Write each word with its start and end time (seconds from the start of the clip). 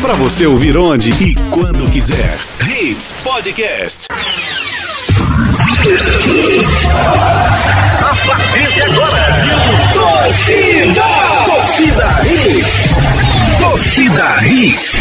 Para 0.00 0.14
você 0.14 0.46
ouvir 0.46 0.76
onde 0.76 1.10
e 1.20 1.34
quando 1.50 1.90
quiser. 1.90 2.38
Hits 2.60 3.12
Podcast. 3.24 4.06
A 8.00 8.14
partir 8.26 8.72
de 8.72 8.82
agora, 8.82 9.26
torcida, 9.92 11.02
torcida 11.46 12.20
Hits. 12.24 13.11
Torcida 13.92 14.40
Hits. 14.46 14.96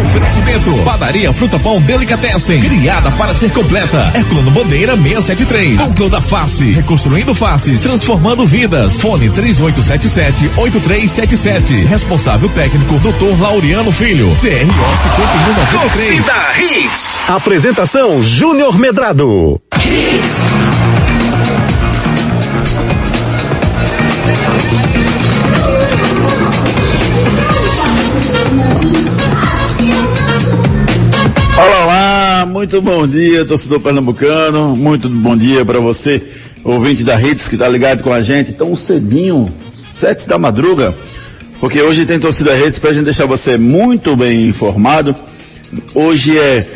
Oferecimento. 0.00 0.72
Padaria 0.84 1.32
Fruta 1.32 1.60
Pão 1.60 1.80
Delicatessen. 1.80 2.60
Criada 2.60 3.12
para 3.12 3.32
ser 3.32 3.52
completa. 3.52 4.10
Herculano 4.12 4.50
Bandeira 4.50 4.96
673. 4.96 5.76
Núcleo 5.76 6.10
da 6.10 6.20
Face. 6.20 6.72
Reconstruindo 6.72 7.36
faces. 7.36 7.82
Transformando 7.82 8.44
vidas. 8.48 9.00
Fone 9.00 9.30
3877-8377. 9.30 11.86
Responsável 11.86 12.48
técnico 12.48 12.98
Dr. 12.98 13.40
Laureano 13.40 13.92
Filho. 13.92 14.30
CRO 14.30 14.34
5193. 14.40 15.70
Torcida 15.70 16.34
Hits. 16.58 17.20
Apresentação 17.28 18.20
Júnior 18.20 18.76
Medrado. 18.76 19.60
Olá, 31.56 31.84
olá, 31.84 32.46
muito 32.46 32.82
bom 32.82 33.06
dia, 33.06 33.44
torcedor 33.44 33.80
pernambucano, 33.80 34.74
muito 34.76 35.08
bom 35.08 35.36
dia 35.36 35.64
para 35.64 35.78
você, 35.78 36.20
ouvinte 36.64 37.04
da 37.04 37.20
Hits 37.20 37.46
que 37.46 37.56
tá 37.56 37.68
ligado 37.68 38.02
com 38.02 38.12
a 38.12 38.22
gente 38.22 38.52
tão 38.52 38.74
cedinho, 38.74 39.52
sete 39.68 40.28
da 40.28 40.38
madruga, 40.38 40.94
porque 41.60 41.80
hoje 41.80 42.04
tem 42.04 42.18
torcida 42.18 42.58
Hits 42.58 42.78
pra 42.78 42.92
gente 42.92 43.04
deixar 43.04 43.26
você 43.26 43.56
muito 43.56 44.16
bem 44.16 44.48
informado. 44.48 45.14
Hoje 45.94 46.38
é 46.38 46.66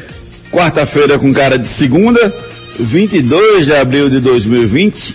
quarta-feira 0.51 1.19
com 1.19 1.33
cara 1.33 1.59
de 1.59 1.69
segunda, 1.69 2.35
22 2.79 3.67
de 3.67 3.75
abril 3.75 4.09
de 4.09 4.21
2020, 4.21 5.15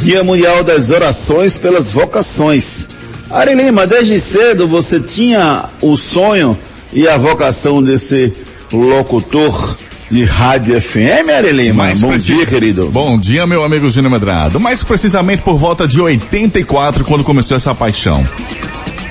Dia 0.00 0.24
Mundial 0.24 0.64
das 0.64 0.90
Orações 0.90 1.56
pelas 1.56 1.90
Vocações. 1.90 2.88
Ari 3.32 3.54
Lima, 3.54 3.86
desde 3.86 4.20
cedo 4.20 4.68
você 4.68 5.00
tinha 5.00 5.64
o 5.80 5.96
sonho 5.96 6.56
e 6.92 7.08
a 7.08 7.16
vocação 7.16 7.82
de 7.82 7.98
ser 7.98 8.32
locutor 8.72 9.76
de 10.10 10.24
rádio 10.24 10.78
FM, 10.80 11.30
Ari 11.34 11.52
Lima? 11.52 11.84
Mais 11.84 12.00
Bom 12.02 12.08
precis- 12.08 12.36
dia, 12.36 12.46
querido. 12.46 12.88
Bom 12.90 13.18
dia, 13.18 13.46
meu 13.46 13.64
amigo 13.64 13.88
Júnior 13.88 14.10
Medrado. 14.12 14.60
Mais 14.60 14.84
precisamente 14.84 15.40
por 15.42 15.56
volta 15.58 15.88
de 15.88 16.00
84, 16.00 17.04
quando 17.04 17.24
começou 17.24 17.56
essa 17.56 17.74
paixão. 17.74 18.22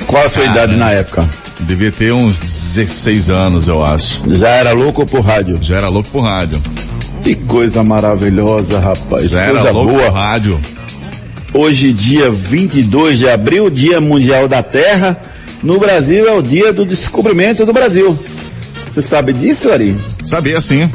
Qual 0.05 0.23
a 0.23 0.29
sua 0.29 0.45
idade 0.45 0.75
na 0.75 0.91
época? 0.91 1.27
Devia 1.61 1.91
ter 1.91 2.11
uns 2.11 2.37
16 2.39 3.29
anos, 3.29 3.67
eu 3.67 3.83
acho. 3.83 4.21
Já 4.35 4.49
era 4.49 4.71
louco 4.71 5.05
por 5.05 5.21
rádio? 5.21 5.57
Já 5.61 5.77
era 5.77 5.89
louco 5.89 6.09
por 6.09 6.21
rádio. 6.23 6.61
Que 7.23 7.35
coisa 7.35 7.83
maravilhosa, 7.83 8.79
rapaz. 8.79 9.29
Já 9.29 9.45
coisa 9.45 9.59
era 9.61 9.71
louco 9.71 9.91
boa. 9.91 10.03
por 10.05 10.13
rádio. 10.13 10.59
Hoje, 11.53 11.91
dia 11.91 12.31
22 12.31 13.19
de 13.19 13.29
abril, 13.29 13.69
Dia 13.69 13.99
Mundial 13.99 14.47
da 14.47 14.63
Terra. 14.63 15.19
No 15.61 15.79
Brasil 15.79 16.27
é 16.27 16.31
o 16.31 16.41
dia 16.41 16.71
do 16.71 16.85
descobrimento 16.85 17.65
do 17.65 17.73
Brasil. 17.73 18.17
Você 18.89 19.01
sabe 19.01 19.33
disso, 19.33 19.69
Ari? 19.69 19.97
Sabia 20.23 20.59
sim. 20.61 20.89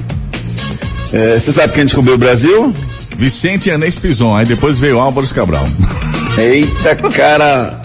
É, 1.12 1.38
você 1.38 1.52
sabe 1.52 1.72
quem 1.72 1.84
descobriu 1.84 2.14
o 2.14 2.18
Brasil? 2.18 2.74
Vicente 3.16 3.70
Anês 3.70 3.98
Pison, 3.98 4.34
aí 4.34 4.44
depois 4.44 4.78
veio 4.78 4.98
Álvares 4.98 5.32
Cabral. 5.32 5.66
Eita, 6.36 6.96
cara 6.96 7.80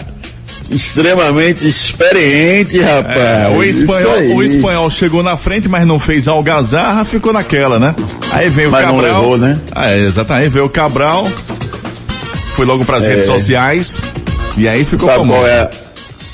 extremamente 0.70 1.68
experiente, 1.68 2.80
rapaz. 2.80 3.16
É, 3.16 3.48
o, 3.54 3.62
espanhol, 3.62 4.14
aí. 4.14 4.32
o 4.32 4.42
espanhol 4.42 4.90
chegou 4.90 5.22
na 5.22 5.36
frente, 5.36 5.68
mas 5.68 5.86
não 5.86 5.98
fez 5.98 6.26
algazarra, 6.26 7.04
ficou 7.04 7.32
naquela, 7.32 7.78
né? 7.78 7.94
Aí 8.30 8.48
veio 8.48 8.68
o 8.68 8.72
Mas 8.72 8.86
não 8.86 8.96
Cabral. 8.96 9.20
levou, 9.20 9.38
né? 9.38 9.58
É, 9.76 9.98
exatamente, 10.00 10.48
veio 10.48 10.64
o 10.64 10.70
Cabral, 10.70 11.30
foi 12.62 12.66
logo 12.66 12.84
pras 12.84 13.04
redes 13.04 13.26
sociais, 13.26 14.04
e 14.56 14.68
aí 14.68 14.84
ficou 14.84 15.08
Sabe 15.08 15.18
famoso. 15.22 15.40
qual 15.40 15.46
é 15.48 15.68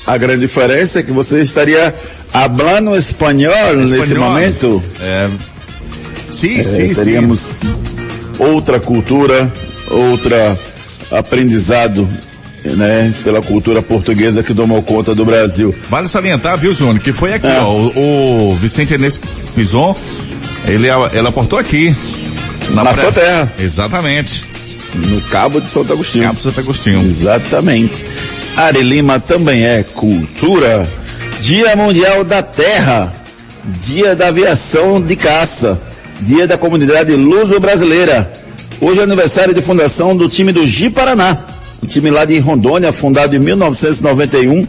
a 0.05 0.15
grande 0.17 0.41
diferença? 0.41 1.01
Que 1.01 1.11
você 1.11 1.41
estaria 1.41 1.91
hablando 2.31 2.95
espanhol, 2.95 3.75
nesse 3.75 3.97
Espanhol. 3.97 4.29
momento. 4.29 4.83
É, 5.01 5.27
sim, 6.29 6.59
É, 6.59 6.63
sim, 6.63 6.93
sim. 6.93 7.03
teríamos 7.03 7.61
outra 8.37 8.79
cultura, 8.79 9.51
outra 9.89 10.55
aprendizado, 11.09 12.07
né, 12.63 13.11
pela 13.23 13.41
cultura 13.41 13.81
portuguesa 13.81 14.43
que 14.43 14.53
tomou 14.53 14.83
conta 14.83 15.15
do 15.15 15.25
Brasil. 15.25 15.73
Vale 15.89 16.07
salientar, 16.07 16.59
viu, 16.59 16.75
Júnior, 16.75 16.99
que 16.99 17.11
foi 17.11 17.33
aqui, 17.33 17.47
É. 17.47 17.59
ó, 17.59 17.71
o, 17.73 18.51
o 18.51 18.55
Vicente 18.55 18.93
Enes 18.93 19.19
Pison, 19.55 19.95
ele, 20.67 20.87
ele 21.11 21.27
aportou 21.27 21.57
aqui. 21.57 21.95
Na 22.69 22.85
pré- 22.85 23.01
sua 23.01 23.11
terra. 23.11 23.51
Exatamente. 23.57 24.45
No 24.95 25.21
Cabo 25.21 25.61
de 25.61 25.67
Santo 25.67 25.93
Agostinho. 25.93 26.25
Cabo 26.25 26.39
Santo 26.39 26.59
Agostinho. 26.59 27.01
Exatamente. 27.01 28.05
Ari 28.55 28.81
Lima 28.81 29.19
também 29.19 29.65
é 29.65 29.83
cultura. 29.83 30.87
Dia 31.41 31.75
Mundial 31.75 32.23
da 32.23 32.41
Terra. 32.41 33.13
Dia 33.81 34.15
da 34.15 34.27
Aviação 34.27 35.01
de 35.01 35.15
Caça. 35.15 35.79
Dia 36.21 36.47
da 36.47 36.57
Comunidade 36.57 37.15
Luso-Brasileira. 37.15 38.31
Hoje 38.81 38.99
é 38.99 39.03
aniversário 39.03 39.53
de 39.53 39.61
fundação 39.61 40.15
do 40.15 40.27
time 40.29 40.51
do 40.51 40.65
Gi 40.65 40.89
Paraná. 40.89 41.45
O 41.81 41.85
time 41.85 42.09
lá 42.09 42.25
de 42.25 42.37
Rondônia, 42.39 42.91
fundado 42.91 43.35
em 43.35 43.39
1991. 43.39 44.65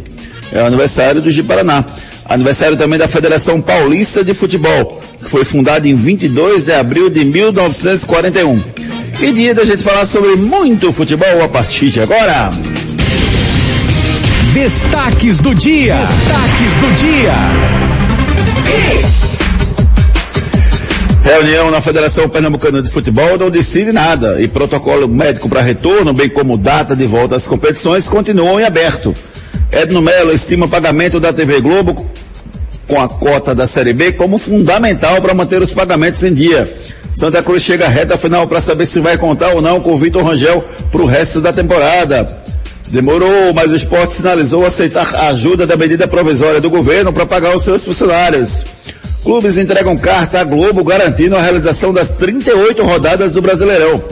É 0.53 0.63
o 0.63 0.67
aniversário 0.67 1.21
do 1.21 1.31
Gi 1.31 1.43
Paraná. 1.43 1.85
Aniversário 2.25 2.77
também 2.77 2.99
da 2.99 3.09
Federação 3.09 3.61
Paulista 3.61 4.23
de 4.23 4.35
Futebol, 4.35 5.01
que 5.19 5.29
foi 5.29 5.45
fundada 5.45 5.89
em 5.89 5.97
22 5.97 6.67
de 6.67 6.73
abril 6.73 7.11
de 7.11 7.25
1941. 7.25 8.63
E 9.23 9.33
dia 9.33 9.55
da 9.55 9.65
gente 9.65 9.83
falar 9.83 10.07
sobre 10.07 10.35
muito 10.37 10.91
futebol 10.95 11.43
a 11.43 11.49
partir 11.49 11.91
de 11.91 12.01
agora. 12.01 12.49
Destaques 14.55 15.39
do 15.39 15.55
dia. 15.55 15.95
Destaques 15.97 16.75
do 16.81 16.95
dia. 16.95 17.35
Reunião 21.23 21.71
na 21.71 21.83
Federação 21.83 22.31
Pernambucana 22.31 22.81
de 22.83 22.91
Futebol 22.91 23.37
não 23.37 23.51
decide 23.51 23.93
nada 23.93 24.41
e 24.41 24.49
protocolo 24.49 25.07
médico 25.07 25.51
para 25.51 25.61
retorno, 25.61 26.15
bem 26.15 26.31
como 26.31 26.57
data 26.57 26.97
de 26.97 27.07
volta 27.07 27.37
às 27.37 27.45
competições, 27.45 28.09
continuam 28.09 28.59
em 28.59 28.65
aberto. 28.65 29.15
Edno 29.71 30.01
Melo 30.01 30.33
estima 30.33 30.65
o 30.65 30.69
pagamento 30.69 31.21
da 31.21 31.31
TV 31.31 31.61
Globo 31.61 32.11
com 32.89 33.01
a 33.01 33.07
cota 33.07 33.55
da 33.55 33.69
Série 33.69 33.93
B 33.93 34.13
como 34.13 34.39
fundamental 34.39 35.21
para 35.21 35.35
manter 35.35 35.61
os 35.61 35.75
pagamentos 35.75 36.25
em 36.25 36.33
dia. 36.33 36.73
Santa 37.13 37.43
Cruz 37.43 37.63
chega 37.63 37.87
à 37.87 37.89
reta 37.89 38.17
final 38.17 38.47
para 38.47 38.61
saber 38.61 38.87
se 38.87 39.01
vai 39.01 39.19
contar 39.19 39.55
ou 39.55 39.61
não 39.61 39.81
com 39.81 39.93
o 39.93 39.99
Vitor 39.99 40.25
Rangel 40.25 40.65
para 40.91 41.03
o 41.03 41.07
resto 41.07 41.41
da 41.41 41.53
temporada. 41.53 42.43
Demorou, 42.89 43.53
mas 43.55 43.71
o 43.71 43.77
esporte 43.77 44.15
sinalizou 44.15 44.67
aceitar 44.67 45.15
a 45.15 45.29
ajuda 45.29 45.67
da 45.67 45.77
medida 45.77 46.09
provisória 46.09 46.61
do 46.61 46.69
governo 46.69 47.13
para 47.13 47.25
pagar 47.27 47.55
os 47.55 47.63
seus 47.63 47.85
funcionários. 47.85 48.65
Clubes 49.23 49.57
entregam 49.57 49.97
carta 49.97 50.41
à 50.41 50.45
Globo 50.45 50.83
garantindo 50.83 51.37
a 51.37 51.43
realização 51.43 51.93
das 51.93 52.09
38 52.09 52.83
rodadas 52.83 53.33
do 53.33 53.43
Brasileirão. 53.43 54.03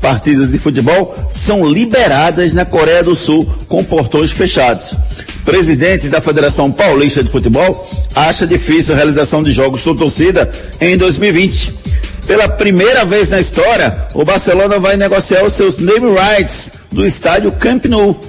Partidas 0.00 0.50
de 0.50 0.58
futebol 0.58 1.14
são 1.30 1.66
liberadas 1.66 2.52
na 2.52 2.64
Coreia 2.64 3.02
do 3.02 3.14
Sul 3.14 3.48
com 3.66 3.82
portões 3.82 4.30
fechados. 4.30 4.94
Presidente 5.44 6.08
da 6.08 6.20
Federação 6.20 6.70
Paulista 6.70 7.22
de 7.22 7.30
Futebol 7.30 7.88
acha 8.14 8.46
difícil 8.46 8.92
a 8.92 8.96
realização 8.96 9.42
de 9.42 9.50
jogos 9.50 9.82
com 9.82 9.94
torcida 9.94 10.50
em 10.80 10.96
2020. 10.96 11.87
Pela 12.28 12.46
primeira 12.46 13.06
vez 13.06 13.30
na 13.30 13.40
história, 13.40 14.06
o 14.12 14.22
Barcelona 14.22 14.78
vai 14.78 14.98
negociar 14.98 15.42
os 15.44 15.54
seus 15.54 15.78
name 15.78 16.12
rights 16.12 16.72
do 16.92 17.06
estádio 17.06 17.50
Camp 17.52 17.86
Nou. 17.86 18.20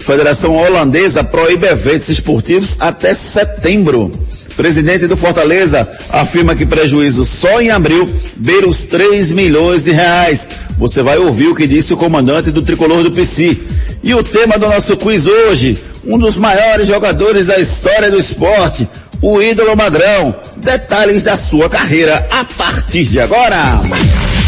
A 0.00 0.04
Federação 0.04 0.56
Holandesa 0.56 1.24
proíbe 1.24 1.66
eventos 1.66 2.08
esportivos 2.08 2.76
até 2.78 3.12
setembro. 3.12 4.08
Presidente 4.56 5.08
do 5.08 5.16
Fortaleza 5.16 5.88
afirma 6.10 6.54
que 6.54 6.64
prejuízo 6.64 7.24
só 7.24 7.60
em 7.60 7.70
abril 7.70 8.04
beira 8.36 8.68
os 8.68 8.84
3 8.84 9.32
milhões 9.32 9.82
de 9.82 9.90
reais. 9.90 10.48
Você 10.78 11.02
vai 11.02 11.18
ouvir 11.18 11.48
o 11.48 11.54
que 11.54 11.66
disse 11.66 11.92
o 11.92 11.96
comandante 11.96 12.52
do 12.52 12.62
tricolor 12.62 13.02
do 13.02 13.10
PC. 13.10 13.58
E 14.00 14.14
o 14.14 14.22
tema 14.22 14.58
do 14.58 14.68
nosso 14.68 14.96
quiz 14.96 15.26
hoje, 15.26 15.76
um 16.06 16.16
dos 16.16 16.36
maiores 16.36 16.86
jogadores 16.86 17.48
da 17.48 17.58
história 17.58 18.12
do 18.12 18.18
esporte, 18.20 18.88
o 19.22 19.40
ídolo 19.40 19.76
Magrão. 19.76 20.34
Detalhes 20.56 21.22
da 21.22 21.36
sua 21.36 21.68
carreira 21.68 22.26
a 22.30 22.44
partir 22.44 23.04
de 23.04 23.20
agora. 23.20 23.80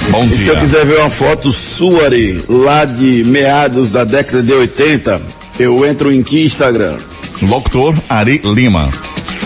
Bom 0.10 0.24
E 0.26 0.28
dia. 0.28 0.38
se 0.38 0.48
eu 0.48 0.56
quiser 0.58 0.86
ver 0.86 1.00
uma 1.00 1.10
foto 1.10 1.52
sua, 1.52 2.06
Ari, 2.06 2.44
lá 2.48 2.86
de 2.86 3.24
meados 3.24 3.92
da 3.92 4.04
década 4.04 4.42
de 4.42 4.54
80, 4.54 5.22
eu 5.60 5.86
entro 5.86 6.12
em 6.12 6.24
que 6.24 6.46
Instagram? 6.46 6.98
Locutor 7.42 7.96
Ari 8.10 8.42
Lima. 8.44 8.90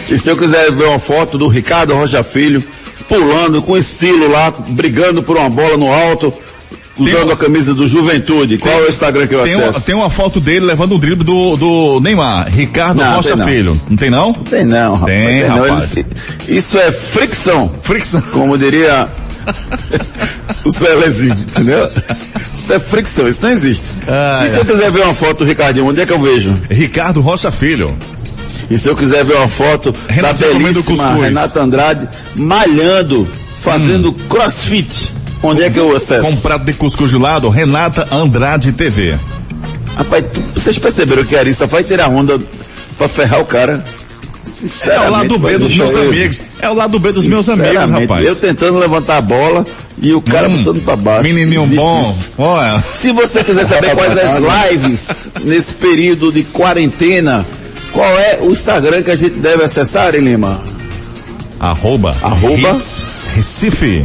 E 0.09 0.18
se 0.18 0.30
eu 0.30 0.38
quiser 0.38 0.71
ver 0.71 0.86
uma 0.88 1.00
foto 1.00 1.38
do 1.38 1.48
Ricardo 1.48 1.94
Rocha 1.94 2.24
Filho, 2.24 2.63
pulando 3.07 3.62
com 3.62 3.77
estilo 3.77 4.27
lá, 4.30 4.51
brigando 4.51 5.24
por 5.24 5.38
uma 5.38 5.50
bola 5.50 5.77
no 5.77 5.92
alto, 5.92 6.33
usando 7.01 7.24
Tem- 7.25 7.31
a 7.33 7.36
camisa 7.36 7.74
do 7.74 7.88
Juventude, 7.88 8.57
qual 8.57 8.80
é 8.80 8.86
o 8.86 8.89
Instagram 8.89 9.27
que 9.27 9.36
eu 9.36 9.44
Tem, 9.44 9.56
uma- 9.56 9.69
acesso? 9.69 9.86
tem 9.86 9.95
uma 9.95 10.09
foto 10.09 10.39
dele 10.39 10.65
levando 10.65 10.95
o 10.95 10.98
drible 11.00 11.24
do, 11.25 11.56
do 11.57 12.00
Neymar, 12.01 12.48
Ricardo 12.50 12.98
Não, 13.01 13.15
Rocha 13.15 13.30
tem 13.30 13.38
não. 13.38 13.45
Filho. 13.48 13.81
Não 13.89 13.98
tem 13.98 14.09
não? 14.09 14.33
Tem 14.33 14.65
não, 14.65 14.94
rapaz. 14.95 15.18
Tem, 15.18 15.44
não. 15.48 15.57
rapaz. 15.57 15.98
Ele- 15.98 16.07
Isso 16.48 16.77
é 16.77 16.92
fricção, 16.92 17.71
Fricção. 17.81 18.21
como 18.31 18.57
diria 18.57 19.07
o 20.65 20.71
Celezinho, 20.71 21.33
entendeu? 21.33 21.89
Isso 22.53 22.74
é 22.74 22.80
fricção, 22.80 23.27
isso 23.27 23.39
não 23.42 23.50
existe. 23.51 23.83
Ah, 24.07 24.44
e 24.45 24.50
se 24.50 24.56
é. 24.56 24.59
eu 24.59 24.65
quiser 24.65 24.92
ver 24.92 25.03
uma 25.03 25.13
foto 25.13 25.39
do 25.39 25.45
Ricardinho, 25.45 25.88
onde 25.88 26.01
é 26.01 26.06
que 26.06 26.13
eu 26.13 26.21
vejo? 26.21 26.56
Ricardo 26.69 27.21
Rocha 27.21 27.51
Filho. 27.51 27.95
E 28.69 28.77
se 28.77 28.88
eu 28.88 28.95
quiser 28.95 29.25
ver 29.25 29.36
uma 29.36 29.48
foto 29.50 29.94
Renatinho 30.07 30.53
da 30.53 30.59
belíssima. 30.59 31.13
Renata 31.15 31.62
Andrade 31.62 32.07
malhando, 32.36 33.27
fazendo 33.59 34.13
crossfit, 34.13 35.12
onde 35.43 35.63
é 35.63 35.69
que 35.69 35.79
eu 35.79 35.95
acesso? 35.95 36.25
Com 36.25 36.35
prato 36.38 36.65
de 36.65 36.73
cuscuz 36.73 37.11
de 37.11 37.17
lado, 37.17 37.49
Renata 37.49 38.07
Andrade 38.11 38.71
TV. 38.71 39.17
Rapaz, 39.95 40.25
vocês 40.55 40.77
perceberam 40.79 41.23
que 41.25 41.35
a 41.35 41.39
Arissa 41.39 41.65
vai 41.65 41.83
tirar 41.83 42.09
onda 42.09 42.38
pra 42.97 43.07
ferrar 43.07 43.41
o 43.41 43.45
cara? 43.45 43.83
É 44.85 44.99
o 45.07 45.11
lado 45.11 45.38
B 45.39 45.57
dos 45.57 45.73
meus 45.73 45.95
amigos. 45.95 46.41
É 46.59 46.69
o 46.69 46.73
lado 46.73 46.99
B 46.99 47.11
dos 47.11 47.25
meus 47.25 47.47
amigos, 47.49 47.89
rapaz. 47.89 48.25
Eu 48.25 48.35
tentando 48.35 48.79
levantar 48.79 49.17
a 49.17 49.21
bola 49.21 49.65
e 50.01 50.13
o 50.13 50.21
cara 50.21 50.49
Hum, 50.49 50.63
botando 50.63 50.83
pra 50.83 50.95
baixo. 50.95 51.23
Menininho 51.23 51.61
Existe 51.61 51.75
bom. 51.75 52.17
Olha. 52.38 52.79
Se 52.81 53.11
você 53.11 53.43
quiser 53.43 53.65
saber 53.67 53.93
quais 53.95 54.17
as 54.17 54.71
lives 54.71 55.07
nesse 55.43 55.73
período 55.73 56.31
de 56.31 56.43
quarentena, 56.43 57.45
qual 57.93 58.17
é 58.17 58.39
o 58.41 58.51
Instagram 58.51 59.03
que 59.03 59.11
a 59.11 59.15
gente 59.15 59.35
deve 59.39 59.63
acessar, 59.63 60.07
Ari 60.07 60.19
Lima? 60.19 60.61
Arroba. 61.59 62.15
Arroba. 62.21 62.75
Hits 62.75 63.05
Recife. 63.33 64.03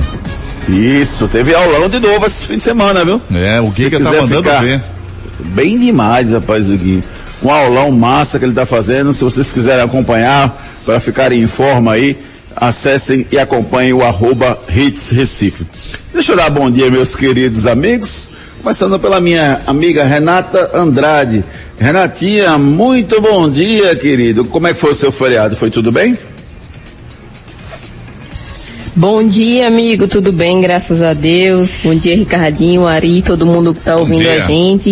Isso, 0.68 1.28
teve 1.28 1.54
aulão 1.54 1.88
de 1.88 2.00
novo 2.00 2.26
esse 2.26 2.44
fim 2.44 2.56
de 2.56 2.62
semana, 2.62 3.04
viu? 3.04 3.20
É, 3.34 3.60
o 3.60 3.72
Giga 3.72 4.00
tá 4.00 4.10
mandando 4.10 4.50
ver. 4.60 4.82
Bem 5.46 5.78
demais, 5.78 6.30
rapaz, 6.30 6.68
o 6.68 6.76
Gui. 6.76 7.02
Um 7.42 7.50
aulão 7.50 7.90
massa 7.92 8.38
que 8.38 8.44
ele 8.44 8.54
tá 8.54 8.66
fazendo. 8.66 9.12
Se 9.12 9.22
vocês 9.22 9.52
quiserem 9.52 9.84
acompanhar, 9.84 10.56
para 10.84 10.98
ficarem 10.98 11.40
em 11.40 11.46
forma 11.46 11.92
aí, 11.92 12.18
acessem 12.54 13.26
e 13.30 13.38
acompanhem 13.38 13.92
o 13.92 14.02
arroba 14.02 14.58
Hits 14.68 15.10
Recife. 15.10 15.66
Deixa 16.12 16.32
eu 16.32 16.36
dar 16.36 16.50
bom 16.50 16.70
dia, 16.70 16.90
meus 16.90 17.14
queridos 17.14 17.66
amigos. 17.66 18.28
Começando 18.62 18.98
pela 18.98 19.20
minha 19.20 19.60
amiga 19.66 20.04
Renata 20.04 20.70
Andrade. 20.74 21.44
Renatinha, 21.78 22.58
muito 22.58 23.20
bom 23.20 23.48
dia, 23.48 23.94
querido. 23.94 24.46
Como 24.46 24.66
é 24.66 24.72
que 24.72 24.80
foi 24.80 24.90
o 24.90 24.94
seu 24.94 25.12
feriado? 25.12 25.54
Foi 25.54 25.70
tudo 25.70 25.92
bem? 25.92 26.18
Bom 28.96 29.22
dia, 29.22 29.66
amigo, 29.66 30.08
tudo 30.08 30.32
bem, 30.32 30.58
graças 30.58 31.02
a 31.02 31.12
Deus. 31.12 31.70
Bom 31.84 31.94
dia, 31.94 32.16
Ricardinho, 32.16 32.86
Ari, 32.86 33.20
todo 33.20 33.44
mundo 33.44 33.74
que 33.74 33.80
tá 33.80 33.94
ouvindo 33.94 34.20
dia. 34.20 34.36
a 34.36 34.38
gente. 34.38 34.90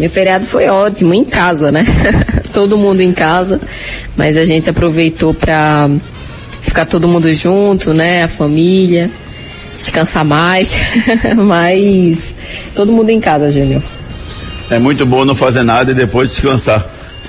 Meu 0.00 0.10
feriado 0.10 0.46
foi 0.46 0.66
ótimo, 0.66 1.14
em 1.14 1.24
casa, 1.24 1.70
né? 1.70 1.84
todo 2.52 2.76
mundo 2.76 3.02
em 3.02 3.12
casa, 3.12 3.60
mas 4.16 4.36
a 4.36 4.44
gente 4.44 4.68
aproveitou 4.68 5.32
pra 5.32 5.88
ficar 6.60 6.86
todo 6.86 7.06
mundo 7.06 7.32
junto, 7.32 7.94
né? 7.94 8.24
A 8.24 8.28
família, 8.28 9.08
descansar 9.76 10.24
mais, 10.24 10.76
mas 11.46 12.18
todo 12.74 12.90
mundo 12.90 13.10
em 13.10 13.20
casa, 13.20 13.48
Júnior. 13.48 13.80
É 14.68 14.80
muito 14.80 15.06
bom 15.06 15.24
não 15.24 15.36
fazer 15.36 15.62
nada 15.62 15.92
e 15.92 15.94
depois 15.94 16.30
descansar. 16.30 16.84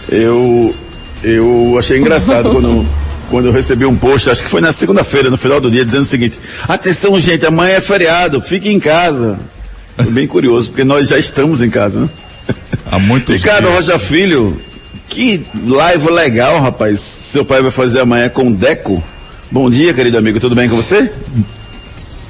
Eu, 0.10 0.74
eu 1.24 1.78
achei 1.78 2.00
engraçado 2.00 2.50
quando, 2.58 2.84
quando 3.30 3.48
eu 3.48 3.52
recebi 3.52 3.86
um 3.86 3.96
post, 3.96 4.30
acho 4.30 4.44
que 4.44 4.50
foi 4.50 4.62
na 4.62 4.72
segunda-feira, 4.72 5.30
no 5.30 5.38
final 5.38 5.60
do 5.60 5.70
dia, 5.70 5.84
dizendo 5.84 6.04
o 6.04 6.06
seguinte, 6.06 6.38
atenção 6.68 7.20
gente, 7.20 7.46
amanhã 7.46 7.76
é 7.76 7.82
feriado, 7.82 8.42
fique 8.42 8.70
em 8.70 8.80
casa. 8.80 9.38
Foi 9.96 10.12
bem 10.14 10.28
curioso, 10.28 10.70
porque 10.70 10.84
nós 10.84 11.08
já 11.08 11.18
estamos 11.18 11.62
em 11.62 11.70
casa, 11.70 12.02
né? 12.02 12.10
Há 12.90 13.00
muitos 13.00 13.36
Ricardo 13.36 13.68
dias. 13.68 13.88
Rocha 13.88 14.00
Filho, 14.00 14.58
que 15.10 15.46
live 15.66 16.10
legal, 16.12 16.60
rapaz. 16.62 17.00
Seu 17.00 17.44
pai 17.44 17.62
vai 17.62 17.72
fazer 17.72 18.00
amanhã 18.00 18.30
com 18.30 18.48
o 18.48 18.54
Deco. 18.54 19.04
Bom 19.52 19.70
dia, 19.70 19.94
querido 19.94 20.18
amigo, 20.18 20.40
tudo 20.40 20.56
bem 20.56 20.70
com 20.70 20.76
você? 20.76 21.12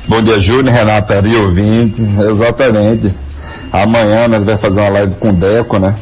Bom 0.07 0.21
dia, 0.21 0.39
Júnior, 0.39 0.73
Renata 0.73 1.17
Ari, 1.17 1.35
ouvinte. 1.35 2.01
Exatamente. 2.01 3.13
Amanhã 3.71 4.27
nós 4.27 4.43
vamos 4.43 4.61
fazer 4.61 4.79
uma 4.79 4.89
live 4.89 5.15
com 5.15 5.29
o 5.29 5.33
Deco, 5.33 5.77
né? 5.77 5.95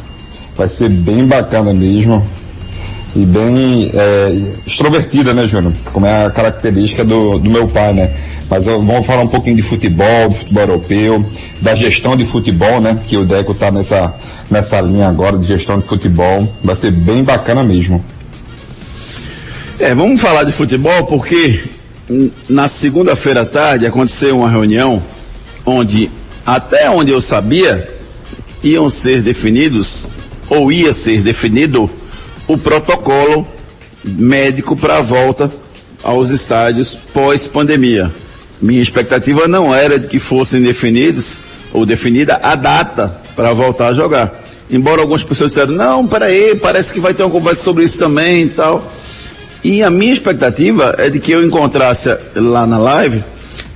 Vai 0.56 0.68
ser 0.68 0.90
bem 0.90 1.26
bacana 1.26 1.74
mesmo. 1.74 2.26
E 3.16 3.26
bem 3.26 3.92
é, 3.94 4.52
extrovertida, 4.68 5.34
né, 5.34 5.48
Júnior? 5.48 5.74
Como 5.94 6.06
é 6.06 6.26
a 6.26 6.30
característica 6.30 7.06
do, 7.06 7.40
do 7.40 7.50
meu 7.50 7.66
pai, 7.68 7.94
né? 7.94 8.14
Mas 8.50 8.68
eu- 8.68 8.84
vamos 8.84 9.06
falar 9.06 9.24
um 9.24 9.28
pouquinho 9.28 9.56
de 9.56 9.62
futebol, 9.62 10.28
do 10.28 10.36
futebol 10.36 10.64
europeu, 10.64 11.26
da 11.62 11.74
gestão 11.76 12.18
de 12.18 12.26
futebol, 12.26 12.82
né? 12.82 13.00
Que 13.08 13.16
o 13.16 13.24
Deco 13.24 13.54
tá 13.54 13.72
nessa, 13.72 14.14
nessa 14.52 14.82
linha 14.82 15.08
agora 15.08 15.38
de 15.38 15.48
gestão 15.48 15.80
de 15.80 15.88
futebol. 15.88 16.46
Vai 16.62 16.76
ser 16.76 16.92
bem 16.92 17.24
bacana 17.24 17.64
mesmo. 17.64 18.04
É, 19.80 19.96
vamos 19.96 20.20
falar 20.20 20.44
de 20.44 20.52
futebol 20.52 21.06
porque 21.06 21.62
na 22.50 22.68
segunda-feira 22.68 23.42
à 23.42 23.46
tarde 23.46 23.86
aconteceu 23.86 24.38
uma 24.40 24.50
reunião 24.50 25.02
onde, 25.66 26.10
até 26.46 26.90
onde 26.90 27.12
eu 27.12 27.22
sabia, 27.22 27.90
iam 28.64 28.90
ser 28.90 29.22
definidos, 29.22 30.06
ou 30.50 30.72
ia 30.72 30.94
ser 30.94 31.22
definido, 31.22 31.90
o 32.48 32.58
protocolo 32.58 33.48
médico 34.04 34.76
para 34.76 34.98
a 34.98 35.02
volta 35.02 35.52
aos 36.04 36.30
estádios 36.30 36.96
pós-pandemia. 37.14 38.12
Minha 38.62 38.82
expectativa 38.82 39.48
não 39.48 39.74
era 39.74 40.00
de 40.00 40.08
que 40.08 40.20
fossem 40.20 40.62
definidos, 40.62 41.38
ou 41.74 41.86
definida 41.86 42.40
a 42.42 42.56
data 42.56 43.20
para 43.36 43.54
voltar 43.54 43.90
a 43.90 43.94
jogar. 43.94 44.44
Embora 44.70 45.02
algumas 45.02 45.24
pessoas 45.24 45.52
disseram, 45.52 45.74
não, 45.74 46.08
peraí, 46.08 46.56
parece 46.56 46.94
que 46.94 47.00
vai 47.00 47.14
ter 47.14 47.24
uma 47.24 47.32
conversa 47.32 47.64
sobre 47.64 47.84
isso 47.84 47.98
também 47.98 48.44
e 48.44 48.50
tal. 48.50 48.92
E 49.64 49.84
a 49.84 49.90
minha 49.90 50.14
expectativa 50.14 50.96
é 50.98 51.10
de 51.10 51.20
que 51.20 51.32
eu 51.32 51.44
encontrasse 51.44 52.10
lá 52.36 52.66
na 52.66 52.78
live 52.78 53.24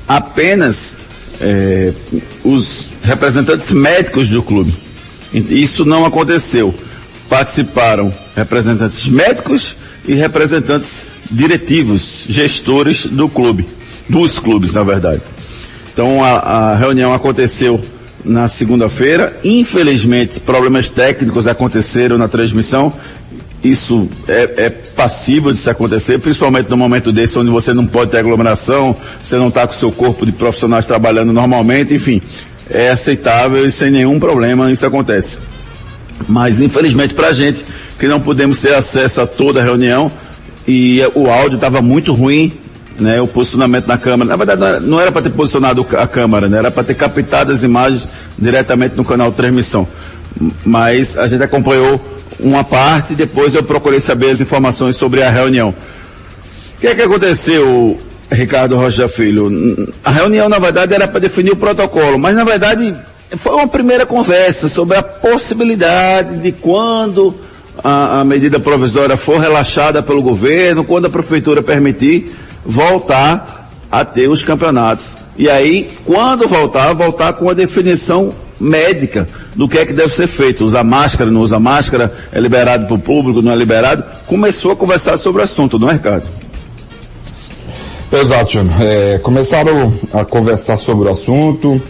apenas 0.08 0.98
eh, 1.42 1.92
os 2.44 2.86
representantes 3.04 3.72
médicos 3.72 4.30
do 4.30 4.42
clube. 4.42 4.74
Isso 5.34 5.86
não 5.86 6.06
aconteceu. 6.06 6.74
Participaram 7.30 8.12
representantes 8.36 9.06
médicos 9.06 9.76
e 10.08 10.16
representantes 10.16 11.06
diretivos, 11.32 12.26
gestores 12.28 13.06
do 13.06 13.30
clube, 13.30 13.68
dos 14.10 14.40
clubes, 14.40 14.74
na 14.74 14.84
verdade. 14.84 15.22
Então 15.94 16.24
a, 16.24 16.40
a 16.40 16.76
reunião 16.76 17.14
aconteceu 17.14 17.80
na 18.24 18.48
segunda-feira. 18.48 19.40
Infelizmente, 19.44 20.40
problemas 20.40 20.90
técnicos 20.90 21.48
aconteceram 21.48 22.18
na 22.18 22.28
transmissão. 22.28 22.92
Isso 23.64 24.08
é, 24.28 24.66
é 24.66 24.70
passível 24.70 25.52
de 25.52 25.58
se 25.58 25.70
acontecer, 25.70 26.18
principalmente 26.20 26.70
no 26.70 26.78
momento 26.78 27.12
desse 27.12 27.38
onde 27.38 27.52
você 27.52 27.74
não 27.74 27.86
pode 27.86 28.12
ter 28.12 28.20
aglomeração, 28.20 28.96
você 29.22 29.36
não 29.36 29.50
está 29.50 29.68
com 29.68 29.74
seu 29.74 29.92
corpo 29.92 30.26
de 30.26 30.32
profissionais 30.32 30.86
trabalhando 30.86 31.34
normalmente, 31.34 31.94
enfim, 31.94 32.22
é 32.70 32.90
aceitável 32.90 33.66
e 33.66 33.72
sem 33.72 33.92
nenhum 33.92 34.18
problema 34.18 34.72
isso 34.72 34.86
acontece. 34.86 35.38
Mas 36.28 36.60
infelizmente 36.62 37.14
para 37.14 37.30
a 37.30 37.34
gente 37.34 37.66
que 38.00 38.08
não 38.08 38.20
pudemos 38.20 38.60
ter 38.60 38.74
acesso 38.74 39.22
a 39.22 39.28
toda 39.28 39.62
a 39.62 39.64
reunião 39.64 40.12
e 40.68 41.02
o 41.16 41.28
áudio 41.30 41.56
estava 41.56 41.82
muito 41.82 42.14
ruim, 42.14 42.54
né? 43.00 43.22
O 43.22 43.28
posicionamento 43.28 43.88
na 43.88 43.98
câmera. 43.98 44.30
Na 44.30 44.36
verdade 44.36 44.86
não 44.86 45.00
era- 45.00 45.12
para 45.12 45.22
ter 45.24 45.32
posicionado 45.32 45.86
a 45.98 46.08
câmera, 46.08 46.48
né? 46.50 46.58
Era 46.58 46.70
para 46.72 46.84
ter 46.84 46.94
captado 46.96 47.52
as 47.52 47.64
imagens 47.64 48.04
diretamente 48.38 48.96
no 48.96 49.04
canal 49.06 49.30
de 49.32 49.38
transmissão. 49.38 49.88
mas 50.64 51.18
a 51.18 51.28
gente 51.28 51.44
acompanhou 51.44 52.00
uma 52.40 52.64
parte 52.64 53.14
e 53.14 53.16
depois 53.16 53.54
eu 53.56 53.64
procurei 53.64 54.00
saber 54.00 54.30
as 54.30 54.40
informações 54.40 54.96
sobre 54.96 55.22
a 55.24 55.30
reunião. 55.30 55.70
O 55.70 56.80
que 56.80 56.88
é 56.88 56.96
que 56.96 57.02
aconteceu, 57.02 58.00
Ricardo 58.32 58.78
Rocha 58.78 59.08
Filho? 59.10 59.92
A 60.06 60.12
reunião, 60.12 60.48
na 60.48 60.60
verdade, 60.60 60.94
era 60.94 61.08
para 61.08 61.20
definir 61.20 61.52
o 61.52 61.56
protocolo, 61.58 62.18
mas 62.18 62.36
na 62.36 62.44
verdade 62.44 62.96
foi 63.38 63.54
uma 63.54 63.68
primeira 63.68 64.06
conversa 64.06 64.68
sobre 64.68 64.98
a 64.98 65.04
possibilidade 65.04 66.38
de 66.38 66.52
quando 66.52 67.36
a, 67.84 68.22
a 68.22 68.24
medida 68.24 68.60
provisória 68.60 69.16
for 69.16 69.40
relaxada 69.40 70.02
pelo 70.02 70.22
governo, 70.22 70.84
quando 70.84 71.06
a 71.06 71.10
prefeitura 71.10 71.62
permitir, 71.62 72.36
voltar 72.66 73.70
a 73.92 74.04
ter 74.04 74.28
os 74.28 74.44
campeonatos. 74.44 75.16
E 75.38 75.50
aí, 75.50 75.90
quando 76.06 76.48
voltar, 76.48 76.94
voltar 76.94 77.34
com 77.34 77.50
a 77.50 77.54
definição 77.54 78.34
médica 78.60 79.28
do 79.56 79.68
que 79.68 79.78
é 79.78 79.86
que 79.86 79.94
deve 79.94 80.14
ser 80.14 80.28
feito. 80.28 80.66
Usa 80.66 80.84
máscara, 80.84 81.32
não 81.32 81.42
usa 81.42 81.60
máscara, 81.60 82.14
é 82.32 82.40
liberado 82.40 82.86
para 82.86 82.96
o 82.96 83.00
público, 83.00 83.42
não 83.42 83.52
é 83.52 83.56
liberado. 83.56 84.04
Começou 84.28 84.72
a 84.72 84.76
conversar 84.76 85.18
sobre 85.18 85.42
o 85.42 85.44
assunto, 85.44 85.80
não 85.80 85.90
é, 85.90 85.94
Ricardo? 85.94 86.28
Exato. 88.12 88.58
É, 88.82 89.20
começaram 89.20 89.94
a 90.14 90.26
conversar 90.26 90.78
sobre 90.78 91.08
o 91.08 91.12
assunto, 91.12 91.82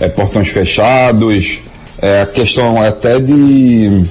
é, 0.00 0.08
portões 0.08 0.48
fechados, 0.48 1.60
é, 2.00 2.22
a 2.22 2.26
questão 2.26 2.80
até 2.80 3.18
de, 3.18 4.04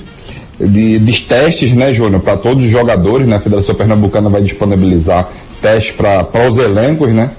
de, 0.59 0.99
de 0.99 1.21
testes, 1.21 1.71
né, 1.73 1.93
Júnior, 1.93 2.21
para 2.21 2.37
todos 2.37 2.65
os 2.65 2.71
jogadores, 2.71 3.27
né? 3.27 3.37
A 3.37 3.39
Federação 3.39 3.75
Pernambucana 3.75 4.29
vai 4.29 4.41
disponibilizar 4.41 5.29
testes 5.61 5.95
para 5.95 6.49
os 6.49 6.57
elencos, 6.57 7.13
né? 7.13 7.31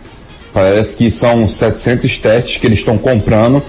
Parece 0.52 0.96
que 0.96 1.10
são 1.10 1.48
700 1.48 2.16
testes 2.18 2.56
que 2.56 2.66
eles 2.66 2.78
estão 2.78 2.96
comprando 2.96 3.62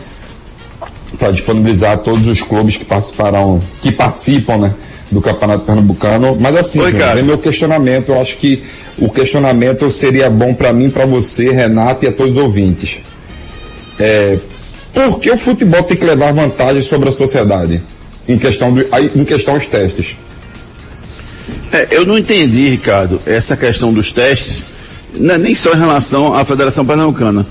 para 1.18 1.32
disponibilizar 1.32 1.94
a 1.94 1.98
todos 1.98 2.28
os 2.28 2.42
clubes 2.42 2.78
que 2.78 2.86
participarão, 2.86 3.62
que 3.82 3.92
participam, 3.92 4.58
né, 4.58 4.74
do 5.12 5.22
Campeonato 5.22 5.66
Pernambucano. 5.66 6.38
Mas 6.40 6.56
assim, 6.56 6.80
Oi, 6.80 6.92
vem 6.92 7.24
meu 7.24 7.38
questionamento. 7.38 8.10
Eu 8.10 8.22
acho 8.22 8.38
que 8.38 8.64
o 8.98 9.10
questionamento 9.10 9.90
seria 9.92 10.30
bom 10.30 10.54
para 10.54 10.72
mim, 10.72 10.90
para 10.90 11.06
você, 11.06 11.52
Renato 11.52 12.06
e 12.06 12.08
a 12.08 12.12
todos 12.12 12.38
os 12.38 12.42
ouvintes. 12.42 13.00
É, 14.00 14.38
por 14.94 15.20
que 15.20 15.32
o 15.32 15.38
futebol 15.38 15.84
tem 15.84 15.98
que 15.98 16.06
levar 16.06 16.34
vantagem 16.34 16.82
sobre 16.82 17.10
a 17.10 17.12
sociedade 17.12 17.82
em 18.28 18.38
questão, 18.38 18.74
do, 18.74 18.82
em 19.16 19.24
questão 19.24 19.56
dos 19.56 19.68
testes? 19.68 20.16
É, 21.72 21.88
eu 21.92 22.06
não 22.06 22.18
entendi, 22.18 22.70
Ricardo, 22.70 23.20
essa 23.26 23.56
questão 23.56 23.94
dos 23.94 24.12
testes, 24.12 24.64
é 25.16 25.38
nem 25.38 25.54
só 25.54 25.74
em 25.74 25.78
relação 25.78 26.34
à 26.34 26.44
Federação 26.44 26.86
Pernambucana. 26.86 27.46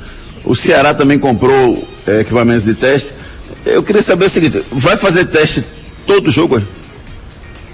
O 0.45 0.54
Ceará 0.54 0.95
também 0.95 1.18
comprou 1.18 1.87
é, 2.07 2.21
equipamentos 2.21 2.64
de 2.64 2.75
teste. 2.75 3.11
Eu 3.66 3.83
queria 3.83 4.02
saber 4.02 4.26
o 4.26 4.28
seguinte, 4.28 4.62
vai 4.71 4.97
fazer 4.97 5.26
teste 5.26 5.64
todo 6.07 6.30
jogo? 6.30 6.61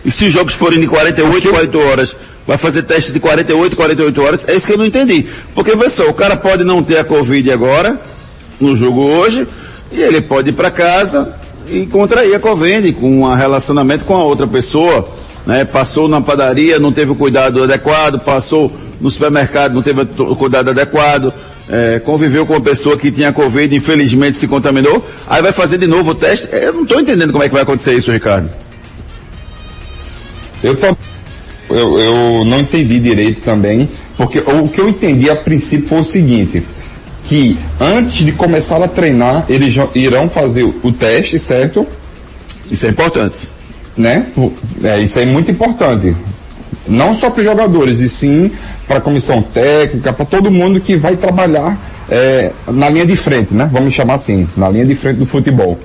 E 0.05 0.11
se 0.11 0.25
os 0.27 0.33
jogos 0.33 0.53
forem 0.55 0.81
de 0.81 0.87
48, 0.87 1.49
48 1.49 1.79
horas, 1.79 2.17
vai 2.47 2.59
fazer 2.59 2.83
teste 2.83 3.13
de 3.13 3.21
48, 3.21 3.75
48 3.75 4.23
horas? 4.23 4.49
É 4.49 4.55
isso 4.55 4.67
que 4.67 4.73
eu 4.73 4.79
não 4.79 4.85
entendi. 4.85 5.27
Porque, 5.55 5.75
vê 5.75 5.89
só, 5.89 6.09
o 6.09 6.15
cara 6.15 6.37
pode 6.37 6.63
não 6.63 6.83
ter 6.83 6.99
a 6.99 7.05
Covid 7.05 7.51
agora, 7.51 7.99
no 8.61 8.77
jogo 8.77 9.01
hoje, 9.03 9.47
e 9.93 10.01
ele 10.01 10.21
pode 10.21 10.51
ir 10.51 10.53
para 10.53 10.71
casa 10.71 11.35
e 11.69 11.87
contrair 11.87 12.35
a 12.35 12.41
Covid 12.41 12.93
com 12.93 13.23
um 13.23 13.35
relacionamento 13.35 14.05
com 14.05 14.15
a 14.15 14.25
outra 14.25 14.47
pessoa. 14.47 15.09
Né? 15.47 15.65
Passou 15.65 16.09
na 16.09 16.21
padaria, 16.21 16.79
não 16.79 16.93
teve 16.93 17.13
o 17.13 17.15
cuidado 17.15 17.63
adequado, 17.63 18.21
passou 18.21 18.73
no 19.01 19.11
supermercado, 19.11 19.75
não 19.75 19.83
teve 19.83 20.01
o 20.01 20.37
cuidado 20.37 20.71
adequado, 20.71 21.33
é, 21.69 21.99
conviveu 21.99 22.47
com 22.47 22.55
uma 22.55 22.61
pessoa 22.61 22.97
que 22.97 23.11
tinha 23.11 23.33
Covid, 23.33 23.75
infelizmente 23.75 24.39
se 24.39 24.47
contaminou, 24.47 25.07
aí 25.27 25.43
vai 25.43 25.53
fazer 25.53 25.79
de 25.79 25.87
novo 25.87 26.13
o 26.13 26.15
teste. 26.15 26.49
Eu 26.51 26.73
não 26.73 26.83
estou 26.83 27.01
entendendo 27.01 27.33
como 27.33 27.45
é 27.45 27.49
que 27.49 27.55
vai 27.55 27.63
acontecer 27.63 27.95
isso, 27.95 28.11
Ricardo. 28.11 28.51
Eu, 30.63 30.75
tô, 30.77 30.97
eu, 31.69 31.99
eu 31.99 32.45
não 32.47 32.61
entendi 32.61 32.99
direito 32.99 33.43
também, 33.43 33.89
porque 34.17 34.39
o 34.39 34.69
que 34.69 34.81
eu 34.81 34.89
entendi 34.89 35.29
a 35.29 35.37
princípio 35.37 35.89
foi 35.89 36.01
o 36.01 36.05
seguinte, 36.05 36.65
que 37.25 37.59
antes 37.81 38.25
de 38.25 38.33
começar 38.33 38.83
a 38.83 38.87
treinar, 38.87 39.47
eles 39.49 39.75
irão 39.95 40.29
fazer 40.29 40.63
o 40.63 40.93
teste, 40.93 41.39
certo? 41.39 41.87
Isso 42.71 42.87
é 42.87 42.91
importante. 42.91 43.49
Né? 43.97 44.27
É, 44.83 45.01
isso 45.01 45.19
é 45.19 45.25
muito 45.25 45.51
importante. 45.51 46.15
Não 46.87 47.15
só 47.15 47.31
para 47.31 47.41
os 47.41 47.45
jogadores, 47.45 48.01
e 48.01 48.09
sim 48.09 48.53
para 48.87 48.99
a 48.99 49.01
comissão 49.01 49.41
técnica, 49.41 50.13
para 50.13 50.27
todo 50.27 50.51
mundo 50.51 50.79
que 50.79 50.97
vai 50.97 51.17
trabalhar 51.17 51.79
é, 52.11 52.53
na 52.69 52.91
linha 52.91 53.07
de 53.07 53.17
frente, 53.17 53.55
né? 53.55 53.69
Vamos 53.73 53.95
chamar 53.95 54.15
assim, 54.15 54.47
na 54.55 54.69
linha 54.69 54.85
de 54.85 54.95
frente 54.95 55.17
do 55.17 55.27
futebol. 55.27 55.79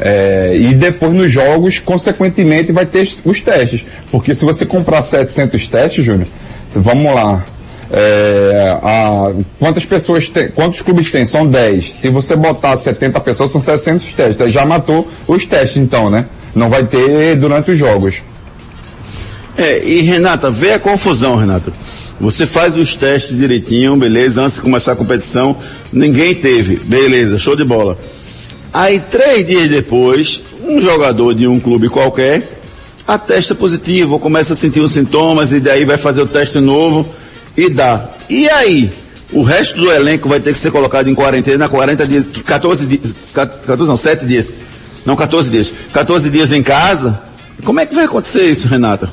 É, 0.00 0.54
e 0.56 0.74
depois 0.74 1.12
nos 1.12 1.32
jogos, 1.32 1.80
consequentemente, 1.80 2.70
vai 2.70 2.86
ter 2.86 3.12
os 3.24 3.40
testes. 3.40 3.84
Porque 4.10 4.34
se 4.34 4.44
você 4.44 4.64
comprar 4.64 5.02
700 5.02 5.66
testes, 5.66 6.04
Júnior, 6.04 6.28
vamos 6.74 7.12
lá, 7.12 7.44
é, 7.90 8.78
a, 8.82 9.32
quantas 9.58 9.84
pessoas 9.84 10.28
tem, 10.28 10.48
quantos 10.48 10.82
clubes 10.82 11.10
tem? 11.10 11.26
São 11.26 11.46
10. 11.46 11.92
Se 11.92 12.08
você 12.08 12.34
botar 12.34 12.76
70 12.76 13.20
pessoas, 13.20 13.50
são 13.50 13.60
700 13.60 14.12
testes. 14.12 14.52
Já 14.52 14.64
matou 14.64 15.08
os 15.26 15.46
testes 15.46 15.76
então, 15.76 16.10
né? 16.10 16.26
Não 16.54 16.68
vai 16.68 16.84
ter 16.84 17.36
durante 17.36 17.72
os 17.72 17.78
jogos. 17.78 18.16
É, 19.56 19.84
e 19.84 20.00
Renata, 20.02 20.50
vê 20.50 20.72
a 20.72 20.78
confusão, 20.78 21.36
Renata. 21.36 21.72
Você 22.20 22.46
faz 22.46 22.76
os 22.78 22.94
testes 22.94 23.36
direitinho, 23.36 23.96
beleza, 23.96 24.42
antes 24.42 24.54
de 24.54 24.60
começar 24.60 24.92
a 24.92 24.96
competição, 24.96 25.56
ninguém 25.92 26.34
teve, 26.34 26.76
beleza, 26.76 27.38
show 27.38 27.56
de 27.56 27.64
bola. 27.64 27.98
Aí 28.72 29.00
três 29.00 29.46
dias 29.46 29.68
depois, 29.68 30.42
um 30.64 30.80
jogador 30.80 31.34
de 31.34 31.46
um 31.46 31.60
clube 31.60 31.88
qualquer 31.88 32.60
atesta 33.06 33.54
positivo, 33.54 34.18
começa 34.18 34.54
a 34.54 34.56
sentir 34.56 34.80
os 34.80 34.92
sintomas 34.92 35.52
e 35.52 35.60
daí 35.60 35.84
vai 35.84 35.98
fazer 35.98 36.22
o 36.22 36.26
teste 36.26 36.58
novo 36.58 37.06
e 37.56 37.68
dá. 37.70 38.10
E 38.28 38.48
aí? 38.48 38.92
O 39.32 39.42
resto 39.42 39.80
do 39.80 39.90
elenco 39.90 40.28
vai 40.28 40.38
ter 40.38 40.52
que 40.52 40.58
ser 40.58 40.70
colocado 40.70 41.08
em 41.08 41.14
quarentena 41.14 41.68
40 41.68 42.06
dias, 42.06 42.26
14 42.44 42.86
dias, 42.86 43.30
14 43.32 43.88
não, 43.88 43.96
7 43.96 44.24
dias. 44.24 44.52
Não, 45.04 45.16
14 45.16 45.50
dias. 45.50 45.72
14 45.92 46.30
dias 46.30 46.52
em 46.52 46.62
casa. 46.62 47.20
Como 47.64 47.80
é 47.80 47.86
que 47.86 47.94
vai 47.94 48.04
acontecer 48.04 48.48
isso, 48.48 48.68
Renata? 48.68 49.10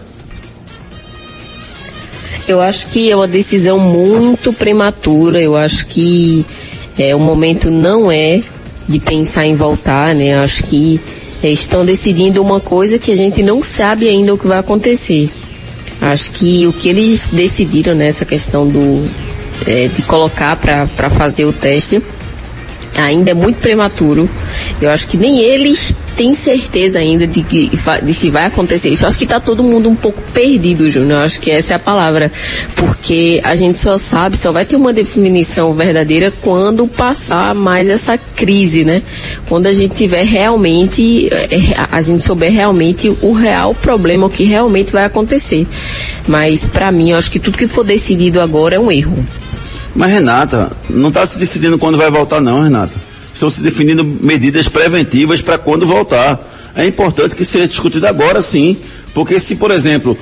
Eu 2.48 2.62
acho 2.62 2.88
que 2.88 3.10
é 3.10 3.15
uma 3.15 3.27
decisão 3.27 3.79
muito 3.79 4.53
prematura. 4.53 5.41
Eu 5.41 5.57
acho 5.57 5.88
que 5.88 6.45
é, 6.98 7.15
o 7.15 7.19
momento 7.19 7.69
não 7.69 8.12
é 8.12 8.41
de 8.88 9.00
pensar 9.00 9.45
em 9.45 9.55
voltar, 9.55 10.13
né? 10.13 10.36
Eu 10.36 10.41
acho 10.41 10.63
que 10.63 11.00
é, 11.41 11.50
estão 11.50 11.86
decidindo 11.86 12.41
uma 12.41 12.60
coisa 12.60 13.00
que 13.00 13.12
a 13.12 13.15
gente 13.15 13.41
não 13.41 13.62
sabe 13.62 14.07
ainda 14.07 14.33
o 14.33 14.38
que 14.38 14.48
vai 14.48 14.60
acontecer. 14.60 15.29
Acho 16.01 16.31
que 16.31 16.65
o 16.65 16.74
que 16.74 16.89
eles 16.89 17.29
decidiram 17.29 17.93
nessa 17.93 18.25
questão 18.25 18.67
do 18.67 19.08
é, 19.67 19.88
de 19.88 20.01
colocar 20.01 20.55
para 20.55 21.10
fazer 21.12 21.46
o 21.46 21.53
teste 21.53 22.01
ainda 22.98 23.31
é 23.31 23.34
muito 23.34 23.60
prematuro. 23.60 24.29
Eu 24.81 24.89
acho 24.89 25.08
que 25.08 25.17
nem 25.17 25.39
eles 25.41 25.96
têm 26.15 26.33
certeza 26.33 26.99
ainda 26.99 27.25
de, 27.25 27.43
que, 27.43 27.71
de 28.03 28.13
se 28.13 28.29
vai 28.29 28.45
acontecer 28.45 28.89
isso. 28.89 29.05
Acho 29.05 29.17
que 29.17 29.23
está 29.23 29.39
todo 29.39 29.63
mundo 29.63 29.89
um 29.89 29.95
pouco 29.95 30.21
perdido, 30.33 30.89
Júnior. 30.89 31.21
Acho 31.21 31.39
que 31.39 31.51
essa 31.51 31.73
é 31.73 31.75
a 31.75 31.79
palavra. 31.79 32.31
Porque 32.75 33.39
a 33.43 33.55
gente 33.55 33.79
só 33.79 33.97
sabe, 33.97 34.37
só 34.37 34.51
vai 34.51 34.65
ter 34.65 34.75
uma 34.75 34.93
definição 34.93 35.73
verdadeira 35.73 36.31
quando 36.41 36.87
passar 36.87 37.53
mais 37.55 37.89
essa 37.89 38.17
crise, 38.17 38.83
né? 38.83 39.01
Quando 39.47 39.67
a 39.67 39.73
gente 39.73 39.95
tiver 39.95 40.25
realmente, 40.25 41.29
é, 41.31 41.47
a 41.91 42.01
gente 42.01 42.23
souber 42.23 42.51
realmente 42.51 43.09
o 43.21 43.33
real 43.33 43.73
problema, 43.73 44.27
o 44.27 44.29
que 44.29 44.43
realmente 44.43 44.91
vai 44.91 45.05
acontecer. 45.05 45.67
Mas 46.27 46.65
para 46.65 46.91
mim, 46.91 47.11
acho 47.13 47.31
que 47.31 47.39
tudo 47.39 47.57
que 47.57 47.67
for 47.67 47.83
decidido 47.83 48.39
agora 48.39 48.75
é 48.75 48.79
um 48.79 48.91
erro. 48.91 49.25
Mas 49.95 50.11
Renata, 50.11 50.71
não 50.89 51.09
está 51.09 51.25
se 51.27 51.37
decidindo 51.37 51.77
quando 51.77 51.97
vai 51.97 52.09
voltar 52.09 52.39
não, 52.39 52.61
Renata. 52.61 53.10
Estão 53.41 53.50
se 53.50 53.60
definindo 53.60 54.03
medidas 54.03 54.67
preventivas 54.67 55.41
para 55.41 55.57
quando 55.57 55.83
voltar. 55.88 56.71
É 56.75 56.86
importante 56.86 57.36
que 57.36 57.43
seja 57.43 57.67
discutido 57.67 58.05
agora 58.05 58.39
sim. 58.39 58.77
Porque 59.15 59.39
se, 59.39 59.55
por 59.55 59.71
exemplo, 59.71 60.15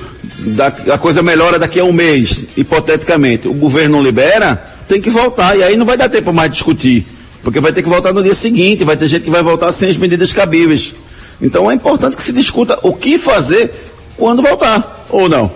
a 0.90 0.96
coisa 0.96 1.22
melhora 1.22 1.58
daqui 1.58 1.78
a 1.78 1.84
um 1.84 1.92
mês, 1.92 2.46
hipoteticamente, 2.56 3.46
o 3.46 3.52
governo 3.52 3.98
não 3.98 4.02
libera, 4.02 4.56
tem 4.88 5.02
que 5.02 5.10
voltar. 5.10 5.54
E 5.54 5.62
aí 5.62 5.76
não 5.76 5.84
vai 5.84 5.98
dar 5.98 6.08
tempo 6.08 6.32
mais 6.32 6.48
de 6.48 6.54
discutir. 6.54 7.04
Porque 7.42 7.60
vai 7.60 7.74
ter 7.74 7.82
que 7.82 7.90
voltar 7.90 8.10
no 8.10 8.22
dia 8.22 8.34
seguinte, 8.34 8.86
vai 8.86 8.96
ter 8.96 9.06
gente 9.06 9.24
que 9.24 9.30
vai 9.30 9.42
voltar 9.42 9.70
sem 9.72 9.90
as 9.90 9.98
medidas 9.98 10.32
cabíveis. 10.32 10.94
Então 11.42 11.70
é 11.70 11.74
importante 11.74 12.16
que 12.16 12.22
se 12.22 12.32
discuta 12.32 12.78
o 12.82 12.94
que 12.94 13.18
fazer 13.18 13.70
quando 14.16 14.40
voltar, 14.40 15.04
ou 15.10 15.28
não. 15.28 15.52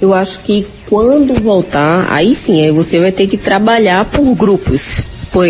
Eu 0.00 0.12
acho 0.12 0.40
que 0.40 0.66
quando 0.88 1.32
voltar, 1.34 2.12
aí 2.12 2.34
sim, 2.34 2.60
aí 2.60 2.72
você 2.72 2.98
vai 2.98 3.12
ter 3.12 3.28
que 3.28 3.36
trabalhar 3.36 4.04
por 4.06 4.34
grupos. 4.34 5.14
Por, 5.32 5.46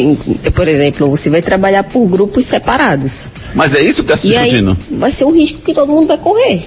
por 0.53 0.69
exemplo, 0.69 1.11
você 1.11 1.31
vai 1.31 1.43
trabalhar 1.43 1.85
por 1.85 2.07
grupos 2.09 2.47
separados. 2.47 3.29
Mas 3.55 3.75
é 3.75 3.83
isso 3.83 3.97
que 4.03 4.13
está 4.13 4.17
se 4.17 4.29
discutindo? 4.29 4.77
vai 4.91 5.11
ser 5.11 5.25
um 5.25 5.33
risco 5.33 5.59
que 5.63 5.75
todo 5.75 5.93
mundo 5.93 6.07
vai 6.07 6.19
correr. 6.19 6.63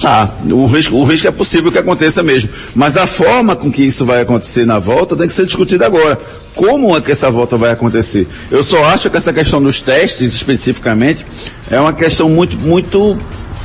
Tá, 0.00 0.34
o 0.50 0.66
risco, 0.66 0.96
o 0.96 1.04
risco 1.04 1.28
é 1.28 1.30
possível 1.30 1.70
que 1.70 1.78
aconteça 1.78 2.24
mesmo. 2.24 2.50
Mas 2.74 2.96
a 2.96 3.06
forma 3.06 3.54
com 3.54 3.70
que 3.70 3.84
isso 3.84 4.04
vai 4.04 4.20
acontecer 4.20 4.66
na 4.66 4.80
volta 4.80 5.14
tem 5.14 5.28
que 5.28 5.32
ser 5.32 5.46
discutida 5.46 5.86
agora. 5.86 6.18
Como 6.56 6.96
é 6.96 7.00
que 7.00 7.12
essa 7.12 7.30
volta 7.30 7.56
vai 7.56 7.70
acontecer? 7.70 8.26
Eu 8.50 8.64
só 8.64 8.84
acho 8.84 9.08
que 9.08 9.16
essa 9.16 9.32
questão 9.32 9.62
dos 9.62 9.80
testes, 9.80 10.34
especificamente, 10.34 11.24
é 11.70 11.78
uma 11.78 11.92
questão 11.92 12.28
muito, 12.28 12.56
muito 12.56 13.16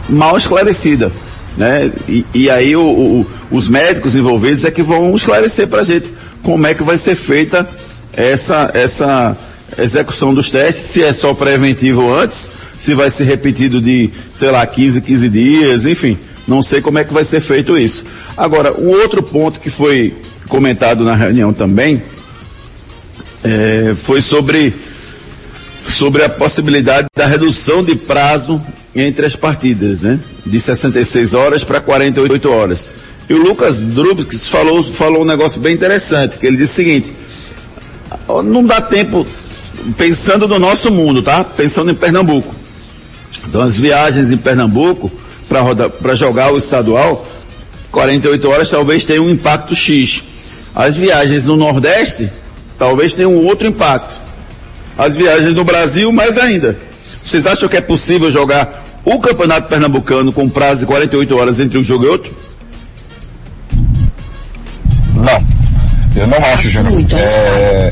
mal 0.08 0.38
esclarecida. 0.38 1.12
Né? 1.58 1.92
E, 2.08 2.24
e 2.36 2.50
aí 2.52 2.76
o, 2.76 2.84
o, 2.84 3.26
os 3.50 3.68
médicos 3.68 4.16
envolvidos 4.16 4.64
é 4.64 4.70
que 4.70 4.84
vão 4.84 5.16
esclarecer 5.16 5.68
para 5.68 5.82
a 5.82 5.86
gente 5.86 6.14
como 6.44 6.68
é 6.68 6.76
que 6.76 6.84
vai 6.84 7.00
ser 7.00 7.16
feita 7.16 7.68
essa, 8.18 8.72
essa 8.74 9.38
execução 9.78 10.34
dos 10.34 10.50
testes, 10.50 10.88
se 10.88 11.04
é 11.04 11.14
só 11.14 11.36
preventivo 11.36 12.12
antes, 12.12 12.50
se 12.80 12.96
vai 12.96 13.12
ser 13.12 13.26
repetido 13.26 13.80
de, 13.80 14.10
sei 14.36 14.50
lá, 14.50 14.66
15, 14.66 15.00
15 15.02 15.30
dias, 15.30 15.86
enfim. 15.86 16.18
Não 16.48 16.64
sei 16.64 16.82
como 16.82 16.98
é 16.98 17.04
que 17.04 17.14
vai 17.14 17.24
ser 17.24 17.42
feito 17.42 17.78
isso. 17.78 18.04
Agora, 18.36 18.74
um 18.80 18.90
outro 18.90 19.22
ponto 19.22 19.60
que 19.60 19.70
foi 19.70 20.16
comentado 20.48 21.04
na 21.04 21.14
reunião 21.14 21.54
também, 21.54 22.02
é, 23.44 23.94
foi 23.96 24.22
sobre, 24.22 24.74
sobre 25.88 26.24
a 26.24 26.30
possibilidade 26.30 27.08
da 27.16 27.28
redução 27.28 27.84
de 27.84 27.96
prazo 27.96 28.62
entre 28.96 29.26
as 29.26 29.36
partidas, 29.36 30.02
né? 30.02 30.20
De 30.46 30.60
66 30.60 31.34
horas 31.34 31.64
para 31.64 31.80
48 31.80 32.50
horas. 32.50 32.92
E 33.30 33.34
o 33.34 33.44
Lucas 33.44 33.80
Drubs 33.80 34.48
falou, 34.48 34.82
falou 34.82 35.24
um 35.24 35.26
negócio 35.26 35.60
bem 35.60 35.76
interessante, 35.76 36.40
que 36.40 36.48
ele 36.48 36.58
disse 36.58 36.74
o 36.74 36.76
seguinte, 36.76 37.14
não 38.44 38.64
dá 38.64 38.82
tempo, 38.82 39.26
pensando 39.98 40.48
no 40.48 40.60
nosso 40.60 40.92
mundo, 40.92 41.22
tá? 41.22 41.44
Pensando 41.44 41.92
em 41.92 41.96
Pernambuco. 41.96 42.54
Então 43.48 43.62
as 43.62 43.78
viagens 43.78 44.32
em 44.32 44.38
Pernambuco 44.38 45.12
para 45.48 46.16
jogar 46.16 46.54
o 46.54 46.58
estadual, 46.58 47.26
48 47.92 48.50
horas 48.50 48.70
talvez 48.70 49.06
tenha 49.06 49.22
um 49.22 49.30
impacto 49.30 49.76
X. 49.76 50.24
As 50.76 50.96
viagens 50.96 51.46
no 51.46 51.56
Nordeste 51.56 52.30
talvez 52.78 53.14
tenham 53.14 53.34
um 53.34 53.46
outro 53.46 53.68
impacto. 53.68 54.20
As 54.98 55.16
viagens 55.16 55.56
no 55.56 55.64
Brasil, 55.64 56.12
mais 56.12 56.38
ainda. 56.38 56.78
Vocês 57.24 57.46
acham 57.46 57.70
que 57.70 57.78
é 57.78 57.82
possível 57.82 58.32
jogar 58.32 58.86
o 59.06 59.20
Campeonato 59.20 59.68
Pernambucano 59.68 60.34
com 60.34 60.50
prazo 60.50 60.82
de 60.82 60.86
48 60.86 61.36
horas 61.36 61.60
entre 61.60 61.78
um 61.78 61.84
jogo 61.84 62.06
e 62.06 62.08
outro? 62.08 62.36
Não. 65.14 65.48
Eu 66.16 66.28
não 66.28 66.38
acho, 66.38 66.70
Júnior. 66.70 67.06
É... 67.14 67.92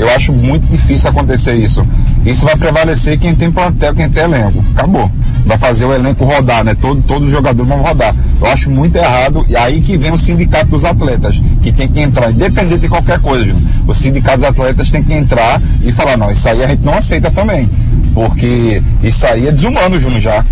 Eu 0.00 0.08
acho 0.08 0.32
muito 0.32 0.66
difícil 0.66 1.10
acontecer 1.10 1.52
isso. 1.52 1.86
Isso 2.24 2.42
vai 2.42 2.56
prevalecer 2.56 3.18
quem 3.18 3.34
tem 3.34 3.52
plantel, 3.52 3.94
quem 3.94 4.08
tem 4.08 4.22
elenco. 4.22 4.64
Acabou. 4.74 5.10
Vai 5.44 5.58
fazer 5.58 5.84
o 5.84 5.92
elenco 5.92 6.24
rodar, 6.24 6.64
né? 6.64 6.74
Todo, 6.74 7.02
todos 7.02 7.28
os 7.28 7.30
jogadores 7.30 7.68
vão 7.68 7.82
rodar. 7.82 8.14
Eu 8.40 8.46
acho 8.46 8.70
muito 8.70 8.96
errado. 8.96 9.44
E 9.46 9.54
aí 9.54 9.82
que 9.82 9.98
vem 9.98 10.10
o 10.10 10.16
sindicato 10.16 10.70
dos 10.70 10.86
atletas, 10.86 11.38
que 11.62 11.70
tem 11.70 11.86
que 11.86 12.00
entrar, 12.00 12.30
independente 12.30 12.80
de 12.80 12.88
qualquer 12.88 13.20
coisa, 13.20 13.44
Júnior. 13.44 13.62
O 13.86 13.92
sindicato 13.92 14.38
dos 14.38 14.46
atletas 14.46 14.90
tem 14.90 15.04
que 15.04 15.12
entrar 15.12 15.60
e 15.82 15.92
falar, 15.92 16.16
não, 16.16 16.30
isso 16.30 16.48
aí 16.48 16.64
a 16.64 16.68
gente 16.68 16.82
não 16.82 16.94
aceita 16.94 17.30
também. 17.30 17.68
Porque 18.14 18.82
isso 19.02 19.26
aí 19.26 19.48
é 19.48 19.52
desumano, 19.52 20.00
Júnior, 20.00 20.20
já. 20.22 20.42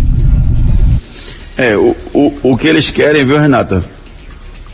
É, 1.57 1.75
o, 1.75 1.95
o, 2.13 2.51
o 2.51 2.55
que 2.57 2.67
eles 2.67 2.91
querem, 2.91 3.25
viu, 3.25 3.39
Renata? 3.39 3.83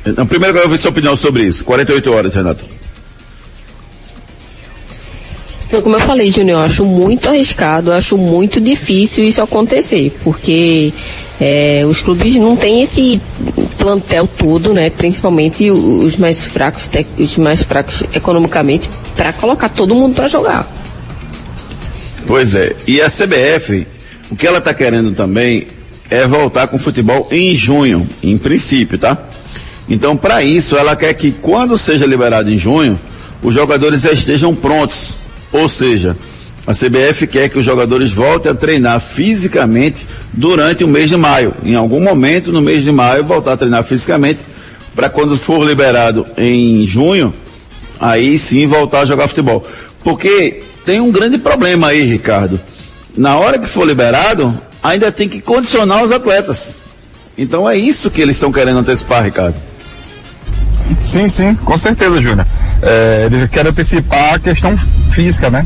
Então, 0.05 0.27
primeiro 0.27 0.51
eu 0.51 0.55
quero 0.55 0.70
ouvir 0.70 0.82
sua 0.82 0.91
opinião 0.91 1.15
sobre 1.15 1.44
isso. 1.48 1.63
48 1.63 2.12
horas, 2.12 2.36
Renata. 2.36 2.84
Como 5.69 5.95
eu 5.95 6.00
falei, 6.01 6.31
Júnior, 6.31 6.60
acho 6.63 6.86
muito 6.86 7.27
arriscado, 7.27 7.91
acho 7.91 8.17
muito 8.17 8.62
difícil 8.62 9.24
isso 9.24 9.41
acontecer, 9.41 10.15
porque 10.24 10.93
é, 11.39 11.84
os 11.86 12.01
clubes 12.01 12.36
não 12.36 12.55
têm 12.55 12.81
esse 12.81 13.19
plantel 13.77 14.27
todo, 14.27 14.74
né? 14.74 14.89
Principalmente 14.89 15.69
os 15.69 16.17
mais 16.17 16.41
fracos, 16.41 16.88
os 17.17 17.38
mais 17.38 17.62
fracos 17.62 18.03
economicamente, 18.13 18.89
para 19.17 19.34
colocar 19.34 19.69
todo 19.69 19.95
mundo 19.95 20.15
para 20.15 20.27
jogar. 20.27 20.67
Pois 22.25 22.55
é. 22.55 22.75
E 22.88 23.01
a 23.01 23.10
CBF, 23.10 23.86
o 24.31 24.36
que 24.36 24.48
ela 24.48 24.60
está 24.60 24.74
querendo 24.74 25.13
também 25.13 25.67
é 26.10 26.27
voltar 26.27 26.67
com 26.67 26.77
o 26.77 26.79
futebol 26.79 27.27
em 27.31 27.53
junho, 27.53 28.07
em 28.22 28.38
princípio, 28.38 28.98
tá? 28.98 29.27
Então, 29.88 30.17
para 30.17 30.43
isso, 30.43 30.75
ela 30.75 30.95
quer 30.95 31.13
que 31.13 31.31
quando 31.31 31.77
seja 31.77 32.05
liberado 32.05 32.51
em 32.51 32.57
junho, 32.57 33.00
os 33.43 33.53
jogadores 33.53 34.01
já 34.01 34.12
estejam 34.12 34.55
prontos. 34.55 35.13
Ou 35.55 35.69
seja, 35.69 36.17
a 36.67 36.74
CBF 36.74 37.27
quer 37.27 37.50
que 37.50 37.57
os 37.57 37.63
jogadores 37.63 38.12
voltem 38.12 38.51
a 38.51 38.55
treinar 38.55 39.00
fisicamente 39.00 40.05
durante 40.33 40.83
o 40.83 40.88
mês 40.88 41.07
de 41.07 41.15
maio. 41.15 41.53
Em 41.63 41.75
algum 41.75 42.01
momento 42.01 42.51
no 42.51 42.62
mês 42.62 42.83
de 42.83 42.91
maio, 42.91 43.24
voltar 43.24 43.53
a 43.53 43.57
treinar 43.57 43.83
fisicamente 43.85 44.41
para 44.93 45.09
quando 45.09 45.38
for 45.38 45.65
liberado 45.65 46.27
em 46.38 46.85
junho, 46.85 47.33
aí 48.00 48.38
sim 48.38 48.67
voltar 48.67 49.01
a 49.01 49.05
jogar 49.05 49.29
futebol. 49.29 49.65
Porque 50.03 50.62
tem 50.85 51.00
um 51.00 51.09
grande 51.09 51.38
problema 51.38 51.88
aí, 51.88 52.03
Ricardo. 52.03 52.59
Na 53.15 53.39
hora 53.39 53.57
que 53.57 53.67
for 53.67 53.88
liberado, 53.88 54.53
ainda 54.83 55.09
tem 55.09 55.29
que 55.29 55.39
condicionar 55.39 56.03
os 56.03 56.11
atletas. 56.11 56.79
Então 57.37 57.70
é 57.70 57.77
isso 57.77 58.11
que 58.11 58.22
eles 58.22 58.35
estão 58.35 58.51
querendo 58.51 58.79
antecipar, 58.79 59.24
Ricardo. 59.24 59.55
Sim, 61.01 61.29
sim, 61.29 61.55
com 61.55 61.77
certeza, 61.77 62.22
Júnior. 62.22 62.46
É, 62.81 63.29
eles 63.31 63.50
querem 63.50 63.72
antecipar 63.72 64.35
a 64.35 64.39
questão 64.39 64.77
física, 65.15 65.49
né? 65.49 65.65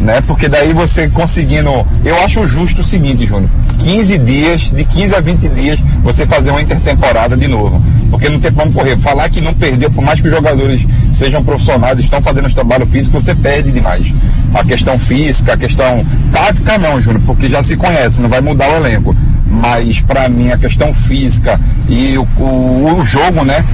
né? 0.00 0.20
Porque 0.26 0.48
daí 0.48 0.72
você 0.72 1.08
conseguindo, 1.08 1.86
eu 2.04 2.22
acho 2.22 2.46
justo 2.46 2.82
o 2.82 2.84
seguinte, 2.84 3.24
Júnior, 3.24 3.48
15 3.78 4.18
dias, 4.18 4.60
de 4.62 4.84
15 4.84 5.14
a 5.14 5.20
20 5.20 5.48
dias, 5.48 5.78
você 6.02 6.26
fazer 6.26 6.50
uma 6.50 6.60
intertemporada 6.60 7.36
de 7.36 7.46
novo. 7.46 7.82
Porque 8.10 8.28
não 8.28 8.40
tem 8.40 8.50
como 8.52 8.72
correr. 8.72 8.96
Falar 8.98 9.28
que 9.28 9.40
não 9.40 9.54
perdeu, 9.54 9.90
por 9.90 10.02
mais 10.02 10.20
que 10.20 10.26
os 10.28 10.34
jogadores 10.34 10.84
sejam 11.12 11.44
profissionais, 11.44 12.00
estão 12.00 12.20
fazendo 12.20 12.46
esse 12.46 12.54
trabalho 12.54 12.86
físico, 12.86 13.20
você 13.20 13.34
perde 13.34 13.70
demais. 13.70 14.06
A 14.54 14.64
questão 14.64 14.98
física, 14.98 15.52
a 15.52 15.56
questão 15.56 16.04
tática 16.32 16.78
não, 16.78 17.00
Júnior, 17.00 17.22
porque 17.26 17.48
já 17.48 17.62
se 17.62 17.76
conhece, 17.76 18.20
não 18.20 18.28
vai 18.28 18.40
mudar 18.40 18.70
o 18.70 18.76
elenco. 18.76 19.14
Mas 19.46 20.00
para 20.00 20.28
mim 20.28 20.50
a 20.50 20.58
questão 20.58 20.92
física 20.94 21.60
e 21.88 22.16
o, 22.18 22.26
o, 22.38 22.98
o 22.98 23.04
jogo, 23.04 23.44
né? 23.44 23.64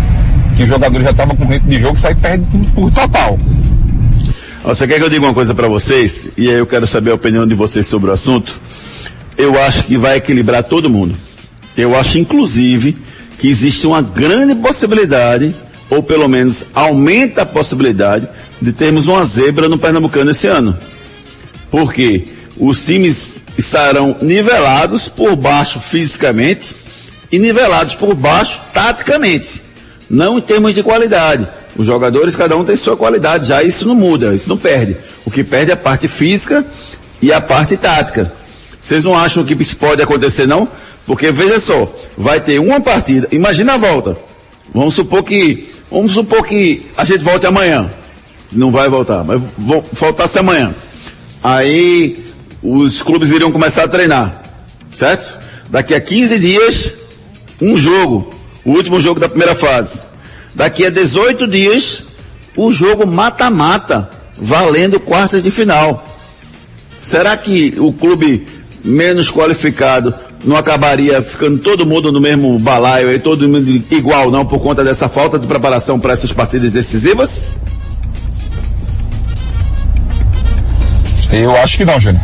que 0.57 0.67
jogador 0.67 1.03
já 1.03 1.11
estava 1.11 1.35
com 1.35 1.45
ritmo 1.47 1.69
de 1.69 1.81
jogo, 1.81 1.97
sai 1.97 2.15
perde 2.15 2.45
por 2.75 2.91
total. 2.91 3.39
Você 4.65 4.89
quer 4.89 4.99
que 4.99 5.05
eu 5.05 5.11
diga 5.11 5.27
uma 5.27 5.35
coisa 5.35 5.55
para 5.55 5.69
vocês? 5.69 6.29
E 6.39 6.49
aí 6.49 6.57
eu 6.57 6.67
quero 6.67 6.87
saber 6.87 7.11
a 7.11 7.15
opinião 7.15 7.47
de 7.47 7.55
vocês 7.55 7.87
sobre 7.87 8.09
o 8.09 8.15
assunto. 8.15 8.59
Eu 9.37 9.61
acho 9.61 9.85
que 9.85 9.99
vai 9.99 10.17
equilibrar 10.17 10.65
todo 10.65 10.89
mundo. 10.89 11.15
Eu 11.77 11.95
acho, 11.95 12.19
inclusive, 12.19 12.97
que 13.39 13.47
existe 13.47 13.87
uma 13.87 14.01
grande 14.01 14.55
possibilidade, 14.55 15.55
ou 15.91 16.03
pelo 16.03 16.27
menos 16.29 16.65
aumenta 16.73 17.43
a 17.43 17.47
possibilidade, 17.47 18.27
de 18.61 18.73
termos 18.73 19.07
uma 19.07 19.23
zebra 19.27 19.69
no 19.69 19.79
Pernambucano 19.79 20.31
esse 20.31 20.47
ano. 20.47 20.79
Porque 21.71 22.25
os 22.59 22.83
times 22.83 23.41
estarão 23.59 24.17
nivelados 24.23 25.11
por 25.11 25.37
baixo 25.37 25.79
fisicamente 25.79 26.75
e 27.31 27.39
nivelados 27.39 27.95
por 27.95 28.15
baixo 28.15 28.63
taticamente. 28.73 29.63
Não 30.09 30.39
em 30.39 30.41
termos 30.41 30.75
de 30.75 30.83
qualidade. 30.83 31.47
Os 31.77 31.87
jogadores, 31.87 32.37
cada 32.37 32.57
um 32.57 32.65
tem 32.65 32.77
sua 32.77 32.97
qualidade, 32.97 33.49
já 33.49 33.63
isso 33.63 33.87
não 33.87 33.95
muda, 33.95 34.35
isso 34.35 34.49
não 34.49 34.57
perde. 34.57 34.97
O 35.25 35.31
que 35.31 35.43
perde 35.43 35.71
é 35.71 35.75
a 35.75 35.77
parte 35.77 36.07
física 36.07 36.65
e 37.21 37.33
a 37.33 37.41
parte 37.41 37.77
tática. 37.77 38.33
Vocês 38.81 39.03
não 39.03 39.17
acham 39.17 39.45
que 39.45 39.55
isso 39.55 39.77
pode 39.77 40.03
acontecer 40.03 40.47
não? 40.47 40.69
Porque 41.07 41.31
veja 41.31 41.59
só, 41.61 41.93
vai 42.17 42.41
ter 42.41 42.59
uma 42.59 42.81
partida, 42.81 43.29
imagina 43.33 43.75
a 43.75 43.77
volta. 43.77 44.17
Vamos 44.73 44.95
supor 44.95 45.23
que, 45.23 45.71
vamos 45.91 46.13
supor 46.13 46.45
que 46.47 46.87
a 46.97 47.05
gente 47.05 47.23
volte 47.23 47.47
amanhã. 47.47 47.91
Não 48.53 48.71
vai 48.71 48.89
voltar, 48.89 49.25
mas 49.25 49.41
voltasse 49.93 50.39
amanhã. 50.39 50.73
Aí 51.43 52.25
os 52.63 53.03
clubes 53.03 53.31
iriam 53.31 53.53
começar 53.53 53.85
a 53.85 53.89
treinar, 53.89 54.43
certo? 54.93 55.39
Daqui 55.69 55.95
a 55.95 56.01
15 56.01 56.39
dias, 56.39 56.95
um 57.61 57.77
jogo 57.77 58.35
o 58.65 58.71
último 58.71 59.01
jogo 59.01 59.21
da 59.21 59.29
primeira 59.29 59.55
fase. 59.55 60.01
Daqui 60.55 60.87
a 60.87 60.91
18 60.91 61.47
dias, 61.47 62.05
o 62.57 62.71
jogo 62.71 63.07
mata-mata, 63.07 64.09
valendo 64.37 65.01
quartas 65.01 65.43
de 65.43 65.51
final. 65.51 66.05
Será 67.01 67.37
que 67.37 67.75
o 67.79 67.93
clube 67.93 68.47
menos 68.85 69.31
qualificado 69.31 70.15
não 70.45 70.57
acabaria 70.57 71.23
ficando 71.23 71.59
todo 71.59 71.87
mundo 71.87 72.13
no 72.13 72.21
mesmo 72.21 72.59
balaio 72.59 73.13
e 73.13 73.19
todo 73.19 73.49
mundo 73.49 73.83
igual, 73.91 74.31
não, 74.31 74.45
por 74.45 74.61
conta 74.61 74.85
dessa 74.85 75.09
falta 75.09 75.39
de 75.39 75.47
preparação 75.47 75.99
para 75.99 76.13
essas 76.13 76.33
partidas 76.33 76.73
decisivas? 76.73 77.51
Eu 81.33 81.57
acho 81.57 81.79
que 81.79 81.85
não, 81.85 81.99
Júnior. 81.99 82.23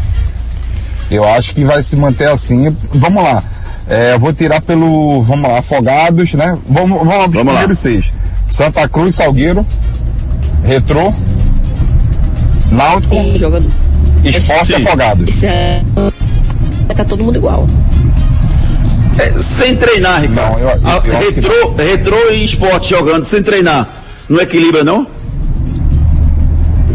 Eu 1.10 1.24
acho 1.26 1.54
que 1.54 1.64
vai 1.64 1.82
se 1.82 1.96
manter 1.96 2.28
assim. 2.28 2.76
Vamos 2.94 3.24
lá. 3.24 3.42
É, 3.90 4.14
eu 4.14 4.20
vou 4.20 4.32
tirar 4.32 4.60
pelo, 4.62 5.20
vamos 5.22 5.50
lá, 5.50 5.58
Afogados, 5.58 6.32
né? 6.34 6.56
Vamos, 6.68 6.90
vamos 6.90 7.08
lá, 7.08 7.26
os 7.26 7.30
primeiros 7.52 7.78
seis. 7.80 8.12
Santa 8.46 8.88
Cruz, 8.88 9.16
Salgueiro, 9.16 9.66
Retrô, 10.64 11.12
Náutico, 12.70 13.14
E. 14.22 14.28
Esporte 14.28 14.72
e 14.72 14.74
Afogados. 14.76 15.28
Esse 15.28 15.46
é... 15.46 15.82
Vai 15.94 16.10
estar 16.92 17.04
todo 17.04 17.24
mundo 17.24 17.36
igual. 17.36 17.66
É, 19.18 19.32
sem 19.56 19.74
treinar, 19.76 20.20
Ricardo. 20.22 20.52
Não, 20.52 20.58
eu- 20.60 20.68
eu- 20.68 20.80
A- 20.88 20.94
eu 20.96 21.02
que 21.02 21.10
retrô, 21.40 21.74
retrô 21.76 22.30
e 22.30 22.44
esporte 22.44 22.90
jogando 22.90 23.24
sem 23.24 23.42
treinar. 23.42 23.88
Não 24.28 24.40
equilibra, 24.40 24.84
não? 24.84 25.06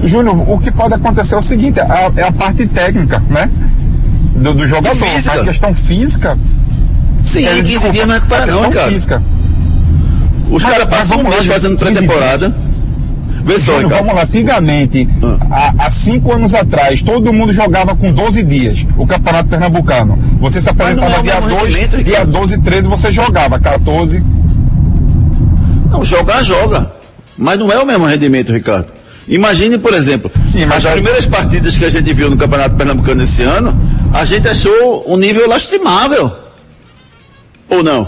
Júnior, 0.05 0.49
o 0.49 0.59
que 0.59 0.71
pode 0.71 0.93
acontecer 0.93 1.33
é 1.33 1.37
o 1.37 1.41
seguinte, 1.41 1.79
é 1.79 1.83
a, 1.83 2.11
é 2.15 2.23
a 2.23 2.31
parte 2.31 2.65
técnica, 2.67 3.21
né? 3.29 3.49
Do, 4.35 4.53
do 4.53 4.67
jogador. 4.67 4.97
A 5.41 5.43
questão 5.45 5.73
física. 5.73 6.37
Sim, 7.25 7.45
é, 7.45 7.49
15 7.55 7.61
desculpa, 7.63 7.91
dias 7.93 8.07
não 8.07 8.15
recupera, 8.15 8.45
não, 8.45 8.71
cara. 8.71 8.89
física. 8.89 9.21
Os 10.51 10.63
caras 10.63 10.87
passam 10.87 11.17
um 11.19 11.23
mês 11.29 11.45
fazendo 11.45 11.77
15 11.77 11.93
pré-temporada. 11.93 12.55
Vê 13.43 13.59
só, 13.59 13.73
Júnior, 13.73 13.83
Ricardo. 13.83 14.01
vamos 14.05 14.15
lá, 14.15 14.23
antigamente, 14.23 15.09
Ah. 15.51 15.73
há, 15.77 15.85
há 15.85 15.91
cinco 15.91 16.31
anos 16.33 16.55
atrás, 16.55 17.01
todo 17.03 17.31
mundo 17.33 17.53
jogava 17.53 17.95
com 17.95 18.11
12 18.11 18.43
dias 18.43 18.77
o 18.97 19.05
Campeonato 19.05 19.49
Pernambucano. 19.49 20.17
Você 20.39 20.59
se 20.61 20.67
é 20.67 20.71
apresentava 20.71 21.19
o 21.19 21.23
dia 21.23 21.41
mesmo 21.41 21.49
2, 21.59 21.75
rendimento, 21.75 21.89
dia 22.03 22.19
Ricardo. 22.19 22.31
12 22.31 22.53
e 22.55 22.57
13 22.61 22.87
você 22.87 23.11
jogava, 23.11 23.59
14. 23.59 24.23
Não, 25.91 26.03
jogar, 26.03 26.43
joga. 26.43 26.91
Mas 27.37 27.59
não 27.59 27.71
é 27.71 27.77
o 27.79 27.85
mesmo 27.85 28.05
rendimento, 28.05 28.51
Ricardo. 28.51 28.87
Imagine, 29.27 29.77
por 29.77 29.93
exemplo, 29.93 30.31
Sim, 30.43 30.65
mas 30.65 30.77
as 30.77 30.83
já- 30.83 30.91
primeiras 30.91 31.25
partidas 31.25 31.77
que 31.77 31.85
a 31.85 31.89
gente 31.89 32.13
viu 32.13 32.29
no 32.29 32.37
Campeonato 32.37 32.75
Pernambucano 32.75 33.23
esse 33.23 33.41
ano, 33.43 33.75
a 34.13 34.23
gente 34.25 34.47
achou 34.47 35.03
um 35.07 35.17
nível 35.17 35.47
lastimável. 35.47 36.31
Ou 37.69 37.83
não? 37.83 38.07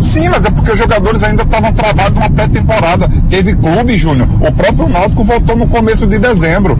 Sim, 0.00 0.28
mas 0.28 0.44
é 0.44 0.50
porque 0.50 0.70
os 0.72 0.78
jogadores 0.78 1.22
ainda 1.22 1.42
estavam 1.42 1.72
travados 1.72 2.14
numa 2.14 2.30
pré-temporada. 2.30 3.10
Teve 3.30 3.54
clube, 3.54 3.96
Júnior. 3.96 4.28
O 4.40 4.52
próprio 4.52 4.88
Náutico 4.88 5.24
voltou 5.24 5.56
no 5.56 5.66
começo 5.66 6.06
de 6.06 6.18
dezembro. 6.18 6.78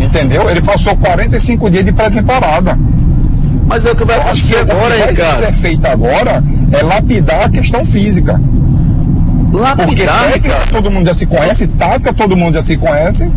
Entendeu? 0.00 0.48
Ele 0.50 0.60
passou 0.62 0.96
45 0.96 1.70
dias 1.70 1.84
de 1.84 1.92
pré-temporada. 1.92 2.76
Mas 3.66 3.86
é 3.86 3.92
o 3.92 3.96
que 3.96 4.04
vai 4.04 4.16
Eu 4.16 4.22
acho 4.22 4.46
que 4.46 4.54
acontecer 4.54 4.62
o 4.62 4.66
que 4.66 4.72
agora, 4.72 4.98
vai 4.98 5.10
Ricardo. 5.10 5.40
ser 5.40 5.52
feito 5.54 5.86
agora 5.86 6.44
é 6.72 6.82
lapidar 6.82 7.44
a 7.44 7.48
questão 7.48 7.84
física. 7.84 8.40
Porque 9.50 9.58
Lapidar, 9.58 10.18
técnica 10.32 10.48
Ricardo. 10.48 10.70
todo 10.72 10.90
mundo 10.90 11.06
já 11.06 11.14
se 11.14 11.26
conhece, 11.26 11.66
tática 11.66 12.14
todo 12.14 12.36
mundo 12.36 12.54
já 12.54 12.62
se 12.62 12.76
conhece. 12.76 13.30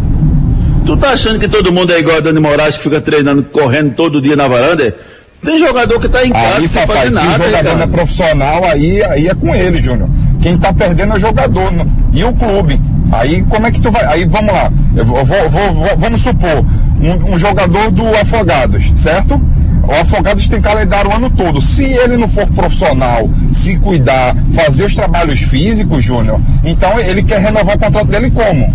Tu 0.86 0.98
tá 0.98 1.10
achando 1.10 1.40
que 1.40 1.48
todo 1.48 1.72
mundo 1.72 1.92
é 1.92 2.00
igual 2.00 2.18
a 2.18 2.22
Dani 2.22 2.40
Moraes 2.40 2.78
que 2.78 2.84
fica 2.84 3.02
treinando, 3.02 3.44
correndo 3.44 3.94
todo 3.96 4.22
dia 4.22 4.36
na 4.36 4.48
varanda? 4.48 4.96
Tem 5.46 5.58
jogador 5.60 6.00
que 6.00 6.10
tá 6.10 6.26
em 6.26 6.32
casa 6.32 6.58
Aí, 6.58 6.68
sem 6.68 6.82
papai, 6.88 7.06
fazer 7.06 7.12
se 7.12 7.26
o 7.26 7.30
nada, 7.30 7.48
jogador 7.48 7.76
não 7.78 7.84
é 7.84 7.88
profissional, 7.88 8.66
aí, 8.66 9.04
aí 9.04 9.28
é 9.28 9.36
com 9.36 9.54
ele, 9.56 9.82
Júnior. 9.82 10.10
Quem 10.42 10.58
tá 10.58 10.74
perdendo 10.74 11.14
é 11.14 11.16
o 11.18 11.20
jogador 11.20 11.72
no- 11.72 11.88
e 12.14 12.24
o 12.24 12.34
clube. 12.34 12.80
Aí 13.12 13.44
como 13.44 13.68
é 13.68 13.72
que 13.72 13.80
tu 13.80 13.92
vai? 13.92 14.04
Aí 14.06 14.26
vamos 14.26 14.52
lá. 14.54 14.72
Eu 14.96 15.06
vou, 15.06 15.24
vou- 15.26 15.50
vou- 15.50 15.74
vou- 15.74 15.98
vamos 15.98 16.22
supor, 16.22 16.66
um, 17.00 17.34
um 17.36 17.38
jogador 17.40 17.92
do 17.92 18.04
Afogados, 18.16 18.84
certo? 18.96 19.40
O 19.88 19.92
Afogados 19.94 20.48
tem 20.48 20.60
calendário 20.60 21.12
o 21.12 21.16
ano 21.16 21.30
todo. 21.30 21.62
Se 21.62 21.84
ele 21.84 22.18
não 22.18 22.28
for 22.28 22.48
profissional, 22.48 23.30
se 23.52 23.78
cuidar, 23.78 24.36
fazer 24.54 24.86
os 24.86 24.96
trabalhos 24.96 25.42
físicos, 25.42 26.04
Júnior, 26.04 26.40
então 26.64 27.00
ele 27.00 27.22
quer 27.22 27.40
renovar 27.40 27.76
o 27.76 27.80
contrato 27.80 28.08
dele 28.08 28.32
como? 28.32 28.74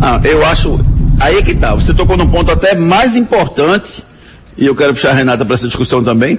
Ah, 0.00 0.20
eu 0.24 0.44
acho. 0.44 0.78
Aí 1.20 1.38
é 1.38 1.42
que 1.42 1.54
tá. 1.54 1.72
Você 1.74 1.94
tocou 1.94 2.16
num 2.16 2.28
ponto 2.28 2.50
até 2.50 2.74
mais 2.74 3.14
importante, 3.14 4.02
e 4.56 4.66
eu 4.66 4.74
quero 4.74 4.94
puxar 4.94 5.10
a 5.10 5.14
Renata 5.14 5.44
para 5.44 5.54
essa 5.54 5.66
discussão 5.66 6.02
também, 6.02 6.38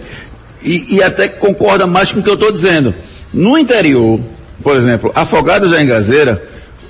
e, 0.64 0.96
e 0.96 1.04
até 1.04 1.28
concorda 1.28 1.86
mais 1.86 2.12
com 2.12 2.20
o 2.20 2.24
que 2.24 2.30
eu 2.30 2.36
estou 2.36 2.52
dizendo. 2.52 2.94
No 3.34 3.58
interior, 3.58 4.20
por 4.64 4.78
exemplo, 4.78 5.12
Afogados 5.14 5.70
da 5.70 5.82
Engazeira, 5.82 6.42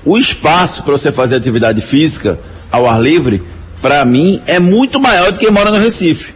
o 0.04 0.16
espaço 0.16 0.82
para 0.82 0.92
você 0.92 1.10
fazer 1.10 1.36
atividade 1.36 1.80
física 1.80 2.38
ao 2.70 2.88
ar 2.88 3.00
livre, 3.00 3.42
para 3.82 4.04
mim, 4.04 4.40
é 4.46 4.58
muito 4.58 5.00
maior 5.00 5.32
do 5.32 5.38
que 5.38 5.44
quem 5.44 5.54
mora 5.54 5.70
no 5.70 5.78
Recife. 5.78 6.32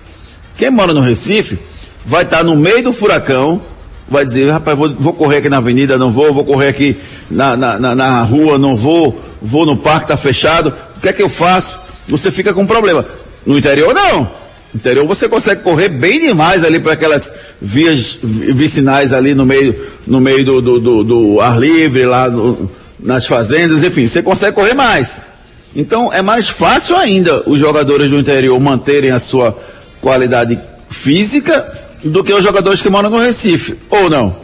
Quem 0.57 0.71
mora 0.71 0.93
no 0.93 1.01
Recife 1.01 1.59
vai 2.05 2.25
estar 2.25 2.43
no 2.43 2.57
meio 2.57 2.83
do 2.83 2.93
furacão, 2.93 3.63
vai 4.09 4.25
dizer, 4.25 4.51
rapaz, 4.51 4.77
vou, 4.77 4.93
vou 4.95 5.13
correr 5.13 5.39
aqui 5.39 5.49
na 5.49 5.59
avenida, 5.59 5.97
não 5.97 6.11
vou, 6.11 6.35
vou 6.35 6.45
correr 6.45 6.69
aqui 6.69 7.01
na, 7.31 7.57
na, 7.57 7.79
na, 7.79 7.95
na 7.95 8.23
rua, 8.23 8.59
não 8.59 8.75
vou, 8.75 9.21
vou 9.41 9.65
no 9.65 9.77
parque, 9.77 10.09
tá 10.09 10.17
fechado, 10.17 10.75
o 10.97 11.01
que 11.01 11.09
é 11.09 11.13
que 11.13 11.23
eu 11.23 11.29
faço? 11.29 11.79
Você 12.09 12.31
fica 12.31 12.53
com 12.53 12.67
problema. 12.67 13.07
No 13.47 13.57
interior 13.57 13.95
não. 13.95 14.31
Interior 14.75 15.07
você 15.07 15.29
consegue 15.29 15.63
correr 15.63 15.89
bem 15.89 16.21
demais 16.21 16.65
ali 16.65 16.79
para 16.79 16.93
aquelas 16.93 17.31
vias 17.61 18.19
vi- 18.23 18.53
vicinais 18.53 19.13
ali 19.13 19.35
no 19.35 19.45
meio, 19.45 19.89
no 20.07 20.21
meio 20.21 20.45
do, 20.45 20.61
do, 20.61 20.81
do- 20.81 21.05
do 21.05 21.41
ar 21.41 21.59
livre, 21.59 22.07
lá 22.07 22.27
nas 22.99 23.27
fazendas, 23.27 23.83
enfim, 23.83 24.07
você 24.07 24.23
consegue 24.23 24.55
correr 24.55 24.75
mais. 24.75 25.19
Então 25.75 26.13
é 26.13 26.23
mais 26.23 26.49
fácil 26.49 26.97
ainda 26.97 27.49
os 27.49 27.59
jogadores 27.59 28.09
do 28.11 28.19
interior 28.19 28.59
manterem 28.61 29.11
a 29.11 29.19
sua 29.19 29.59
qualidade 30.01 30.59
física 30.89 31.65
do 32.05 32.23
que 32.25 32.33
os 32.33 32.43
jogadores 32.43 32.81
que 32.81 32.89
moram 32.89 33.11
no 33.11 33.19
Recife, 33.19 33.77
ou 33.91 34.09
não? 34.09 34.37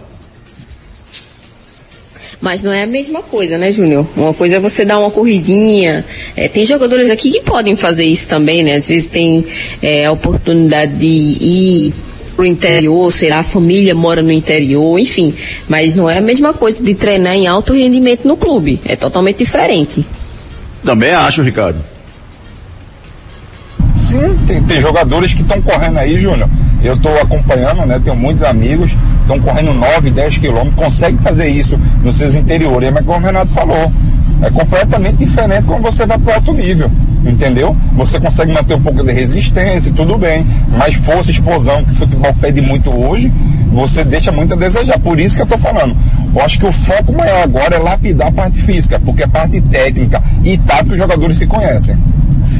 Mas 2.40 2.62
não 2.62 2.72
é 2.72 2.82
a 2.82 2.86
mesma 2.86 3.22
coisa, 3.22 3.56
né, 3.56 3.72
Júnior? 3.72 4.06
Uma 4.16 4.34
coisa 4.34 4.56
é 4.56 4.60
você 4.60 4.84
dar 4.84 4.98
uma 4.98 5.10
corridinha. 5.10 6.04
É, 6.36 6.48
tem 6.48 6.64
jogadores 6.64 7.10
aqui 7.10 7.30
que 7.30 7.40
podem 7.40 7.76
fazer 7.76 8.04
isso 8.04 8.28
também, 8.28 8.62
né? 8.62 8.74
Às 8.74 8.86
vezes 8.86 9.08
tem 9.08 9.46
é, 9.80 10.04
a 10.04 10.12
oportunidade 10.12 10.94
de 10.94 11.06
ir 11.06 11.94
pro 12.36 12.44
interior, 12.44 13.10
sei 13.10 13.30
lá, 13.30 13.38
a 13.38 13.42
família 13.42 13.94
mora 13.94 14.22
no 14.22 14.30
interior, 14.30 14.98
enfim. 14.98 15.34
Mas 15.66 15.94
não 15.94 16.08
é 16.08 16.18
a 16.18 16.20
mesma 16.20 16.52
coisa 16.52 16.82
de 16.82 16.94
treinar 16.94 17.34
em 17.34 17.46
alto 17.46 17.72
rendimento 17.72 18.28
no 18.28 18.36
clube. 18.36 18.78
É 18.84 18.94
totalmente 18.94 19.38
diferente. 19.38 20.06
Também 20.84 21.12
acho, 21.12 21.42
Ricardo. 21.42 21.82
Sim, 24.10 24.38
tem, 24.46 24.62
tem 24.62 24.80
jogadores 24.80 25.34
que 25.34 25.42
estão 25.42 25.60
correndo 25.62 25.98
aí, 25.98 26.20
Júnior. 26.20 26.48
Eu 26.84 26.94
estou 26.94 27.18
acompanhando, 27.18 27.84
né? 27.86 28.00
Tenho 28.02 28.14
muitos 28.14 28.42
amigos, 28.42 28.92
estão 29.26 29.40
correndo 29.40 29.74
9, 29.74 30.10
10 30.10 30.38
quilômetros, 30.38 30.74
conseguem 30.74 31.18
fazer 31.18 31.48
isso 31.48 31.78
nos 32.02 32.16
seus 32.16 32.34
interiores. 32.34 32.90
Mas 32.92 33.04
como 33.04 33.18
o 33.18 33.20
Renato 33.20 33.52
falou, 33.52 33.92
é 34.40 34.50
completamente 34.50 35.16
diferente 35.16 35.64
quando 35.64 35.82
você 35.82 36.06
vai 36.06 36.18
para 36.18 36.36
alto 36.36 36.52
nível. 36.52 36.90
Entendeu? 37.24 37.76
Você 37.94 38.20
consegue 38.20 38.52
manter 38.52 38.74
um 38.74 38.80
pouco 38.80 39.02
de 39.02 39.12
resistência, 39.12 39.92
tudo 39.92 40.16
bem. 40.16 40.46
Mas 40.78 40.94
força, 40.94 41.30
explosão, 41.30 41.84
que 41.84 41.90
o 41.90 41.94
futebol 41.94 42.32
pede 42.40 42.60
muito 42.60 42.90
hoje, 42.90 43.32
você 43.72 44.04
deixa 44.04 44.30
muito 44.30 44.54
a 44.54 44.56
desejar. 44.56 44.98
Por 45.00 45.18
isso 45.18 45.34
que 45.34 45.40
eu 45.40 45.44
estou 45.44 45.58
falando. 45.58 45.96
Eu 46.34 46.42
acho 46.42 46.58
que 46.58 46.66
o 46.66 46.72
foco 46.72 47.12
maior 47.12 47.42
agora 47.42 47.76
é 47.76 47.78
lapidar 47.78 48.28
a 48.28 48.32
parte 48.32 48.62
física, 48.62 49.00
porque 49.00 49.24
a 49.24 49.28
parte 49.28 49.60
técnica 49.60 50.22
e 50.44 50.56
tática 50.58 50.92
os 50.92 50.98
jogadores 50.98 51.36
se 51.36 51.46
conhecem. 51.46 51.96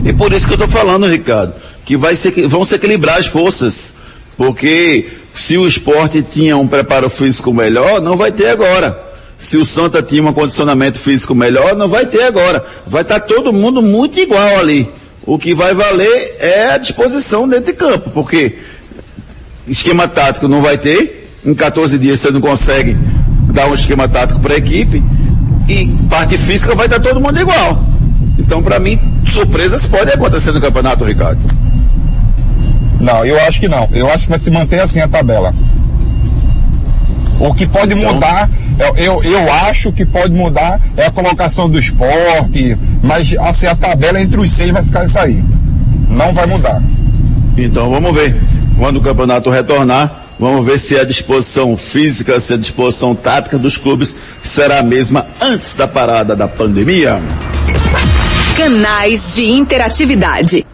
E 0.05 0.13
por 0.13 0.33
isso 0.33 0.47
que 0.47 0.53
eu 0.53 0.65
estou 0.65 0.69
falando, 0.69 1.07
Ricardo, 1.07 1.55
que 1.85 1.97
vai 1.97 2.17
ser, 2.17 2.33
vão 2.49 2.65
se 2.65 2.75
equilibrar 2.75 3.19
as 3.19 3.27
forças. 3.27 3.93
Porque 4.37 5.07
se 5.37 5.57
o 5.59 5.67
esporte 5.67 6.23
tinha 6.23 6.57
um 6.57 6.67
preparo 6.67 7.11
físico 7.11 7.53
melhor, 7.53 8.01
não 8.01 8.17
vai 8.17 8.33
ter 8.33 8.49
agora. 8.49 9.07
Se 9.39 9.57
o 9.59 9.67
Santa 9.67 10.03
tinha 10.03 10.23
um 10.23 10.33
condicionamento 10.33 10.99
físico 10.99 11.35
melhor, 11.35 11.77
não 11.77 11.89
vai 11.89 12.07
ter 12.07 12.23
agora. 12.23 12.65
Vai 12.87 13.03
estar 13.03 13.21
todo 13.21 13.53
mundo 13.53 13.83
muito 13.83 14.19
igual 14.19 14.59
ali. 14.59 14.89
O 15.27 15.39
que 15.39 15.55
vai 15.55 15.75
valer 15.75 16.37
é 16.39 16.71
a 16.71 16.79
disposição 16.79 17.47
dentro 17.47 17.67
de 17.67 17.73
campo, 17.75 18.11
porque 18.11 18.59
esquema 19.69 20.09
tático 20.09 20.49
não 20.49 20.63
vai 20.63 20.79
ter. 20.79 21.29
Em 21.45 21.55
14 21.55 21.99
dias 21.99 22.21
você 22.21 22.31
não 22.31 22.41
consegue 22.41 22.97
dar 23.53 23.69
um 23.69 23.75
esquema 23.75 24.09
tático 24.09 24.41
para 24.41 24.55
a 24.55 24.59
equipe. 24.59 25.03
E 25.69 25.87
parte 26.09 26.39
física 26.39 26.75
vai 26.75 26.87
estar 26.87 27.01
todo 27.01 27.21
mundo 27.21 27.39
igual. 27.39 27.85
Então, 28.39 28.63
para 28.63 28.79
mim, 28.79 28.99
surpresas 29.33 29.85
podem 29.87 30.15
acontecer 30.15 30.53
no 30.53 30.61
campeonato, 30.61 31.05
Ricardo. 31.05 31.43
Não, 33.01 33.25
eu 33.25 33.39
acho 33.47 33.61
que 33.61 33.69
não. 33.69 33.89
Eu 33.93 34.09
acho 34.11 34.25
que 34.25 34.31
vai 34.31 34.39
se 34.39 34.51
manter 34.51 34.81
assim 34.81 35.01
a 35.01 35.09
tabela. 35.09 35.55
O 37.39 37.53
que 37.53 37.67
pode 37.67 37.93
Então- 37.95 38.15
mudar, 38.15 38.49
eu, 38.79 38.97
eu, 38.97 39.23
eu 39.23 39.53
acho 39.53 39.93
que 39.93 40.07
pode 40.07 40.33
mudar 40.33 40.81
é 40.97 41.07
a 41.07 41.11
colocação 41.11 41.69
do 41.69 41.79
esporte, 41.79 42.77
mas 43.03 43.35
assim, 43.39 43.67
a 43.67 43.75
tabela 43.75 44.21
entre 44.21 44.41
os 44.41 44.51
seis 44.51 44.71
vai 44.71 44.83
ficar 44.83 45.05
isso 45.05 45.19
aí. 45.19 45.43
Não 46.09 46.33
vai 46.33 46.47
mudar. 46.47 46.81
Então, 47.59 47.91
vamos 47.91 48.15
ver. 48.15 48.35
Quando 48.79 48.97
o 48.99 49.03
campeonato 49.03 49.51
retornar, 49.51 50.25
vamos 50.41 50.65
ver 50.65 50.79
se 50.79 50.97
a 50.99 51.05
disposição 51.05 51.77
física, 51.77 52.39
se 52.41 52.55
a 52.55 52.57
disposição 52.57 53.15
tática 53.15 53.59
dos 53.59 53.77
clubes 53.77 54.15
será 54.43 54.79
a 54.79 54.83
mesma 54.83 55.27
antes 55.41 55.77
da 55.77 55.87
parada 55.87 56.35
da 56.35 56.49
pandemia. 56.49 57.21
Canais 58.57 59.35
de 59.35 59.45
interatividade. 59.45 60.67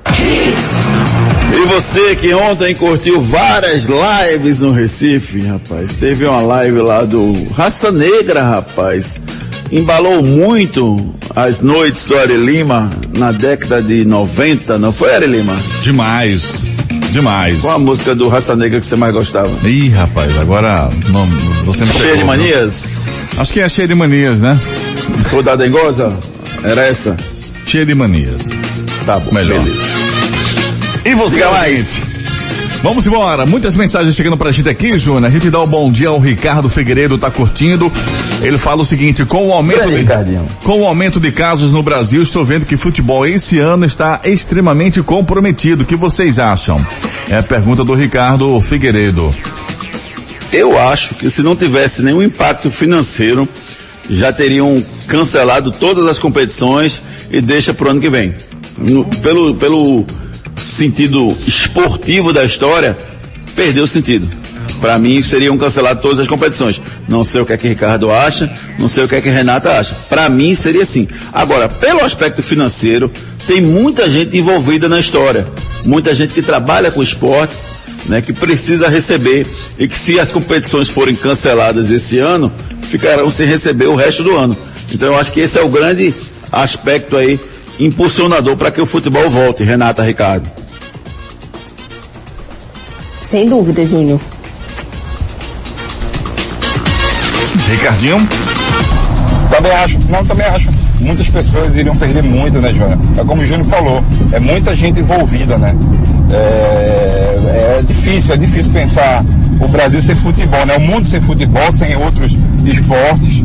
E 1.54 1.64
você 1.66 2.16
que 2.16 2.32
ontem 2.34 2.74
curtiu 2.74 3.20
várias 3.20 3.86
lives 3.86 4.58
no 4.58 4.72
Recife, 4.72 5.40
rapaz. 5.42 5.92
Teve 5.96 6.26
uma 6.26 6.40
live 6.40 6.78
lá 6.80 7.04
do 7.04 7.48
Raça 7.54 7.90
Negra, 7.90 8.42
rapaz. 8.42 9.16
Embalou 9.70 10.22
muito 10.22 11.14
as 11.34 11.60
noites 11.60 12.04
do 12.04 12.16
Ari 12.18 12.36
Lima 12.36 12.90
na 13.16 13.32
década 13.32 13.82
de 13.82 14.04
90, 14.04 14.78
não 14.78 14.92
foi, 14.92 15.14
Ari 15.14 15.26
Lima? 15.26 15.56
Demais. 15.82 16.74
Demais. 17.10 17.60
Qual 17.62 17.76
a 17.76 17.78
música 17.78 18.14
do 18.14 18.28
Raça 18.28 18.56
Negra 18.56 18.80
que 18.80 18.86
você 18.86 18.96
mais 18.96 19.12
gostava? 19.12 19.50
Ih, 19.68 19.88
rapaz, 19.90 20.36
agora 20.38 20.90
não, 21.10 21.26
você 21.64 21.84
me 21.84 21.92
Cheia 21.92 22.16
de 22.16 22.24
manias? 22.24 22.82
Acho 23.36 23.52
que 23.52 23.60
é 23.60 23.68
cheia 23.68 23.88
de 23.88 23.94
manias, 23.94 24.40
né? 24.40 24.58
Ou 25.32 25.42
da 25.42 25.56
Dengosa? 25.56 26.12
Era 26.62 26.86
essa? 26.86 27.16
Cheia 27.66 27.86
de 27.86 27.94
manias. 27.94 28.42
Tá 29.06 29.18
bom, 29.18 29.32
Melhor. 29.32 29.58
beleza. 29.62 30.01
E 31.04 31.14
você, 31.14 31.44
mais. 31.44 32.00
Vamos 32.82 33.06
embora. 33.06 33.44
Muitas 33.44 33.74
mensagens 33.74 34.14
chegando 34.14 34.36
pra 34.36 34.52
gente 34.52 34.68
aqui, 34.68 34.98
Júnior. 34.98 35.26
A 35.26 35.30
gente 35.30 35.50
dá 35.50 35.60
o 35.60 35.64
um 35.64 35.68
bom 35.68 35.90
dia 35.90 36.08
ao 36.08 36.18
Ricardo 36.18 36.68
Figueiredo, 36.68 37.18
tá 37.18 37.30
curtindo. 37.30 37.90
Ele 38.40 38.56
fala 38.58 38.82
o 38.82 38.84
seguinte, 38.84 39.24
com 39.24 39.48
o 39.48 39.52
aumento 39.52 39.88
de, 39.88 40.04
com 40.64 40.80
o 40.80 40.86
aumento 40.86 41.20
de 41.20 41.30
casos 41.32 41.72
no 41.72 41.82
Brasil, 41.82 42.22
estou 42.22 42.44
vendo 42.44 42.66
que 42.66 42.76
futebol 42.76 43.26
esse 43.26 43.58
ano 43.58 43.84
está 43.84 44.20
extremamente 44.24 45.02
comprometido. 45.02 45.82
O 45.82 45.86
que 45.86 45.96
vocês 45.96 46.38
acham? 46.38 46.84
É 47.28 47.36
a 47.36 47.42
pergunta 47.42 47.84
do 47.84 47.94
Ricardo 47.94 48.60
Figueiredo. 48.60 49.34
Eu 50.52 50.78
acho 50.78 51.14
que 51.14 51.30
se 51.30 51.42
não 51.42 51.56
tivesse 51.56 52.02
nenhum 52.02 52.22
impacto 52.22 52.70
financeiro, 52.70 53.48
já 54.10 54.32
teriam 54.32 54.84
cancelado 55.06 55.72
todas 55.72 56.06
as 56.06 56.18
competições 56.18 57.02
e 57.30 57.40
deixa 57.40 57.72
pro 57.72 57.90
ano 57.90 58.00
que 58.00 58.10
vem. 58.10 58.34
No, 58.76 59.04
pelo, 59.04 59.54
pelo 59.56 60.04
sentido 60.62 61.36
esportivo 61.46 62.32
da 62.32 62.44
história, 62.44 62.96
perdeu 63.54 63.84
o 63.84 63.88
sentido. 63.88 64.30
Para 64.80 64.98
mim, 64.98 65.22
seriam 65.22 65.56
canceladas 65.56 66.02
todas 66.02 66.18
as 66.18 66.26
competições. 66.26 66.80
Não 67.08 67.22
sei 67.22 67.40
o 67.40 67.46
que 67.46 67.52
é 67.52 67.56
que 67.56 67.68
Ricardo 67.68 68.10
acha, 68.10 68.52
não 68.78 68.88
sei 68.88 69.04
o 69.04 69.08
que 69.08 69.14
é 69.14 69.20
que 69.20 69.30
Renata 69.30 69.70
acha. 69.78 69.94
Para 70.08 70.28
mim, 70.28 70.54
seria 70.54 70.82
assim. 70.82 71.06
Agora, 71.32 71.68
pelo 71.68 72.04
aspecto 72.04 72.42
financeiro, 72.42 73.10
tem 73.46 73.60
muita 73.60 74.10
gente 74.10 74.36
envolvida 74.36 74.88
na 74.88 74.98
história. 74.98 75.46
Muita 75.84 76.14
gente 76.14 76.34
que 76.34 76.42
trabalha 76.42 76.90
com 76.90 77.02
esportes, 77.02 77.64
né, 78.06 78.20
que 78.20 78.32
precisa 78.32 78.88
receber 78.88 79.46
e 79.78 79.86
que 79.86 79.96
se 79.96 80.18
as 80.18 80.32
competições 80.32 80.88
forem 80.88 81.14
canceladas 81.14 81.90
esse 81.90 82.18
ano, 82.18 82.52
ficarão 82.82 83.30
sem 83.30 83.46
receber 83.46 83.86
o 83.86 83.94
resto 83.94 84.22
do 84.22 84.36
ano. 84.36 84.56
Então 84.92 85.08
eu 85.08 85.18
acho 85.18 85.32
que 85.32 85.40
esse 85.40 85.56
é 85.58 85.62
o 85.62 85.68
grande 85.68 86.14
aspecto 86.50 87.16
aí 87.16 87.38
impulsionador 87.78 88.56
para 88.56 88.70
que 88.70 88.80
o 88.80 88.86
futebol 88.86 89.30
volte, 89.30 89.64
Renata 89.64 90.02
Ricardo. 90.02 90.50
Sem 93.30 93.48
dúvida, 93.48 93.84
Júnior. 93.84 94.20
Ricardinho? 97.68 98.28
Também 99.50 99.72
acho, 99.72 99.98
não, 100.08 100.24
também 100.24 100.46
acho. 100.46 100.68
Muitas 101.00 101.28
pessoas 101.28 101.76
iriam 101.76 101.96
perder 101.96 102.22
muito, 102.22 102.60
né, 102.60 102.70
Júnior? 102.70 102.98
É 103.18 103.24
como 103.24 103.42
o 103.42 103.46
Júnior 103.46 103.66
falou, 103.66 104.04
é 104.32 104.38
muita 104.38 104.76
gente 104.76 105.00
envolvida, 105.00 105.58
né? 105.58 105.74
É, 106.32 107.78
é 107.78 107.82
difícil, 107.86 108.34
é 108.34 108.36
difícil 108.36 108.72
pensar 108.72 109.24
o 109.60 109.68
Brasil 109.68 110.02
sem 110.02 110.16
futebol, 110.16 110.64
né? 110.66 110.76
O 110.76 110.80
mundo 110.80 111.04
sem 111.06 111.20
futebol, 111.22 111.70
sem 111.72 111.96
outros 111.96 112.36
esportes 112.64 113.42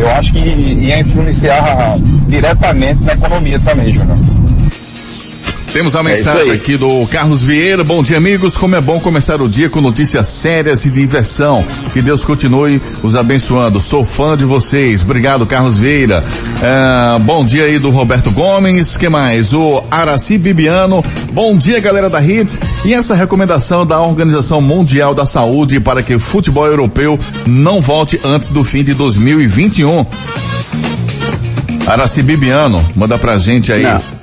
eu 0.00 0.10
acho 0.10 0.32
que 0.32 0.38
ia 0.38 1.00
influenciar 1.00 1.96
diretamente 2.26 3.02
na 3.04 3.12
economia 3.12 3.60
também, 3.60 3.92
Júnior. 3.92 4.16
Temos 5.72 5.94
a 5.94 6.00
é 6.00 6.02
mensagem 6.02 6.50
é 6.50 6.54
aqui 6.54 6.76
do 6.76 7.06
Carlos 7.06 7.44
Vieira. 7.44 7.84
Bom 7.84 8.02
dia, 8.02 8.16
amigos. 8.16 8.56
Como 8.56 8.74
é 8.74 8.80
bom 8.80 8.98
começar 8.98 9.40
o 9.40 9.48
dia 9.48 9.70
com 9.70 9.80
notícias 9.80 10.26
sérias 10.26 10.84
e 10.84 10.90
diversão. 10.90 11.64
Que 11.92 12.02
Deus 12.02 12.24
continue 12.24 12.82
os 13.04 13.14
abençoando. 13.14 13.80
Sou 13.80 14.04
fã 14.04 14.36
de 14.36 14.44
vocês. 14.44 15.02
Obrigado, 15.02 15.46
Carlos 15.46 15.76
Vieira. 15.76 16.24
É, 16.60 17.18
bom 17.20 17.44
dia 17.44 17.64
aí 17.64 17.78
do 17.78 17.90
Roberto 17.90 18.32
Gomes. 18.32 18.96
que 18.96 19.08
mais? 19.08 19.52
O 19.52 19.84
Araci 19.88 20.38
Bibiano. 20.38 21.04
Bom 21.32 21.56
dia, 21.56 21.78
galera 21.78 22.10
da 22.10 22.20
Hits. 22.20 22.58
E 22.84 22.92
essa 22.92 23.14
recomendação 23.14 23.86
da 23.86 24.00
Organização 24.00 24.60
Mundial 24.60 25.14
da 25.14 25.24
Saúde 25.24 25.78
para 25.78 26.02
que 26.02 26.16
o 26.16 26.20
futebol 26.20 26.66
europeu 26.66 27.16
não 27.46 27.80
volte 27.80 28.20
antes 28.24 28.50
do 28.50 28.64
fim 28.64 28.82
de 28.82 28.92
2021. 28.92 30.04
Araci 31.86 32.22
Bibiano, 32.24 32.90
manda 32.96 33.16
pra 33.16 33.38
gente 33.38 33.72
aí. 33.72 33.84
Não 33.84 34.19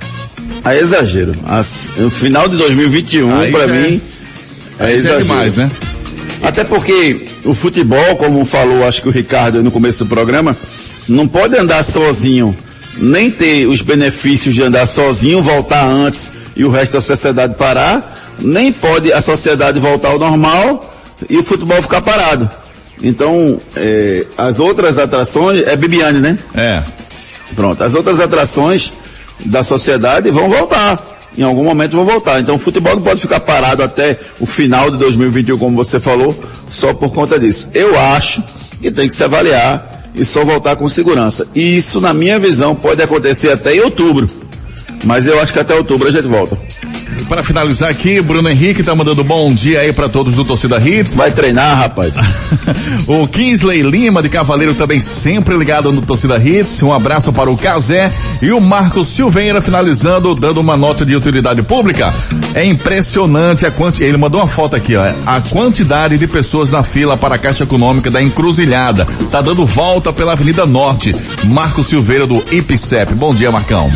a 0.68 0.76
exagero. 0.76 1.34
As, 1.46 1.90
no 1.96 2.10
final 2.10 2.48
de 2.48 2.56
2021, 2.56 3.50
para 3.50 3.66
mim, 3.66 4.00
é, 4.78 4.90
é 4.90 4.94
exagero. 4.94 5.20
É 5.20 5.22
demais, 5.22 5.56
né? 5.56 5.70
Até 6.42 6.62
porque 6.62 7.26
o 7.44 7.54
futebol, 7.54 8.16
como 8.16 8.44
falou, 8.44 8.86
acho 8.86 9.02
que 9.02 9.08
o 9.08 9.12
Ricardo 9.12 9.62
no 9.62 9.70
começo 9.70 10.00
do 10.00 10.06
programa, 10.06 10.56
não 11.08 11.26
pode 11.26 11.58
andar 11.58 11.82
sozinho, 11.84 12.56
nem 12.96 13.30
ter 13.30 13.66
os 13.66 13.80
benefícios 13.80 14.54
de 14.54 14.62
andar 14.62 14.86
sozinho, 14.86 15.42
voltar 15.42 15.84
antes 15.84 16.30
e 16.54 16.64
o 16.64 16.70
resto 16.70 16.92
da 16.92 17.00
sociedade 17.00 17.54
parar, 17.54 18.36
nem 18.40 18.72
pode 18.72 19.12
a 19.12 19.22
sociedade 19.22 19.80
voltar 19.80 20.10
ao 20.10 20.18
normal 20.18 21.02
e 21.28 21.38
o 21.38 21.44
futebol 21.44 21.80
ficar 21.80 22.02
parado. 22.02 22.48
Então, 23.02 23.60
é, 23.74 24.26
as 24.36 24.60
outras 24.60 24.98
atrações, 24.98 25.66
é 25.66 25.76
Bibiane, 25.76 26.20
né? 26.20 26.38
É. 26.54 26.82
Pronto, 27.54 27.82
as 27.82 27.94
outras 27.94 28.20
atrações 28.20 28.92
da 29.44 29.62
sociedade 29.62 30.30
vão 30.30 30.48
voltar. 30.48 31.18
Em 31.36 31.42
algum 31.42 31.62
momento 31.62 31.92
vão 31.92 32.04
voltar. 32.04 32.40
Então 32.40 32.56
o 32.56 32.58
futebol 32.58 32.96
não 32.96 33.02
pode 33.02 33.20
ficar 33.20 33.40
parado 33.40 33.82
até 33.82 34.18
o 34.40 34.46
final 34.46 34.90
de 34.90 34.96
2021, 34.96 35.56
como 35.58 35.76
você 35.76 36.00
falou, 36.00 36.34
só 36.68 36.92
por 36.92 37.12
conta 37.12 37.38
disso. 37.38 37.68
Eu 37.72 37.98
acho 37.98 38.42
que 38.80 38.90
tem 38.90 39.08
que 39.08 39.14
se 39.14 39.22
avaliar 39.22 40.10
e 40.14 40.24
só 40.24 40.44
voltar 40.44 40.76
com 40.76 40.88
segurança. 40.88 41.46
E 41.54 41.76
isso, 41.76 42.00
na 42.00 42.12
minha 42.12 42.38
visão, 42.38 42.74
pode 42.74 43.02
acontecer 43.02 43.50
até 43.50 43.74
em 43.76 43.80
outubro. 43.80 44.26
Mas 45.04 45.26
eu 45.26 45.40
acho 45.40 45.52
que 45.52 45.60
até 45.60 45.74
outubro 45.74 46.08
a 46.08 46.10
gente 46.10 46.26
volta. 46.26 46.58
Para 47.26 47.42
finalizar 47.42 47.90
aqui, 47.90 48.20
Bruno 48.20 48.48
Henrique 48.48 48.82
tá 48.82 48.94
mandando 48.94 49.24
bom 49.24 49.52
dia 49.52 49.80
aí 49.80 49.92
para 49.92 50.08
todos 50.08 50.34
do 50.34 50.44
Torcida 50.44 50.78
Hits. 50.78 51.14
Vai 51.14 51.30
treinar, 51.30 51.76
rapaz. 51.76 52.12
o 53.06 53.26
Kingsley 53.26 53.82
Lima 53.82 54.22
de 54.22 54.28
Cavaleiro 54.28 54.74
também 54.74 55.00
sempre 55.00 55.56
ligado 55.56 55.92
no 55.92 56.02
Torcida 56.02 56.38
Hits. 56.38 56.82
Um 56.82 56.92
abraço 56.92 57.32
para 57.32 57.50
o 57.50 57.56
Casé 57.56 58.12
e 58.40 58.52
o 58.52 58.60
Marcos 58.60 59.08
Silveira 59.08 59.60
finalizando, 59.60 60.34
dando 60.34 60.60
uma 60.60 60.76
nota 60.76 61.04
de 61.04 61.16
utilidade 61.16 61.62
pública. 61.62 62.14
É 62.54 62.64
impressionante 62.64 63.66
a 63.66 63.70
quanti... 63.70 64.04
ele 64.04 64.16
mandou 64.16 64.40
uma 64.40 64.46
foto 64.46 64.76
aqui, 64.76 64.96
ó, 64.96 65.04
a 65.26 65.40
quantidade 65.40 66.18
de 66.18 66.26
pessoas 66.26 66.70
na 66.70 66.82
fila 66.82 67.16
para 67.16 67.36
a 67.36 67.38
Caixa 67.38 67.64
Econômica 67.64 68.10
da 68.10 68.22
Encruzilhada. 68.22 69.04
Tá 69.30 69.40
dando 69.40 69.66
volta 69.66 70.12
pela 70.12 70.32
Avenida 70.32 70.66
Norte. 70.66 71.14
Marcos 71.44 71.88
Silveira 71.88 72.26
do 72.26 72.44
IPCEP. 72.50 73.14
Bom 73.14 73.34
dia, 73.34 73.50
Marcão. 73.50 73.90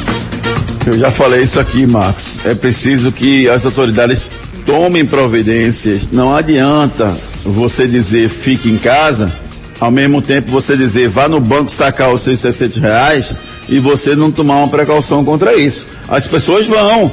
Eu 0.85 0.99
já 0.99 1.13
falei 1.13 1.43
isso 1.43 1.61
aqui, 1.61 1.87
Marcos. 1.87 2.41
É 2.45 2.55
preciso 2.55 3.12
que 3.13 3.49
as 3.49 3.65
autoridades 3.65 4.27
tomem 4.65 5.05
providências. 5.05 6.09
Não 6.11 6.35
adianta 6.35 7.17
você 7.45 7.87
dizer 7.87 8.29
fique 8.29 8.71
em 8.71 8.79
casa, 8.79 9.33
ao 9.81 9.91
mesmo 9.91 10.23
tempo 10.23 10.51
você 10.51 10.77
dizer 10.77 11.09
vá 11.09 11.29
no 11.29 11.41
banco 11.41 11.71
sacar 11.71 12.13
os 12.13 12.21
seus 12.21 12.41
60 12.41 12.81
reais 12.81 13.35
e 13.69 13.79
você 13.79 14.15
não 14.15 14.31
tomar 14.31 14.57
uma 14.57 14.69
precaução 14.69 15.25
contra 15.25 15.55
isso. 15.55 15.87
As 16.09 16.27
pessoas 16.27 16.67
vão. 16.67 17.11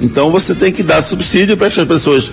Então 0.00 0.30
você 0.30 0.54
tem 0.54 0.72
que 0.72 0.82
dar 0.82 1.02
subsídio 1.02 1.56
para 1.56 1.70
que 1.70 1.80
as 1.80 1.86
pessoas 1.86 2.30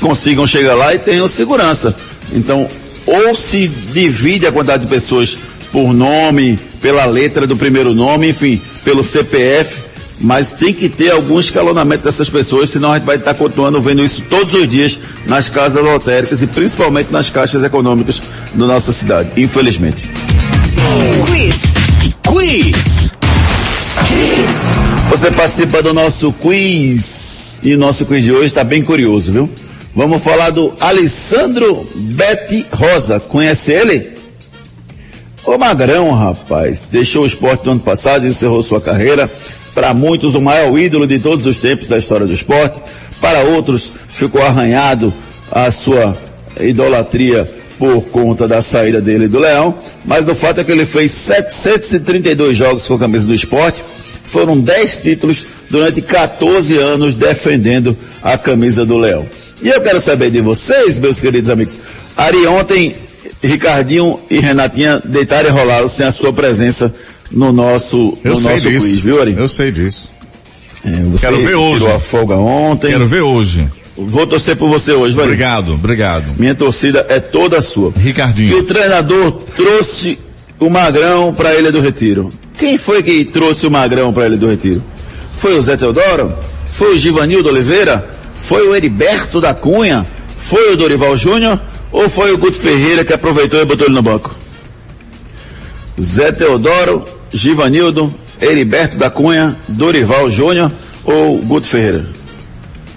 consigam 0.00 0.46
chegar 0.46 0.74
lá 0.74 0.94
e 0.94 0.98
tenham 0.98 1.28
segurança. 1.28 1.94
Então, 2.32 2.68
ou 3.06 3.34
se 3.34 3.68
divide 3.68 4.46
a 4.46 4.52
quantidade 4.52 4.84
de 4.84 4.88
pessoas 4.88 5.36
por 5.70 5.92
nome, 5.92 6.58
pela 6.80 7.04
letra 7.04 7.46
do 7.46 7.56
primeiro 7.56 7.94
nome, 7.94 8.30
enfim, 8.30 8.60
pelo 8.84 9.02
CPF, 9.02 9.74
mas 10.20 10.52
tem 10.52 10.72
que 10.72 10.88
ter 10.88 11.10
algum 11.10 11.40
escalonamento 11.40 12.04
dessas 12.04 12.28
pessoas, 12.28 12.70
senão 12.70 12.92
a 12.92 12.98
gente 12.98 13.06
vai 13.06 13.16
estar 13.16 13.34
continuando 13.34 13.80
vendo 13.80 14.02
isso 14.02 14.22
todos 14.28 14.52
os 14.54 14.68
dias 14.68 14.98
nas 15.26 15.48
casas 15.48 15.82
lotéricas 15.82 16.42
e 16.42 16.46
principalmente 16.46 17.10
nas 17.10 17.30
caixas 17.30 17.62
econômicas 17.64 18.22
da 18.54 18.66
nossa 18.66 18.92
cidade, 18.92 19.30
infelizmente. 19.36 20.10
Quiz. 21.26 21.62
Quiz. 22.28 23.16
Você 25.10 25.30
participa 25.30 25.82
do 25.82 25.92
nosso 25.92 26.32
quiz 26.32 27.60
e 27.62 27.74
o 27.74 27.78
nosso 27.78 28.06
quiz 28.06 28.24
de 28.24 28.32
hoje 28.32 28.46
está 28.46 28.64
bem 28.64 28.82
curioso, 28.82 29.30
viu? 29.30 29.50
Vamos 29.94 30.22
falar 30.22 30.50
do 30.50 30.72
Alessandro 30.80 31.86
Betty 31.94 32.66
Rosa. 32.72 33.20
Conhece 33.20 33.72
ele? 33.72 34.12
O 35.44 35.58
Magrão, 35.58 36.10
rapaz, 36.12 36.88
deixou 36.90 37.24
o 37.24 37.26
esporte 37.26 37.66
no 37.66 37.72
ano 37.72 37.80
passado, 37.80 38.26
encerrou 38.26 38.62
sua 38.62 38.80
carreira, 38.80 39.30
para 39.74 39.94
muitos 39.94 40.34
o 40.34 40.40
maior 40.40 40.76
ídolo 40.78 41.06
de 41.06 41.18
todos 41.18 41.46
os 41.46 41.60
tempos 41.60 41.88
da 41.88 41.98
história 41.98 42.26
do 42.26 42.32
esporte, 42.32 42.80
para 43.20 43.40
outros 43.40 43.92
ficou 44.08 44.42
arranhado 44.42 45.12
a 45.50 45.70
sua 45.70 46.16
idolatria 46.60 47.48
por 47.78 48.02
conta 48.02 48.46
da 48.46 48.60
saída 48.60 49.00
dele 49.00 49.26
do 49.26 49.38
Leão, 49.38 49.74
mas 50.04 50.28
o 50.28 50.36
fato 50.36 50.60
é 50.60 50.64
que 50.64 50.70
ele 50.70 50.86
fez 50.86 51.12
732 51.12 52.56
jogos 52.56 52.86
com 52.86 52.94
a 52.94 52.98
camisa 52.98 53.26
do 53.26 53.34
esporte, 53.34 53.82
foram 54.24 54.58
10 54.58 54.98
títulos 55.00 55.46
durante 55.68 56.00
14 56.00 56.76
anos 56.78 57.14
defendendo 57.14 57.96
a 58.22 58.38
camisa 58.38 58.84
do 58.84 58.96
Leão. 58.96 59.26
E 59.62 59.68
eu 59.68 59.80
quero 59.80 60.00
saber 60.00 60.30
de 60.30 60.40
vocês, 60.40 60.98
meus 60.98 61.20
queridos 61.20 61.50
amigos. 61.50 61.76
Ari, 62.16 62.46
ontem, 62.46 62.94
Ricardinho 63.42 64.20
e 64.30 64.38
Renatinha 64.38 65.02
deitaram 65.04 65.48
e 65.48 65.52
rolaram 65.52 65.88
sem 65.88 66.06
a 66.06 66.12
sua 66.12 66.32
presença 66.32 66.94
no 67.32 67.52
nosso, 67.52 68.16
eu 68.24 68.32
no 68.32 68.36
sei 68.40 68.54
nosso 68.56 68.68
disso. 68.70 68.86
quiz, 68.86 68.98
viu, 68.98 69.20
Ari? 69.20 69.34
Eu 69.36 69.48
sei 69.48 69.70
disso. 69.72 70.10
É, 70.84 70.90
você 71.04 71.20
Quero 71.26 71.40
ver 71.40 71.54
hoje. 71.54 71.78
tirou 71.84 71.96
a 71.96 72.00
folga 72.00 72.36
ontem. 72.36 72.88
Quero 72.88 73.06
ver 73.06 73.20
hoje. 73.22 73.68
Vou 73.96 74.26
torcer 74.26 74.56
por 74.56 74.68
você 74.68 74.92
hoje, 74.92 75.14
vai. 75.14 75.24
Obrigado, 75.26 75.74
obrigado. 75.74 76.32
Minha 76.38 76.54
torcida 76.54 77.06
é 77.08 77.20
toda 77.20 77.60
sua. 77.60 77.92
Que 77.92 78.00
Ricardinho. 78.00 78.58
o 78.58 78.62
treinador 78.62 79.32
trouxe 79.54 80.18
o 80.58 80.68
Magrão 80.70 81.32
para 81.34 81.50
a 81.50 81.54
Ilha 81.56 81.70
do 81.70 81.80
Retiro. 81.80 82.28
Quem 82.58 82.78
foi 82.78 83.02
que 83.02 83.24
trouxe 83.26 83.66
o 83.66 83.70
Magrão 83.70 84.12
para 84.12 84.24
a 84.24 84.26
Ilha 84.28 84.36
do 84.36 84.46
Retiro? 84.48 84.82
Foi 85.38 85.56
o 85.56 85.60
Zé 85.60 85.76
Teodoro? 85.76 86.32
Foi 86.66 86.96
o 86.96 86.98
Givanildo 86.98 87.48
Oliveira? 87.48 88.08
Foi 88.34 88.66
o 88.66 88.74
Heriberto 88.74 89.40
da 89.40 89.54
Cunha? 89.54 90.06
Foi 90.36 90.72
o 90.72 90.76
Dorival 90.76 91.16
Júnior? 91.16 91.60
Ou 91.92 92.08
foi 92.08 92.32
o 92.32 92.38
Guto 92.38 92.58
Ferreira 92.60 93.04
que 93.04 93.12
aproveitou 93.12 93.60
e 93.60 93.64
botou 93.64 93.86
ele 93.86 93.94
no 93.94 94.02
banco? 94.02 94.34
Zé 96.00 96.32
Teodoro, 96.32 97.04
Givanildo, 97.32 98.12
Heriberto 98.40 98.96
da 98.96 99.10
Cunha, 99.10 99.56
Dorival 99.68 100.30
Júnior 100.30 100.70
ou 101.04 101.38
Guto 101.38 101.66
Ferreira? 101.66 102.06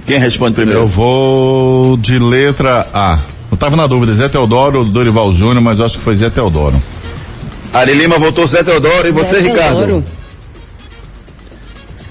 Quem 0.06 0.20
responde 0.20 0.56
primeiro? 0.56 0.82
Eu 0.82 0.88
vou 0.88 1.98
de 1.98 2.20
letra 2.20 2.88
A. 2.94 3.20
Eu 3.52 3.58
tava 3.58 3.76
na 3.76 3.88
dúvida, 3.88 4.14
Zé 4.14 4.28
Teodoro 4.30 4.80
ou 4.80 4.86
Dorival 4.86 5.32
Júnior, 5.34 5.62
mas 5.62 5.80
eu 5.80 5.86
acho 5.86 5.98
que 5.98 6.04
foi 6.04 6.16
Zé 6.16 6.30
Teodoro. 6.30 6.82
Ari 7.74 7.94
Lima 7.94 8.18
votou 8.20 8.46
Zé 8.46 8.64
Teodoro 8.64 9.08
e 9.08 9.12
você, 9.12 9.40
Zé 9.40 9.50
Ricardo? 9.50 9.78
Teodoro. 9.78 10.04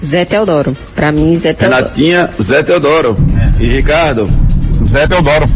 Zé 0.03 0.25
Teodoro. 0.25 0.77
Pra 0.93 1.11
mim, 1.11 1.35
Zé 1.37 1.53
Teodoro. 1.53 1.83
Renatinha, 1.83 2.29
Zé 2.41 2.63
Teodoro. 2.63 3.15
E 3.59 3.65
Ricardo? 3.65 4.29
Zé 4.83 5.07
Teodoro. 5.07 5.49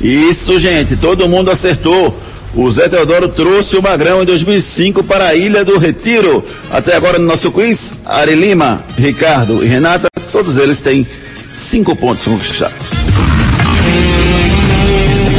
Isso, 0.00 0.58
gente, 0.58 0.96
todo 0.96 1.28
mundo 1.28 1.50
acertou. 1.50 2.14
O 2.56 2.70
Zé 2.70 2.88
Teodoro 2.88 3.28
trouxe 3.28 3.76
o 3.76 3.82
Magrão 3.82 4.22
em 4.22 4.24
2005 4.24 5.04
para 5.04 5.26
a 5.26 5.34
Ilha 5.34 5.62
do 5.62 5.76
Retiro. 5.76 6.42
Até 6.70 6.96
agora 6.96 7.18
no 7.18 7.26
nosso 7.26 7.52
quiz, 7.52 7.92
Ari 8.04 8.34
Lima, 8.34 8.82
Ricardo 8.96 9.62
e 9.62 9.68
Renata, 9.68 10.08
todos 10.32 10.56
eles 10.56 10.80
têm 10.80 11.06
cinco 11.50 11.94
pontos 11.94 12.24
conquistados. 12.24 12.74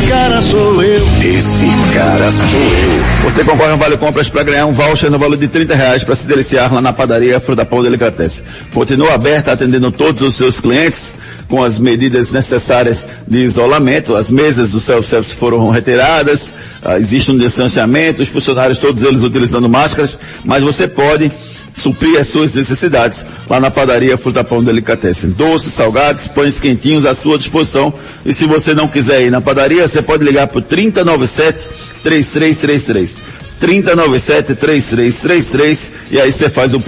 Cara 0.08 0.42
sou 0.42 0.84
eu. 0.84 1.06
Esse 1.22 1.66
cara 1.94 2.32
sou 2.32 2.60
eu. 2.60 3.32
Você 3.32 3.44
concorre 3.44 3.72
a 3.72 3.76
um 3.76 3.78
Vale 3.78 3.98
Compras 3.98 4.30
para 4.30 4.44
ganhar 4.44 4.66
um 4.66 4.72
voucher 4.72 5.10
no 5.10 5.18
valor 5.18 5.38
de 5.38 5.48
30 5.48 5.76
reais 5.76 6.04
para 6.04 6.16
se 6.16 6.26
deliciar 6.26 6.74
lá 6.74 6.82
na 6.82 6.94
padaria 6.94 7.40
Fruta 7.40 7.66
Pão 7.66 7.84
Delicatessen. 7.84 8.44
Continua 8.74 9.16
aberta 9.16 9.52
atendendo 9.52 9.92
todos 9.92 10.22
os 10.22 10.36
seus 10.36 10.60
clientes 10.60 11.16
com 11.48 11.64
as 11.64 11.80
medidas 11.80 12.32
necessárias 12.32 13.06
de 13.28 13.40
isolamento. 13.40 14.16
As 14.16 14.30
mesas 14.30 14.72
do 14.72 14.80
self-service 14.80 15.36
foram 15.36 15.70
retiradas, 15.70 16.54
ah, 16.82 16.98
existe 17.00 17.32
um 17.32 17.38
distanciamento, 17.38 18.22
os 18.22 18.30
funcionários 18.30 18.78
todos 18.78 19.02
eles 19.02 19.24
utilizando 19.24 19.68
máscaras, 19.70 20.18
mas 20.44 20.64
você 20.64 20.88
pode 20.88 21.32
suprir 21.74 22.20
as 22.20 22.28
suas 22.28 22.54
necessidades 22.54 23.26
lá 23.50 23.60
na 23.60 23.70
padaria 23.70 24.18
Fruta 24.18 24.44
Pão 24.44 24.64
Delicatessen. 24.64 25.32
Doces, 25.32 25.74
salgados, 25.74 26.28
pães 26.28 26.60
quentinhos 26.60 27.06
à 27.06 27.14
sua 27.14 27.38
disposição. 27.38 27.94
E 28.26 28.34
se 28.34 28.46
você 28.48 28.74
não 28.74 28.88
quiser 28.88 29.22
ir 29.22 29.32
na 29.32 29.42
padaria, 29.42 29.88
você 29.88 30.02
pode 30.02 30.24
ligar 30.24 30.48
para 30.48 30.60
o 30.60 30.62
3097 30.62 31.68
3333. 32.04 33.20
3097 33.60 34.56
3333 34.56 35.92
e 36.12 36.20
aí 36.20 36.32
você 36.32 36.50
faz 36.50 36.74
o 36.74 36.82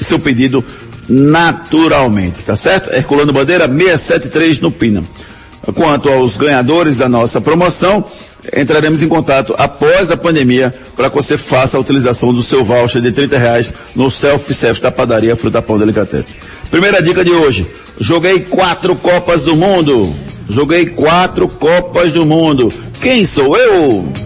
seu 0.00 0.18
pedido 0.18 0.64
naturalmente, 1.08 2.42
tá 2.42 2.56
certo? 2.56 2.92
Herculano 2.92 3.32
Bandeira 3.32 3.66
673 3.66 4.60
no 4.60 4.70
Pina. 4.70 5.02
Quanto 5.74 6.08
aos 6.08 6.36
ganhadores 6.36 6.98
da 6.98 7.08
nossa 7.08 7.40
promoção, 7.40 8.04
entraremos 8.56 9.02
em 9.02 9.08
contato 9.08 9.54
após 9.58 10.10
a 10.10 10.16
pandemia 10.16 10.72
para 10.94 11.10
que 11.10 11.16
você 11.16 11.36
faça 11.36 11.76
a 11.76 11.80
utilização 11.80 12.32
do 12.32 12.42
seu 12.42 12.64
voucher 12.64 13.02
de 13.02 13.10
30 13.10 13.38
reais 13.38 13.72
no 13.94 14.10
self-service 14.10 14.82
da 14.82 14.92
padaria 14.92 15.34
Fruta 15.34 15.60
Pão 15.60 15.78
Delicatessen. 15.78 16.36
Primeira 16.70 17.02
dica 17.02 17.24
de 17.24 17.32
hoje. 17.32 17.66
Joguei 17.98 18.40
quatro 18.40 18.94
Copas 18.94 19.44
do 19.44 19.56
Mundo. 19.56 20.14
Joguei 20.48 20.86
quatro 20.86 21.48
Copas 21.48 22.12
do 22.12 22.24
Mundo. 22.24 22.72
Quem 23.00 23.26
sou 23.26 23.56
eu? 23.56 24.25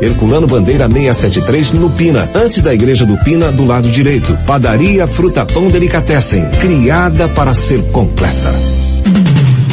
Herculano 0.00 0.46
Bandeira 0.46 0.88
673 0.88 1.72
no 1.72 1.90
Pina, 1.90 2.28
antes 2.34 2.62
da 2.62 2.72
igreja 2.72 3.04
do 3.04 3.16
Pina, 3.18 3.52
do 3.52 3.64
lado 3.64 3.90
direito. 3.90 4.36
Padaria 4.46 5.06
Fruta 5.06 5.44
Pão 5.44 5.68
Delicatessen, 5.68 6.48
criada 6.60 7.28
para 7.28 7.52
ser 7.52 7.82
completa. 7.90 8.79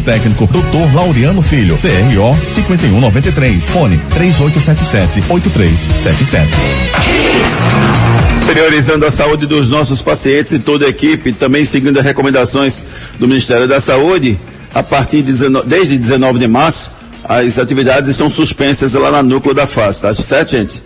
técnico, 0.00 0.46
Dr. 0.46 0.94
Laureano 0.94 1.40
Filho, 1.40 1.76
CRO 1.76 2.36
5193, 2.52 3.64
fone 3.66 4.00
3877-8377. 4.10 6.48
Priorizando 8.44 9.06
a 9.06 9.12
saúde 9.12 9.46
dos 9.46 9.68
nossos 9.68 10.02
pacientes 10.02 10.50
e 10.52 10.58
toda 10.58 10.86
a 10.86 10.88
equipe, 10.88 11.32
também 11.32 11.64
seguindo 11.64 11.96
as 11.98 12.04
recomendações 12.04 12.82
do 13.18 13.28
Ministério 13.28 13.68
da 13.68 13.80
Saúde, 13.80 14.38
a 14.74 14.82
partir 14.82 15.18
de 15.18 15.30
19, 15.32 15.68
desde 15.68 15.96
19 15.96 16.40
de 16.40 16.48
março, 16.48 16.90
as 17.24 17.58
atividades 17.58 18.10
estão 18.10 18.28
suspensas 18.28 18.92
lá 18.94 19.10
na 19.10 19.22
núcleo 19.22 19.54
da 19.54 19.66
face, 19.66 20.02
tá 20.02 20.12
certo, 20.14 20.50
gente? 20.50 20.84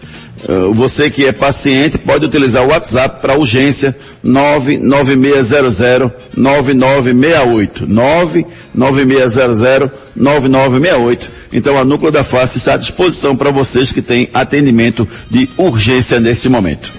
Uh, 0.49 0.73
você 0.73 1.11
que 1.11 1.27
é 1.27 1.33
paciente 1.33 1.99
pode 1.99 2.25
utilizar 2.25 2.65
o 2.65 2.71
WhatsApp 2.71 3.21
para 3.21 3.39
urgência 3.39 3.95
99600 4.23 6.13
9968 6.37 7.87
99600 7.87 9.91
9968. 10.17 11.31
Então 11.53 11.77
a 11.77 11.85
núcleo 11.85 12.13
da 12.13 12.25
face 12.25 12.59
está 12.59 12.75
à 12.75 12.77
disposição 12.77 13.37
para 13.37 13.51
vocês 13.51 13.93
que 13.93 14.01
têm 14.01 14.29
atendimento 14.33 15.07
de 15.31 15.49
urgência 15.57 16.21
neste 16.21 16.49
momento. 16.49 16.91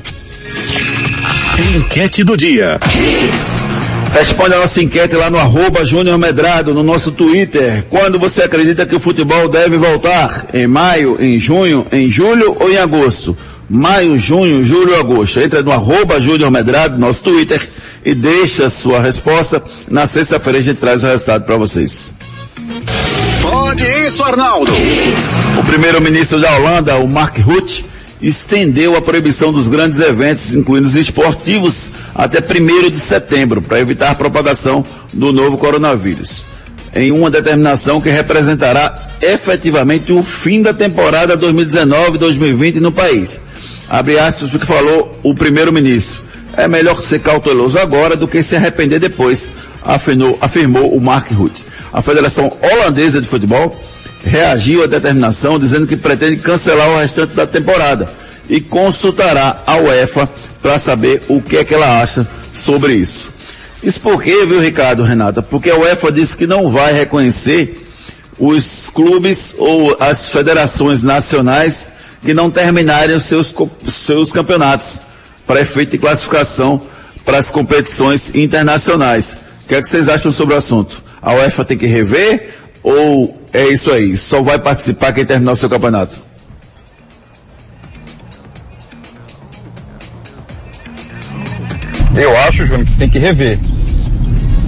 Enquete 1.75 2.23
do 2.23 2.35
dia. 2.35 2.79
Responde 4.11 4.55
a 4.55 4.59
nossa 4.59 4.81
enquete 4.81 5.15
lá 5.15 5.29
no 5.29 5.37
arroba 5.37 5.85
Júnior 5.85 6.17
Medrado, 6.17 6.73
no 6.73 6.83
nosso 6.83 7.11
Twitter. 7.11 7.85
Quando 7.89 8.19
você 8.19 8.43
acredita 8.43 8.85
que 8.85 8.95
o 8.95 8.99
futebol 8.99 9.47
deve 9.47 9.77
voltar? 9.77 10.47
Em 10.53 10.67
maio, 10.67 11.17
em 11.19 11.39
junho, 11.39 11.87
em 11.91 12.09
julho 12.09 12.55
ou 12.59 12.69
em 12.69 12.77
agosto? 12.77 13.37
Maio, 13.69 14.17
junho, 14.17 14.63
julho, 14.63 14.99
agosto. 14.99 15.39
Entra 15.39 15.63
no 15.63 15.71
arroba 15.71 16.19
Júnior 16.19 16.51
Medrado, 16.51 16.99
nosso 16.99 17.23
Twitter, 17.23 17.65
e 18.03 18.13
deixa 18.13 18.69
sua 18.69 18.99
resposta. 18.99 19.63
Na 19.87 20.05
sexta-feira 20.05 20.59
a 20.59 20.61
gente 20.61 20.77
traz 20.77 21.01
o 21.01 21.05
resultado 21.05 21.45
para 21.45 21.55
vocês. 21.55 22.11
Pode 23.41 23.85
isso, 24.05 24.21
Arnaldo. 24.23 24.73
O 25.57 25.63
primeiro-ministro 25.63 26.39
da 26.39 26.53
Holanda, 26.57 26.97
o 26.97 27.07
Mark 27.07 27.37
Rutte, 27.39 27.85
estendeu 28.21 28.95
a 28.95 29.01
proibição 29.01 29.51
dos 29.51 29.67
grandes 29.67 29.97
eventos, 29.99 30.53
incluindo 30.53 30.87
os 30.87 30.95
esportivos, 30.95 31.89
até 32.13 32.39
1 32.39 32.89
de 32.89 32.99
setembro, 32.99 33.61
para 33.61 33.79
evitar 33.79 34.11
a 34.11 34.15
propagação 34.15 34.83
do 35.11 35.31
novo 35.31 35.57
coronavírus. 35.57 36.43
Em 36.93 37.11
uma 37.11 37.31
determinação 37.31 38.01
que 38.01 38.09
representará 38.09 38.93
efetivamente 39.21 40.11
o 40.11 40.21
fim 40.21 40.61
da 40.61 40.73
temporada 40.73 41.37
2019-2020 41.37 42.75
no 42.75 42.91
país. 42.91 43.41
Abre 43.89 44.19
aspas 44.19 44.53
o 44.53 44.59
que 44.59 44.65
falou 44.65 45.17
o 45.23 45.33
primeiro-ministro. 45.33 46.21
É 46.55 46.67
melhor 46.67 47.01
ser 47.01 47.19
cauteloso 47.19 47.77
agora 47.79 48.15
do 48.15 48.27
que 48.27 48.43
se 48.43 48.55
arrepender 48.55 48.99
depois, 48.99 49.47
afirmou, 49.81 50.37
afirmou 50.41 50.93
o 50.93 51.01
Mark 51.01 51.31
Rutte. 51.31 51.63
A 51.93 52.01
Federação 52.01 52.51
Holandesa 52.61 53.21
de 53.21 53.27
Futebol 53.27 53.73
reagiu 54.23 54.83
à 54.83 54.87
determinação 54.87 55.59
dizendo 55.59 55.87
que 55.87 55.95
pretende 55.95 56.37
cancelar 56.37 56.89
o 56.89 56.97
restante 56.97 57.33
da 57.35 57.47
temporada 57.47 58.09
e 58.49 58.59
consultará 58.59 59.61
a 59.65 59.77
UEFA 59.77 60.29
para 60.61 60.77
saber 60.79 61.21
o 61.27 61.41
que 61.41 61.57
é 61.57 61.63
que 61.63 61.73
ela 61.73 62.01
acha 62.01 62.27
sobre 62.53 62.93
isso. 62.93 63.29
Isso 63.83 63.99
por 63.99 64.21
quê, 64.21 64.45
viu, 64.45 64.59
Ricardo, 64.59 65.03
Renata? 65.03 65.41
Porque 65.41 65.71
a 65.71 65.77
UEFA 65.77 66.11
disse 66.11 66.37
que 66.37 66.45
não 66.45 66.69
vai 66.69 66.93
reconhecer 66.93 67.81
os 68.37 68.89
clubes 68.89 69.53
ou 69.57 69.95
as 69.99 70.29
federações 70.29 71.01
nacionais 71.03 71.89
que 72.21 72.33
não 72.33 72.51
terminarem 72.51 73.15
os 73.15 73.23
seus, 73.23 73.53
seus 73.87 74.31
campeonatos 74.31 74.99
para 75.47 75.61
efeito 75.61 75.91
de 75.91 75.97
classificação 75.97 76.81
para 77.25 77.39
as 77.39 77.49
competições 77.49 78.33
internacionais. 78.35 79.35
O 79.63 79.67
que 79.67 79.75
é 79.75 79.81
que 79.81 79.87
vocês 79.87 80.07
acham 80.07 80.31
sobre 80.31 80.53
o 80.53 80.57
assunto? 80.57 81.01
A 81.21 81.33
UEFA 81.33 81.65
tem 81.65 81.77
que 81.77 81.87
rever 81.87 82.53
ou 82.83 83.40
é 83.53 83.67
isso 83.67 83.91
aí? 83.91 84.15
Só 84.15 84.41
vai 84.41 84.57
participar 84.57 85.13
quem 85.13 85.25
terminar 85.25 85.51
o 85.51 85.55
seu 85.55 85.69
campeonato? 85.69 86.19
Eu 92.15 92.37
acho, 92.39 92.65
Júnior, 92.65 92.85
que 92.85 92.97
tem 92.97 93.09
que 93.09 93.19
rever. 93.19 93.59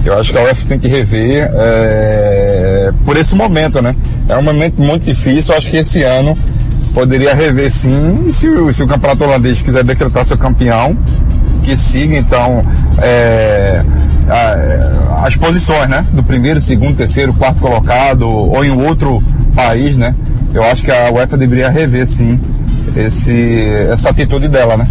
Eu 0.04 0.18
acho 0.18 0.32
que 0.32 0.38
a 0.38 0.42
UEFA 0.42 0.68
tem 0.68 0.78
que 0.78 0.88
rever 0.88 1.50
é, 1.54 2.92
por 3.04 3.16
esse 3.16 3.34
momento, 3.34 3.80
né? 3.80 3.94
É 4.28 4.36
um 4.36 4.42
momento 4.42 4.80
muito 4.80 5.04
difícil. 5.04 5.52
Eu 5.52 5.58
acho 5.58 5.70
que 5.70 5.78
esse 5.78 6.02
ano 6.02 6.36
poderia 6.92 7.34
rever 7.34 7.70
sim, 7.70 8.30
se 8.30 8.48
se 8.72 8.82
o 8.82 8.86
campeonato 8.86 9.24
holandês 9.24 9.60
quiser 9.60 9.82
decretar 9.82 10.24
seu 10.24 10.38
campeão, 10.38 10.96
que 11.64 11.76
siga 11.76 12.16
então 12.16 12.64
é, 12.98 13.82
a, 14.28 14.56
as 15.24 15.36
posições, 15.36 15.88
né? 15.88 16.06
Do 16.12 16.22
primeiro, 16.22 16.60
segundo, 16.60 16.98
terceiro, 16.98 17.32
quarto 17.32 17.58
colocado, 17.58 18.28
ou 18.28 18.62
em 18.62 18.70
outro 18.70 19.22
país, 19.54 19.96
né? 19.96 20.14
Eu 20.52 20.62
acho 20.62 20.84
que 20.84 20.90
a 20.90 21.10
UEFA 21.10 21.38
deveria 21.38 21.70
rever 21.70 22.06
sim 22.06 22.38
esse, 22.94 23.64
essa 23.90 24.10
atitude 24.10 24.48
dela, 24.48 24.76
né? 24.76 24.86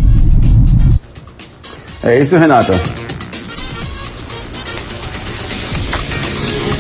É 2.02 2.20
isso, 2.20 2.36
Renata. 2.36 2.74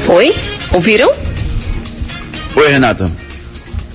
Oi? 0.10 0.36
Ouviram? 0.72 1.12
Oi, 2.56 2.72
Renata. 2.72 3.22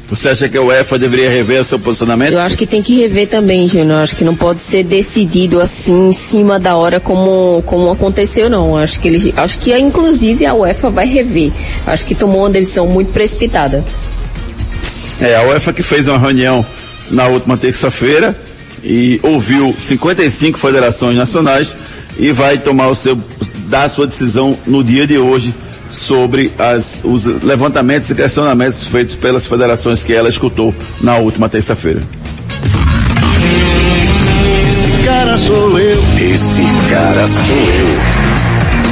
Você 0.08 0.30
acha 0.30 0.48
que 0.48 0.56
a 0.56 0.62
UEFA 0.62 0.98
deveria 0.98 1.28
rever 1.28 1.62
seu 1.62 1.78
posicionamento? 1.78 2.32
Eu 2.32 2.40
acho 2.40 2.56
que 2.56 2.66
tem 2.66 2.82
que 2.82 2.94
rever 2.94 3.28
também, 3.28 3.68
Júnior. 3.68 4.02
Acho 4.02 4.16
que 4.16 4.24
não 4.24 4.34
pode 4.34 4.60
ser 4.60 4.82
decidido 4.82 5.60
assim 5.60 6.08
em 6.08 6.12
cima 6.12 6.58
da 6.58 6.76
hora 6.76 6.98
como 6.98 7.62
como 7.66 7.90
aconteceu, 7.92 8.48
não. 8.48 8.74
Acho 8.74 8.98
que 9.00 9.08
ele, 9.08 9.34
acho 9.36 9.58
que 9.58 9.76
inclusive 9.76 10.46
a 10.46 10.54
UEFA 10.54 10.88
vai 10.88 11.06
rever. 11.06 11.52
Acho 11.86 12.06
que 12.06 12.14
tomou 12.14 12.40
uma 12.40 12.50
decisão 12.50 12.86
muito 12.86 13.12
precipitada. 13.12 13.84
É, 15.20 15.36
a 15.36 15.42
UEFA 15.42 15.74
que 15.74 15.82
fez 15.82 16.08
uma 16.08 16.18
reunião 16.18 16.64
na 17.10 17.26
última 17.26 17.58
terça-feira 17.58 18.34
e 18.82 19.20
ouviu 19.22 19.74
55 19.76 20.58
federações 20.58 21.16
nacionais 21.16 21.76
e 22.18 22.32
vai 22.32 22.56
tomar 22.56 22.88
o 22.88 22.94
seu 22.94 23.18
dar 23.66 23.82
a 23.82 23.88
sua 23.90 24.06
decisão 24.06 24.56
no 24.66 24.82
dia 24.82 25.06
de 25.06 25.18
hoje 25.18 25.54
sobre 25.90 26.52
as, 26.58 27.00
os 27.04 27.24
levantamentos 27.24 28.10
e 28.10 28.14
questionamentos 28.14 28.86
feitos 28.86 29.16
pelas 29.16 29.46
federações 29.46 30.02
que 30.02 30.12
ela 30.12 30.28
escutou 30.28 30.74
na 31.00 31.16
última 31.16 31.48
terça-feira. 31.48 32.00
Esse 34.70 35.04
cara 35.04 35.36
sou 35.38 35.78
eu. 35.78 36.02
Esse 36.18 36.62
cara 36.90 37.26
sou 37.26 37.56
eu. 37.56 38.28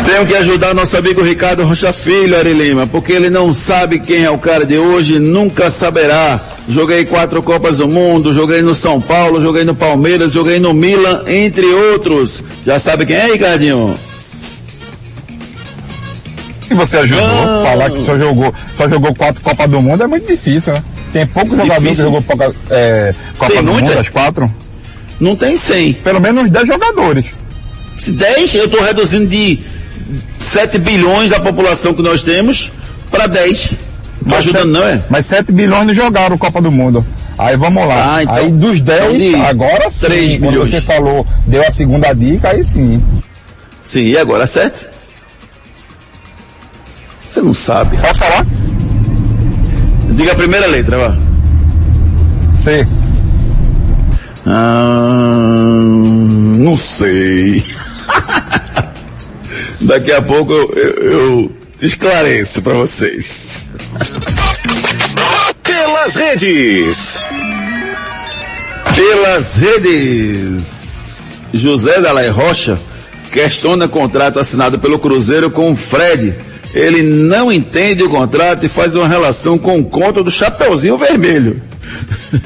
Tenho 0.07 0.25
que 0.25 0.37
ajudar 0.37 0.73
nosso 0.73 0.97
amigo 0.97 1.21
Ricardo 1.21 1.65
Rocha 1.65 1.93
Filho, 1.93 2.39
Ari 2.39 2.53
Lima, 2.53 2.87
porque 2.87 3.13
ele 3.13 3.29
não 3.29 3.53
sabe 3.53 3.99
quem 3.99 4.23
é 4.23 4.31
o 4.31 4.39
cara 4.39 4.65
de 4.65 4.79
hoje, 4.79 5.19
nunca 5.19 5.69
saberá. 5.69 6.41
Joguei 6.69 7.05
quatro 7.05 7.43
Copas 7.43 7.79
do 7.79 7.89
Mundo, 7.89 8.33
joguei 8.33 8.63
no 8.63 8.73
São 8.73 9.01
Paulo, 9.01 9.43
joguei 9.43 9.65
no 9.65 9.75
Palmeiras, 9.75 10.33
joguei 10.33 10.61
no 10.61 10.73
Milan, 10.73 11.25
entre 11.27 11.67
outros. 11.67 12.41
Já 12.65 12.79
sabe 12.79 13.05
quem 13.05 13.17
é, 13.17 13.33
Ricardinho? 13.33 13.97
Se 16.67 16.75
você 16.75 16.97
ajudou, 16.97 17.27
não. 17.27 17.63
falar 17.63 17.91
que 17.91 18.03
só 18.03 18.19
jogou, 18.19 18.53
só 18.75 18.89
jogou 18.89 19.15
quatro 19.15 19.41
Copas 19.43 19.71
do 19.71 19.81
Mundo 19.81 20.03
é 20.03 20.07
muito 20.07 20.27
difícil, 20.27 20.73
né? 20.73 20.83
Tem 21.13 21.27
poucos 21.27 21.57
jogadores 21.57 21.97
que 21.97 22.03
jogou 22.03 22.25
é, 22.71 23.15
Copa 23.39 23.53
tem 23.53 23.63
do 23.65 23.73
muita? 23.73 23.89
Mundo, 23.89 23.99
as 23.99 24.09
quatro. 24.09 24.55
Não 25.21 25.37
tem 25.37 25.57
cem. 25.57 25.93
Pelo 25.95 26.21
menos 26.21 26.51
dez 26.51 26.67
jogadores. 26.67 27.27
Se 27.97 28.11
dez, 28.11 28.55
eu 28.55 28.67
estou 28.67 28.83
reduzindo 28.83 29.27
de 29.27 29.59
7 30.39 30.79
bilhões 30.79 31.31
da 31.31 31.41
população 31.41 31.95
que 31.95 32.03
nós 32.03 32.23
temos 32.23 32.71
para 33.11 33.27
10. 33.27 33.75
Não 34.25 34.37
ajudando 34.37 34.73
não 34.73 34.87
é? 34.87 35.03
Mas 35.09 35.27
7 35.27 35.53
bilhões 35.53 35.87
não 35.87 35.95
jogaram 35.95 36.37
Copa 36.37 36.61
do 36.61 36.71
Mundo. 36.71 37.05
Aí 37.39 37.57
vamos 37.57 37.87
lá. 37.87 38.17
Ah, 38.17 38.23
então, 38.23 38.35
aí 38.35 38.51
dos 38.51 38.81
10, 38.81 39.21
então 39.21 39.47
agora 39.47 39.91
sim. 39.91 40.07
3 40.07 40.39
quando 40.39 40.51
bilhões. 40.51 40.71
você 40.71 40.81
falou, 40.81 41.27
deu 41.47 41.63
a 41.63 41.71
segunda 41.71 42.13
dica, 42.13 42.51
aí 42.51 42.65
sim. 42.65 43.03
Sim, 43.83 44.01
e 44.01 44.19
agora 44.19 44.47
7? 44.47 44.87
Você 47.37 47.43
não 47.43 47.53
sabe. 47.53 47.99
Posso 47.99 48.19
falar? 48.19 48.47
Diga 50.13 50.33
a 50.33 50.37
primeira 50.37 50.67
letra, 50.67 50.97
vá. 50.97 51.19
C. 52.57 52.89
Ah, 54.47 55.77
não 56.59 56.75
sei. 56.75 57.63
Daqui 59.83 60.13
a 60.13 60.23
pouco 60.23 60.51
eu, 60.51 60.73
eu, 60.73 61.11
eu 61.11 61.53
esclareço 61.83 62.63
para 62.63 62.73
vocês. 62.73 63.69
Pelas 65.63 66.15
redes. 66.17 67.21
Pelas 68.95 69.57
redes. 69.57 70.87
José 71.53 72.01
Dalai 72.01 72.31
Rocha 72.31 72.79
questiona 73.31 73.87
contrato 73.87 74.39
assinado 74.39 74.79
pelo 74.79 74.99
Cruzeiro 74.99 75.51
com 75.51 75.73
o 75.73 75.77
Fred. 75.77 76.56
Ele 76.77 77.03
não 77.03 77.51
entende 77.51 78.03
o 78.03 78.11
contrato 78.11 78.67
e 78.67 78.69
faz 78.69 78.95
uma 78.95 79.09
relação 79.09 79.57
com 79.57 79.79
o 79.79 79.85
conto 79.85 80.23
do 80.23 80.31
Chapeuzinho 80.31 80.99
Vermelho. 80.99 81.63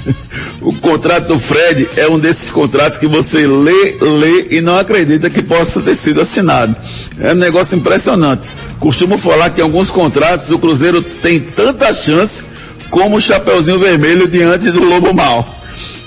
o 0.63 0.73
contrato 0.77 1.27
do 1.27 1.39
Fred 1.39 1.89
é 1.97 2.07
um 2.09 2.17
desses 2.17 2.49
contratos 2.49 2.97
que 2.97 3.09
você 3.09 3.45
lê, 3.45 3.97
lê 4.01 4.47
e 4.51 4.61
não 4.61 4.79
acredita 4.79 5.29
que 5.29 5.43
possa 5.43 5.81
ter 5.81 5.97
sido 5.97 6.21
assinado. 6.21 6.77
É 7.19 7.33
um 7.33 7.37
negócio 7.37 7.77
impressionante. 7.77 8.49
Costumo 8.79 9.19
falar 9.19 9.51
que 9.51 9.61
em 9.61 9.65
alguns 9.65 9.91
contratos 9.91 10.49
o 10.49 10.61
Cruzeiro 10.61 11.03
tem 11.03 11.41
tanta 11.41 11.93
chance 11.93 12.47
como 12.89 13.17
o 13.17 13.21
Chapeuzinho 13.21 13.81
Vermelho 13.81 14.29
diante 14.29 14.71
do 14.71 14.85
Lobo 14.85 15.13
Mal. 15.13 15.57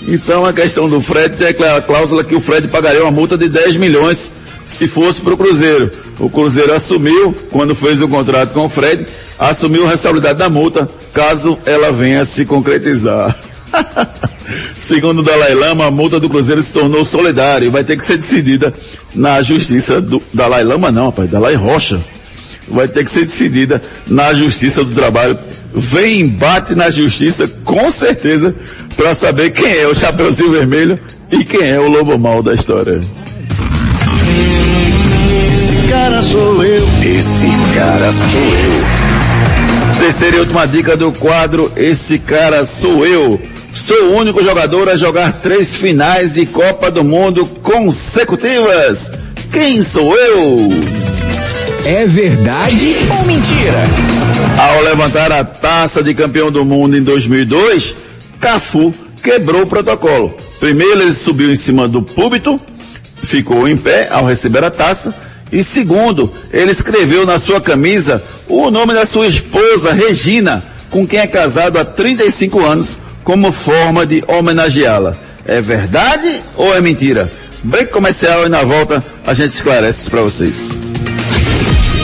Então 0.07 0.45
a 0.45 0.53
questão 0.53 0.88
do 0.88 1.01
Fred 1.01 1.36
tem 1.36 1.49
a 1.49 1.82
cláusula 1.82 2.24
que 2.24 2.36
o 2.36 2.39
Fred 2.39 2.69
pagaria 2.69 3.03
uma 3.03 3.11
multa 3.11 3.38
de 3.38 3.49
10 3.49 3.76
milhões 3.76 4.32
se 4.66 4.88
fosse 4.88 5.22
para 5.22 5.34
o 5.34 5.38
Cruzeiro. 5.38 5.91
O 6.20 6.30
Cruzeiro 6.30 6.74
assumiu, 6.74 7.34
quando 7.51 7.76
fez 7.76 8.01
o 8.01 8.07
contrato 8.07 8.53
com 8.53 8.66
o 8.66 8.70
Fred, 8.70 9.05
assumiu 9.38 9.86
a 9.86 9.89
responsabilidade 9.89 10.39
da 10.39 10.49
multa, 10.49 10.88
caso 11.14 11.57
ela 11.66 11.91
venha 11.91 12.24
se 12.26 12.45
concretizar. 12.45 13.38
Segundo 14.78 15.20
o 15.20 15.24
Dalai 15.24 15.53
Lama, 15.53 15.86
a 15.86 15.91
multa 15.91 16.20
do 16.20 16.30
Cruzeiro 16.30 16.61
se 16.61 16.74
tornou 16.74 17.03
solidária 17.05 17.66
e 17.66 17.70
vai 17.70 17.84
ter 17.84 17.97
que 17.97 18.03
ser 18.03 18.18
decidida 18.18 18.74
na 19.16 19.41
justiça 19.41 19.99
do 20.01 20.22
Dalai 20.34 20.64
Lama 20.64 20.91
não, 20.91 21.05
rapaz, 21.05 21.32
Dalai 21.32 21.55
Rocha. 21.55 21.99
Vai 22.68 22.88
ter 22.88 23.03
que 23.03 23.09
ser 23.09 23.22
decidida 23.22 23.82
na 24.07 24.34
justiça 24.34 24.84
do 24.84 24.93
trabalho. 24.93 25.38
Vem 25.74 26.22
embate 26.22 26.76
na 26.76 26.89
justiça, 26.89 27.47
com 27.66 27.89
certeza, 27.89 28.55
para 28.95 29.16
saber 29.16 29.51
quem 29.51 29.80
é 29.80 29.88
o 29.88 29.95
Chapeuzinho 29.95 30.51
Vermelho 30.51 30.99
e 31.32 31.43
quem 31.43 31.68
é 31.68 31.80
o 31.80 31.89
Lobo 31.89 32.18
Mal 32.18 32.43
da 32.43 32.53
história 32.53 33.01
cara 35.89 36.21
sou 36.21 36.63
eu. 36.63 36.88
Esse 37.01 37.47
cara 37.75 38.11
sou 38.11 38.41
eu. 38.41 39.99
Terceira 39.99 40.38
e 40.38 40.39
última 40.39 40.65
dica 40.67 40.97
do 40.97 41.11
quadro, 41.11 41.71
esse 41.75 42.19
cara 42.19 42.65
sou 42.65 43.05
eu. 43.05 43.39
Sou 43.73 44.09
o 44.09 44.17
único 44.17 44.43
jogador 44.43 44.89
a 44.89 44.95
jogar 44.95 45.34
três 45.41 45.75
finais 45.75 46.34
de 46.34 46.45
Copa 46.45 46.91
do 46.91 47.03
Mundo 47.03 47.45
consecutivas. 47.45 49.11
Quem 49.51 49.81
sou 49.81 50.15
eu? 50.15 50.57
É 51.86 52.05
verdade 52.05 52.95
ou 53.09 53.25
mentira? 53.25 53.84
Ao 54.57 54.81
levantar 54.84 55.31
a 55.31 55.43
taça 55.43 56.03
de 56.03 56.13
campeão 56.13 56.51
do 56.51 56.63
mundo 56.63 56.97
em 56.97 57.03
2002, 57.03 57.95
Cafu 58.39 58.93
quebrou 59.21 59.63
o 59.63 59.67
protocolo. 59.67 60.36
Primeiro 60.59 61.01
ele 61.01 61.13
subiu 61.13 61.51
em 61.51 61.55
cima 61.55 61.88
do 61.88 62.01
púlpito, 62.01 62.59
ficou 63.26 63.67
em 63.67 63.78
pé 63.78 64.07
ao 64.11 64.26
receber 64.26 64.63
a 64.63 64.71
taça 64.71 65.13
e 65.53 65.63
segundo, 65.63 66.34
ele 66.51 66.71
escreveu 66.71 67.28
na 67.28 67.38
sua 67.38 67.61
camisa 67.61 68.24
o 68.47 68.71
nome 68.71 68.91
da 68.91 69.05
sua 69.05 69.28
esposa, 69.28 69.93
Regina, 69.93 70.63
com 70.89 71.05
quem 71.05 71.19
é 71.19 71.28
casado 71.28 71.78
há 71.78 71.86
35 71.86 72.59
anos, 72.65 72.97
como 73.24 73.51
forma 73.51 74.03
de 74.03 74.24
homenageá-la. 74.28 75.15
É 75.45 75.61
verdade 75.61 76.41
ou 76.57 76.74
é 76.74 76.82
mentira? 76.82 77.32
Break 77.63 77.91
comercial 77.91 78.47
e 78.47 78.49
na 78.49 78.63
volta 78.63 79.03
a 79.28 79.34
gente 79.36 79.53
esclarece 79.53 80.01
isso 80.01 80.09
para 80.09 80.21
vocês. 80.21 80.71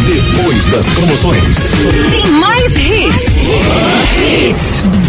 Depois 0.05 0.69
das 0.69 0.87
promoções. 0.89 1.55
Tem 2.11 2.31
mais 2.33 2.75
hits. 2.75 3.15
hits. 4.15 5.08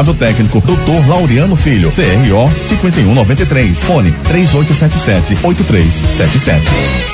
técnico, 0.13 0.61
Dr. 0.61 1.07
Laureano 1.07 1.55
Filho, 1.55 1.89
CRO 1.89 2.49
5193, 2.63 3.83
fone 3.83 4.11
3877 4.23 5.37
8377. 5.45 7.11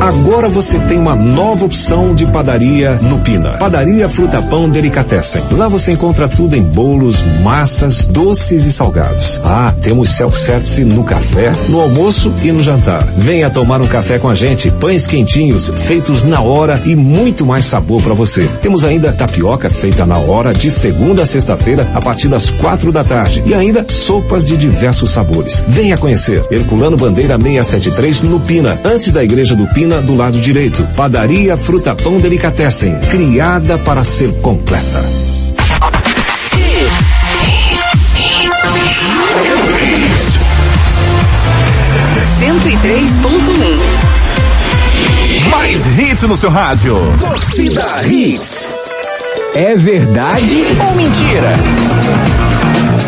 Agora 0.00 0.48
você 0.48 0.78
tem 0.78 0.96
uma 0.96 1.16
nova 1.16 1.64
opção 1.64 2.14
de 2.14 2.24
padaria 2.26 2.94
no 2.96 3.18
Pina. 3.18 3.54
Padaria 3.54 4.08
Fruta 4.08 4.40
Pão 4.40 4.68
Delicatessen. 4.68 5.42
Lá 5.50 5.68
você 5.68 5.92
encontra 5.92 6.28
tudo 6.28 6.54
em 6.54 6.62
bolos, 6.62 7.20
massas, 7.42 8.06
doces 8.06 8.62
e 8.62 8.72
salgados. 8.72 9.40
Ah, 9.42 9.74
temos 9.82 10.10
self-service 10.10 10.84
no 10.84 11.02
café, 11.02 11.52
no 11.68 11.80
almoço 11.80 12.32
e 12.42 12.52
no 12.52 12.62
jantar. 12.62 13.02
Venha 13.16 13.50
tomar 13.50 13.82
um 13.82 13.88
café 13.88 14.20
com 14.20 14.30
a 14.30 14.36
gente. 14.36 14.70
Pães 14.70 15.04
quentinhos, 15.04 15.68
feitos 15.68 16.22
na 16.22 16.40
hora 16.40 16.80
e 16.84 16.94
muito 16.94 17.44
mais 17.44 17.64
sabor 17.64 18.00
para 18.00 18.14
você. 18.14 18.48
Temos 18.62 18.84
ainda 18.84 19.12
tapioca 19.12 19.68
feita 19.68 20.06
na 20.06 20.18
hora 20.18 20.52
de 20.52 20.70
segunda 20.70 21.24
a 21.24 21.26
sexta-feira 21.26 21.90
a 21.92 22.00
partir 22.00 22.17
das 22.26 22.50
quatro 22.50 22.90
da 22.90 23.04
tarde 23.04 23.42
e 23.46 23.54
ainda 23.54 23.84
sopas 23.88 24.46
de 24.46 24.56
diversos 24.56 25.10
sabores. 25.10 25.64
Venha 25.68 25.96
conhecer. 25.98 26.44
Herculano 26.50 26.96
Bandeira 26.96 27.38
673 27.38 28.22
no 28.22 28.40
Pina, 28.40 28.80
antes 28.84 29.12
da 29.12 29.22
Igreja 29.22 29.54
do 29.54 29.66
Pina 29.68 30.00
do 30.00 30.14
lado 30.14 30.40
direito. 30.40 30.82
Padaria 30.96 31.56
Fruta 31.56 31.94
Pão 31.94 32.18
Delicatessen, 32.18 32.98
criada 33.10 33.78
para 33.78 34.02
ser 34.02 34.32
completa. 34.40 35.04
Cento 42.38 42.68
e 42.68 42.76
três 42.78 43.12
ponto 43.16 43.50
um. 43.50 44.08
Mais 45.50 45.86
hits 45.98 46.22
no 46.22 46.36
seu 46.36 46.50
rádio. 46.50 46.94
Torcida 47.20 48.02
Hits. 48.06 48.67
É 49.54 49.74
verdade 49.74 50.64
ou 50.86 50.94
mentira? 50.94 51.52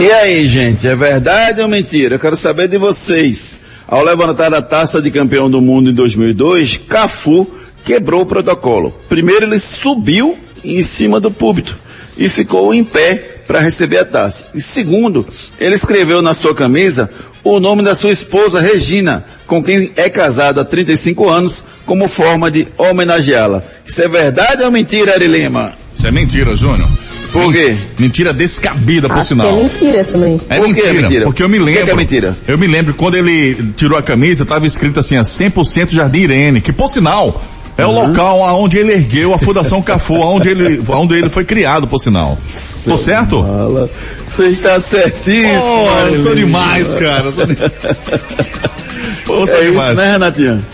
E 0.01 0.11
aí, 0.11 0.49
gente, 0.49 0.87
é 0.87 0.97
verdade 0.97 1.61
ou 1.61 1.69
mentira? 1.69 2.17
Eu 2.17 2.19
quero 2.19 2.37
saber 2.37 2.69
de 2.69 2.79
vocês. 2.79 3.59
Ao 3.87 4.03
levantar 4.03 4.53
a 4.55 4.63
taça 4.63 5.01
de 5.03 5.11
campeão 5.11 5.51
do 5.51 5.61
mundo 5.61 5.91
em 5.91 5.95
2002, 5.95 6.79
Cafu 6.89 7.47
quebrou 7.85 8.23
o 8.23 8.27
protocolo. 8.27 8.95
Primeiro 9.09 9.45
ele 9.45 9.59
subiu 9.59 10.39
em 10.65 10.83
cima 10.83 11.21
do 11.21 11.31
púlpito 11.31 11.77
e 12.17 12.29
ficou 12.29 12.73
em 12.73 12.85
pé 12.85 13.43
para 13.47 13.61
receber 13.61 13.99
a 13.99 14.05
taça. 14.05 14.47
E 14.55 14.61
segundo, 14.61 15.27
ele 15.59 15.75
escreveu 15.75 16.23
na 16.23 16.35
sua 16.35 16.55
camisa 16.55 17.11
o 17.43 17.59
nome 17.59 17.83
da 17.83 17.95
sua 17.95 18.13
esposa 18.13 18.61
Regina, 18.61 19.25
com 19.47 19.63
quem 19.63 19.93
é 19.97 20.09
casado 20.09 20.61
há 20.61 20.65
35 20.65 21.29
anos, 21.29 21.65
como 21.87 22.09
forma 22.09 22.51
de 22.51 22.69
homenageá-la. 22.77 23.63
Isso 23.85 24.03
é 24.03 24.09
verdade 24.09 24.63
ou 24.63 24.71
mentira, 24.71 25.15
Ari 25.15 25.27
Lima? 25.27 25.80
Isso 26.01 26.07
é 26.07 26.11
mentira, 26.11 26.57
Júnior. 26.57 26.89
Por 27.31 27.53
quê? 27.53 27.77
Mentira 27.99 28.33
descabida, 28.33 29.07
por 29.07 29.19
Acho 29.19 29.29
sinal. 29.29 29.49
que 29.49 29.53
é 29.53 29.63
mentira 29.63 30.05
também. 30.05 30.41
É 30.49 30.57
Por 30.57 30.65
que 30.69 30.73
mentira, 30.73 30.89
é 30.89 31.03
mentira? 31.03 31.25
porque 31.27 31.43
eu 31.43 31.49
me 31.51 31.59
lembro. 31.59 31.85
que 31.85 31.91
é 31.91 31.95
mentira? 31.95 32.37
Eu 32.49 32.57
me 32.57 32.67
lembro 32.67 32.95
quando 32.95 33.17
ele 33.17 33.73
tirou 33.77 33.99
a 33.99 34.03
camisa, 34.03 34.47
tava 34.47 34.67
escrito 34.67 34.99
assim, 34.99 35.17
a 35.19 35.21
100% 35.21 35.91
Jardim 35.91 36.21
Irene, 36.21 36.63
que 36.63 36.73
por 36.73 36.91
sinal 36.91 37.39
é 37.77 37.85
o 37.85 37.93
local 37.93 38.43
aonde 38.47 38.79
ele 38.79 38.95
ergueu 38.95 39.35
a 39.35 39.39
Fundação 39.39 39.83
Cafu, 39.83 40.15
aonde 40.23 40.49
ele, 40.49 40.81
aonde 40.89 41.17
ele 41.17 41.29
foi 41.29 41.45
criado, 41.45 41.87
por 41.87 41.99
sinal. 41.99 42.39
Tô 42.83 42.97
certo? 42.97 43.43
Fala. 43.45 43.91
Você 44.27 44.47
está 44.49 44.81
certíssimo. 44.81 45.53
Oh, 45.63 46.07
eu 46.15 46.23
sou 46.23 46.35
demais, 46.35 46.95
cara. 46.95 47.27
eu 47.29 47.33
Sou, 47.33 47.45
de... 47.47 47.57
Pô, 49.27 49.47
sou 49.47 49.57
É 49.59 49.63
isso, 49.65 49.71
demais. 49.73 49.97
né, 49.99 50.13
Renatinha? 50.13 50.65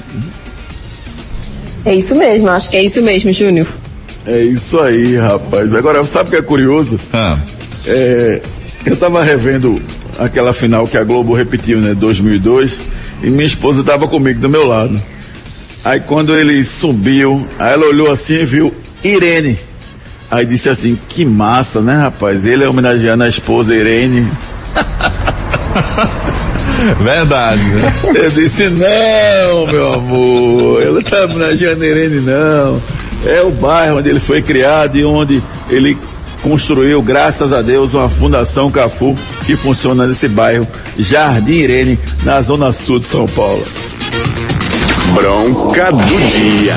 É 1.85 1.95
isso 1.97 2.15
mesmo, 2.15 2.49
acho 2.49 2.71
que 2.71 2.77
é 2.77 2.85
isso 2.85 3.03
mesmo, 3.03 3.33
Júnior. 3.33 3.67
É 4.27 4.41
isso 4.43 4.79
aí, 4.81 5.17
rapaz. 5.17 5.73
Agora, 5.75 6.03
sabe 6.05 6.29
o 6.29 6.33
que 6.33 6.37
é 6.39 6.43
curioso? 6.43 6.99
Ah, 7.13 7.39
É, 7.87 8.41
eu 8.85 8.97
tava 8.97 9.23
revendo 9.23 9.81
aquela 10.19 10.53
final 10.53 10.87
que 10.87 10.99
a 10.99 11.05
Globo 11.05 11.33
repetiu, 11.35 11.79
né, 11.81 11.95
2002, 11.95 12.81
e 13.23 13.31
minha 13.31 13.47
esposa 13.47 13.85
tava 13.85 14.09
comigo 14.09 14.41
do 14.41 14.51
meu 14.51 14.67
lado. 14.67 15.01
Aí 15.85 16.01
quando 16.01 16.35
ele 16.35 16.65
subiu, 16.65 17.47
aí 17.61 17.73
ela 17.75 17.87
olhou 17.87 18.11
assim 18.11 18.41
e 18.41 18.45
viu 18.45 18.75
Irene. 19.05 19.57
Aí 20.29 20.45
disse 20.45 20.69
assim, 20.69 20.99
que 21.09 21.25
massa, 21.25 21.81
né, 21.81 21.97
rapaz? 21.97 22.45
Ele 22.45 22.65
é 22.65 22.69
homenageando 22.69 23.23
a 23.23 23.29
esposa 23.29 23.73
Irene. 23.73 24.27
verdade. 27.01 27.63
né? 27.63 27.93
Eu 28.15 28.31
disse, 28.31 28.69
não, 28.69 29.67
meu 29.73 29.93
amor, 29.93 30.83
ela 30.83 31.03
tá 31.03 31.25
homenageando 31.25 31.85
a 31.85 31.87
Irene, 31.87 32.21
não. 32.21 32.81
É 33.27 33.43
o 33.43 33.51
bairro 33.51 33.99
onde 33.99 34.09
ele 34.09 34.21
foi 34.21 34.41
criado 34.41 34.97
e 34.97 35.05
onde 35.05 35.43
ele 35.69 35.99
construiu, 36.43 37.03
graças 37.03 37.53
a 37.53 37.61
Deus, 37.61 37.93
uma 37.93 38.09
Fundação 38.09 38.71
Cafu 38.71 39.17
que 39.45 39.57
funciona 39.57 40.07
nesse 40.07 40.29
bairro, 40.29 40.67
Jardim 40.97 41.55
Irene, 41.55 41.99
na 42.25 42.41
zona 42.41 42.71
sul 42.71 43.01
de 43.01 43.05
São 43.07 43.27
Paulo. 43.27 43.65
Bronca 45.13 45.91
do 45.91 46.31
dia. 46.31 46.75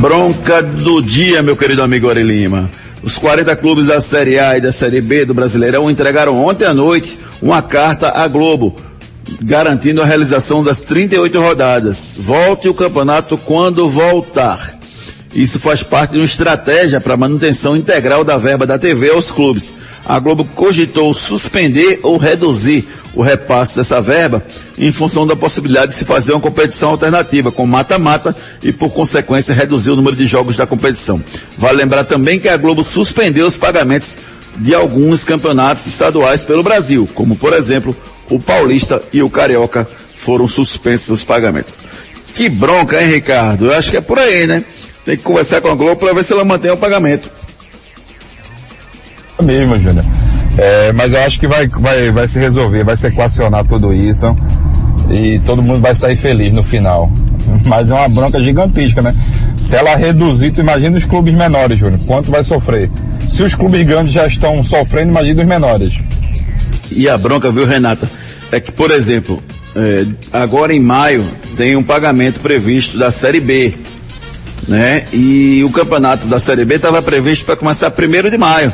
Bronca 0.00 0.62
do 0.62 1.02
dia, 1.02 1.42
meu 1.42 1.56
querido 1.56 1.82
amigo 1.82 2.08
Ari 2.08 2.22
Lima. 2.22 2.70
Os 3.02 3.18
40 3.18 3.54
clubes 3.56 3.86
da 3.86 4.00
Série 4.00 4.38
A 4.38 4.56
e 4.56 4.60
da 4.60 4.72
Série 4.72 5.00
B 5.00 5.24
do 5.24 5.34
Brasileirão 5.34 5.90
entregaram 5.90 6.34
ontem 6.36 6.64
à 6.64 6.72
noite 6.72 7.18
uma 7.40 7.60
carta 7.60 8.10
à 8.10 8.26
Globo, 8.28 8.76
garantindo 9.42 10.00
a 10.00 10.06
realização 10.06 10.62
das 10.62 10.80
38 10.82 11.40
rodadas. 11.40 12.16
Volte 12.18 12.68
o 12.68 12.74
campeonato 12.74 13.36
quando 13.36 13.88
voltar. 13.88 14.81
Isso 15.34 15.58
faz 15.58 15.82
parte 15.82 16.12
de 16.12 16.18
uma 16.18 16.24
estratégia 16.24 17.00
para 17.00 17.16
manutenção 17.16 17.74
integral 17.74 18.22
da 18.22 18.36
verba 18.36 18.66
da 18.66 18.78
TV 18.78 19.10
aos 19.10 19.30
clubes. 19.30 19.72
A 20.04 20.18
Globo 20.18 20.44
cogitou 20.44 21.14
suspender 21.14 22.00
ou 22.02 22.18
reduzir 22.18 22.86
o 23.14 23.22
repasse 23.22 23.76
dessa 23.76 24.00
verba 24.00 24.44
em 24.76 24.92
função 24.92 25.26
da 25.26 25.34
possibilidade 25.34 25.92
de 25.92 25.98
se 25.98 26.04
fazer 26.04 26.32
uma 26.32 26.40
competição 26.40 26.90
alternativa 26.90 27.50
com 27.50 27.66
mata-mata 27.66 28.36
e, 28.62 28.72
por 28.72 28.92
consequência, 28.92 29.54
reduzir 29.54 29.90
o 29.90 29.96
número 29.96 30.16
de 30.16 30.26
jogos 30.26 30.56
da 30.56 30.66
competição. 30.66 31.22
Vale 31.56 31.78
lembrar 31.78 32.04
também 32.04 32.38
que 32.38 32.48
a 32.48 32.56
Globo 32.56 32.84
suspendeu 32.84 33.46
os 33.46 33.56
pagamentos 33.56 34.16
de 34.58 34.74
alguns 34.74 35.24
campeonatos 35.24 35.86
estaduais 35.86 36.42
pelo 36.42 36.62
Brasil, 36.62 37.08
como, 37.14 37.36
por 37.36 37.54
exemplo, 37.54 37.96
o 38.28 38.38
Paulista 38.38 39.00
e 39.12 39.22
o 39.22 39.30
Carioca 39.30 39.88
foram 40.16 40.46
suspensos 40.46 41.08
os 41.10 41.24
pagamentos. 41.24 41.78
Que 42.34 42.48
bronca, 42.48 43.02
hein, 43.02 43.10
Ricardo? 43.10 43.66
Eu 43.66 43.74
acho 43.74 43.90
que 43.90 43.96
é 43.96 44.00
por 44.00 44.18
aí, 44.18 44.46
né? 44.46 44.64
Tem 45.04 45.16
que 45.16 45.22
conversar 45.22 45.60
com 45.60 45.68
a 45.68 45.74
Globo 45.74 45.96
para 45.96 46.14
ver 46.14 46.24
se 46.24 46.32
ela 46.32 46.44
mantém 46.44 46.70
o 46.70 46.76
pagamento. 46.76 47.28
mesmo, 49.40 49.76
Júnior. 49.78 50.04
É, 50.56 50.92
mas 50.92 51.12
eu 51.12 51.20
acho 51.20 51.40
que 51.40 51.46
vai, 51.46 51.66
vai, 51.66 52.10
vai 52.10 52.28
se 52.28 52.38
resolver, 52.38 52.84
vai 52.84 52.96
se 52.96 53.06
equacionar 53.06 53.64
tudo 53.64 53.92
isso 53.92 54.36
e 55.10 55.40
todo 55.40 55.62
mundo 55.62 55.80
vai 55.80 55.94
sair 55.94 56.16
feliz 56.16 56.52
no 56.52 56.62
final. 56.62 57.10
Mas 57.64 57.90
é 57.90 57.94
uma 57.94 58.08
bronca 58.08 58.38
gigantesca, 58.40 59.02
né? 59.02 59.14
Se 59.56 59.74
ela 59.74 59.96
reduzir, 59.96 60.52
tu 60.52 60.60
imagina 60.60 60.96
os 60.96 61.04
clubes 61.04 61.34
menores, 61.34 61.78
Júnior, 61.78 62.00
quanto 62.06 62.30
vai 62.30 62.44
sofrer. 62.44 62.90
Se 63.28 63.42
os 63.42 63.54
clubes 63.54 63.82
grandes 63.84 64.12
já 64.12 64.26
estão 64.26 64.62
sofrendo, 64.62 65.10
imagina 65.10 65.42
os 65.42 65.48
menores. 65.48 65.92
E 66.90 67.08
a 67.08 67.16
bronca, 67.16 67.50
viu, 67.50 67.66
Renata? 67.66 68.08
É 68.50 68.60
que, 68.60 68.70
por 68.70 68.90
exemplo, 68.90 69.42
é, 69.74 70.04
agora 70.32 70.74
em 70.74 70.80
maio 70.80 71.24
tem 71.56 71.76
um 71.76 71.82
pagamento 71.82 72.40
previsto 72.40 72.98
da 72.98 73.10
Série 73.10 73.40
B, 73.40 73.74
né? 74.68 75.04
E 75.12 75.62
o 75.64 75.70
campeonato 75.70 76.26
da 76.26 76.38
Série 76.38 76.64
B 76.64 76.76
estava 76.76 77.02
previsto 77.02 77.44
para 77.44 77.56
começar 77.56 77.90
primeiro 77.90 78.30
de 78.30 78.38
maio. 78.38 78.72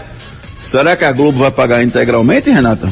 Será 0.62 0.96
que 0.96 1.04
a 1.04 1.12
Globo 1.12 1.38
vai 1.38 1.50
pagar 1.50 1.82
integralmente, 1.82 2.50
Renata? 2.50 2.90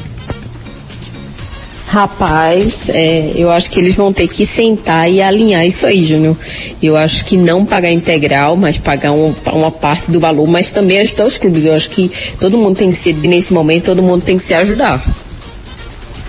Rapaz, 1.89 2.89
é, 2.89 3.33
eu 3.37 3.49
acho 3.51 3.71
que 3.71 3.79
eles 3.79 3.95
vão 3.95 4.13
ter 4.13 4.27
que 4.27 4.45
sentar 4.45 5.09
e 5.09 5.23
alinhar 5.23 5.65
isso 5.65 5.87
aí, 5.87 6.05
Júnior. 6.05 6.37
Eu 6.83 6.97
acho 6.97 7.25
que 7.25 7.37
não 7.37 7.65
pagar 7.65 7.91
integral, 7.93 8.57
mas 8.57 8.77
pagar 8.77 9.13
um- 9.13 9.33
uma 9.53 9.71
parte 9.71 10.11
do 10.11 10.19
valor, 10.19 10.49
mas 10.49 10.73
também 10.73 10.99
ajudar 10.99 11.27
os 11.27 11.39
clubes. 11.39 11.65
Eu 11.65 11.75
acho 11.75 11.89
que 11.91 12.11
todo 12.41 12.59
mundo 12.59 12.77
tem 12.77 12.91
que 12.91 12.99
ser, 12.99 13.15
nesse 13.15 13.53
momento, 13.53 13.85
todo 13.85 14.03
mundo 14.03 14.23
tem 14.23 14.37
que 14.37 14.45
se 14.45 14.53
ajudar. 14.53 15.03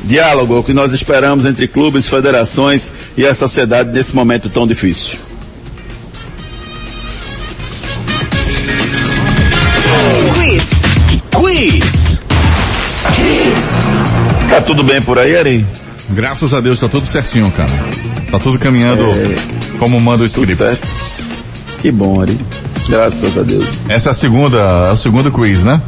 Diálogo, 0.04 0.56
é 0.56 0.60
o 0.60 0.64
que 0.64 0.74
nós 0.74 0.94
esperamos 0.94 1.44
entre 1.44 1.68
clubes, 1.68 2.08
federações 2.08 2.92
e 3.18 3.26
a 3.26 3.34
sociedade 3.34 3.92
nesse 3.92 4.16
momento 4.16 4.50
tão 4.50 4.68
difícil. 4.68 5.18
Tá 14.58 14.64
tudo 14.64 14.82
bem 14.82 15.00
por 15.00 15.20
aí, 15.20 15.38
Ari? 15.38 15.68
Graças 16.10 16.52
a 16.52 16.60
Deus 16.60 16.80
tá 16.80 16.88
tudo 16.88 17.06
certinho, 17.06 17.52
cara. 17.52 17.70
Tá 18.32 18.40
tudo 18.40 18.58
caminhando 18.58 19.04
é... 19.04 19.78
como 19.78 20.02
manda 20.02 20.24
o 20.24 20.26
script. 20.26 20.58
Certo. 20.58 20.88
Que 21.80 21.92
bom, 21.92 22.20
Ari. 22.20 22.40
Graças 22.90 23.38
a 23.38 23.44
Deus. 23.44 23.70
Essa 23.88 24.10
é 24.10 24.12
a 24.12 24.16
segunda, 24.16 24.90
a 24.90 24.96
segunda 24.96 25.30
quiz, 25.30 25.64
né? 25.64 25.80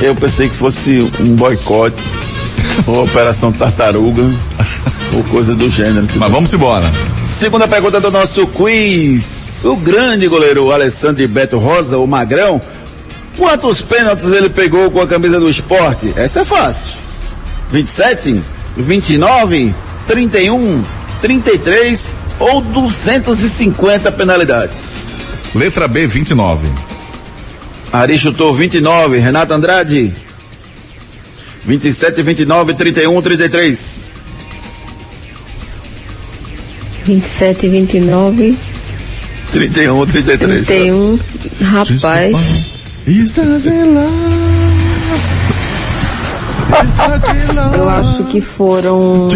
Eu 0.00 0.14
pensei 0.14 0.48
que 0.48 0.54
fosse 0.54 1.00
um 1.18 1.34
boicote, 1.34 2.00
ou 2.86 3.02
operação 3.02 3.50
tartaruga, 3.50 4.22
ou 5.16 5.24
coisa 5.24 5.52
do 5.56 5.68
gênero. 5.68 6.06
Mas 6.14 6.30
vamos 6.30 6.54
embora. 6.54 6.92
Segunda 7.24 7.66
pergunta 7.66 8.00
do 8.00 8.12
nosso 8.12 8.46
quiz. 8.46 9.64
O 9.64 9.74
grande 9.74 10.28
goleiro 10.28 10.70
Alessandro 10.70 11.26
Beto 11.26 11.58
Rosa, 11.58 11.98
o 11.98 12.06
Magrão, 12.06 12.62
quantos 13.36 13.82
pênaltis 13.82 14.26
ele 14.26 14.48
pegou 14.48 14.92
com 14.92 15.00
a 15.00 15.08
camisa 15.08 15.40
do 15.40 15.50
esporte? 15.50 16.12
Essa 16.14 16.42
é 16.42 16.44
fácil. 16.44 17.01
27? 17.72 18.42
29, 18.76 19.74
31, 20.06 20.84
33 21.22 22.14
ou 22.38 22.60
250 22.60 24.12
penalidades? 24.12 24.94
Letra 25.54 25.88
B, 25.88 26.06
29. 26.06 26.68
Ari 27.92 28.18
chutou 28.18 28.54
29. 28.54 29.18
Renato 29.18 29.54
Andrade. 29.54 30.12
27, 31.66 32.22
29, 32.22 32.74
31, 32.74 33.22
33. 33.22 34.04
27, 37.04 37.68
29. 37.68 38.56
31, 39.50 40.06
33. 40.06 40.66
31. 40.66 41.18
Rapaz. 41.60 42.36
Is 43.06 43.32
eu 47.76 47.88
acho 47.88 48.24
que 48.24 48.40
foram. 48.40 49.28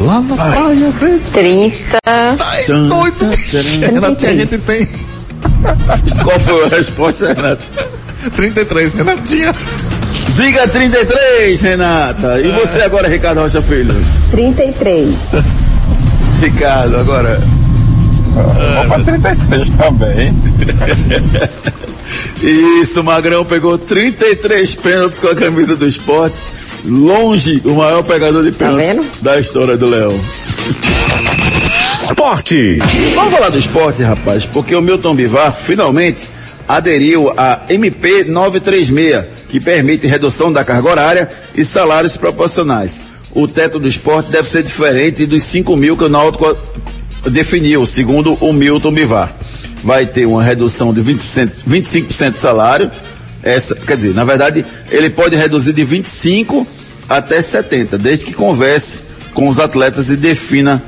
Lá 0.00 0.20
na 0.20 0.36
praia, 0.36 0.90
vem. 1.00 1.18
30. 1.18 1.98
Ai, 2.06 2.64
doido. 2.66 3.30
Renatinha, 3.80 4.30
a 4.32 4.36
gente 4.36 4.58
tem. 4.58 4.86
Qual 6.22 6.40
foi 6.40 6.64
a 6.64 6.68
resposta, 6.68 7.32
Renato? 7.32 7.64
33, 8.34 8.94
Renatinha. 8.94 9.54
Diga 10.34 10.68
33, 10.68 11.60
Renata. 11.60 12.40
E 12.40 12.48
você 12.48 12.82
agora, 12.82 13.08
Ricardo 13.08 13.40
Rocha 13.40 13.62
Filho? 13.62 13.94
33. 14.30 15.14
Ricardo, 16.40 16.98
agora. 16.98 17.42
Para 18.88 19.00
33 19.02 19.76
também. 19.76 20.34
Isso, 22.42 23.02
Magrão 23.02 23.44
pegou 23.44 23.78
33 23.78 24.74
pênaltis 24.74 25.18
com 25.18 25.28
a 25.28 25.34
camisa 25.34 25.76
do 25.76 25.86
esporte. 25.86 26.36
Longe 26.84 27.62
o 27.64 27.74
maior 27.74 28.02
pegador 28.02 28.42
de 28.44 28.52
tá 28.52 28.72
pênaltis 28.72 29.18
tá 29.18 29.18
da 29.22 29.40
história 29.40 29.76
do 29.76 29.88
Leão. 29.88 30.18
Esporte. 31.94 32.78
Vamos 33.14 33.34
falar 33.34 33.48
do 33.50 33.58
esporte, 33.58 34.02
rapaz, 34.02 34.46
porque 34.46 34.74
o 34.74 34.82
Milton 34.82 35.14
Bivar 35.14 35.52
finalmente 35.52 36.28
aderiu 36.68 37.32
à 37.36 37.62
MP 37.68 38.24
936, 38.24 39.24
que 39.48 39.60
permite 39.60 40.06
redução 40.06 40.52
da 40.52 40.64
carga 40.64 40.88
horária 40.88 41.28
e 41.54 41.64
salários 41.64 42.16
proporcionais. 42.16 43.00
O 43.34 43.46
teto 43.46 43.78
do 43.78 43.88
esporte 43.88 44.30
deve 44.30 44.48
ser 44.48 44.62
diferente 44.62 45.26
dos 45.26 45.42
5 45.44 45.76
mil 45.76 45.96
que 45.96 46.04
o 46.04 46.08
Náutico 46.08 46.56
definiu, 47.30 47.84
segundo 47.86 48.34
o 48.40 48.52
Milton 48.52 48.92
Bivar 48.92 49.34
vai 49.86 50.04
ter 50.04 50.26
uma 50.26 50.42
redução 50.42 50.92
de 50.92 51.00
20%, 51.00 51.62
25% 51.66 52.32
de 52.32 52.38
salário. 52.38 52.90
Essa, 53.40 53.76
quer 53.76 53.94
dizer, 53.94 54.12
na 54.12 54.24
verdade, 54.24 54.66
ele 54.90 55.08
pode 55.08 55.36
reduzir 55.36 55.72
de 55.72 55.84
25 55.84 56.66
até 57.08 57.40
70, 57.40 57.96
desde 57.96 58.24
que 58.24 58.32
converse 58.32 59.04
com 59.32 59.48
os 59.48 59.60
atletas 59.60 60.10
e 60.10 60.16
defina 60.16 60.82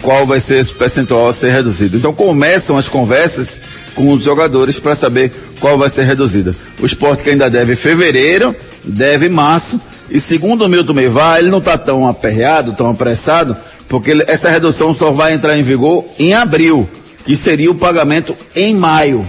qual 0.00 0.24
vai 0.24 0.40
ser 0.40 0.60
esse 0.60 0.72
percentual 0.72 1.28
a 1.28 1.32
ser 1.32 1.52
reduzido. 1.52 1.98
Então 1.98 2.14
começam 2.14 2.78
as 2.78 2.88
conversas 2.88 3.60
com 3.94 4.10
os 4.10 4.22
jogadores 4.22 4.78
para 4.78 4.94
saber 4.94 5.30
qual 5.60 5.78
vai 5.78 5.90
ser 5.90 6.04
reduzida. 6.04 6.54
O 6.80 6.86
esporte 6.86 7.22
que 7.22 7.28
ainda 7.28 7.50
deve 7.50 7.76
fevereiro, 7.76 8.56
deve 8.82 9.28
março, 9.28 9.78
e 10.10 10.18
segundo 10.18 10.64
o 10.64 10.68
Milton 10.70 10.94
Meivar, 10.94 11.38
ele 11.38 11.50
não 11.50 11.58
está 11.58 11.76
tão 11.76 12.08
aperreado, 12.08 12.72
tão 12.72 12.88
apressado, 12.88 13.54
porque 13.90 14.10
ele, 14.10 14.24
essa 14.26 14.48
redução 14.48 14.94
só 14.94 15.10
vai 15.10 15.34
entrar 15.34 15.58
em 15.58 15.62
vigor 15.62 16.06
em 16.18 16.32
abril 16.32 16.88
que 17.28 17.36
seria 17.36 17.70
o 17.70 17.74
pagamento 17.74 18.34
em 18.56 18.74
maio. 18.74 19.20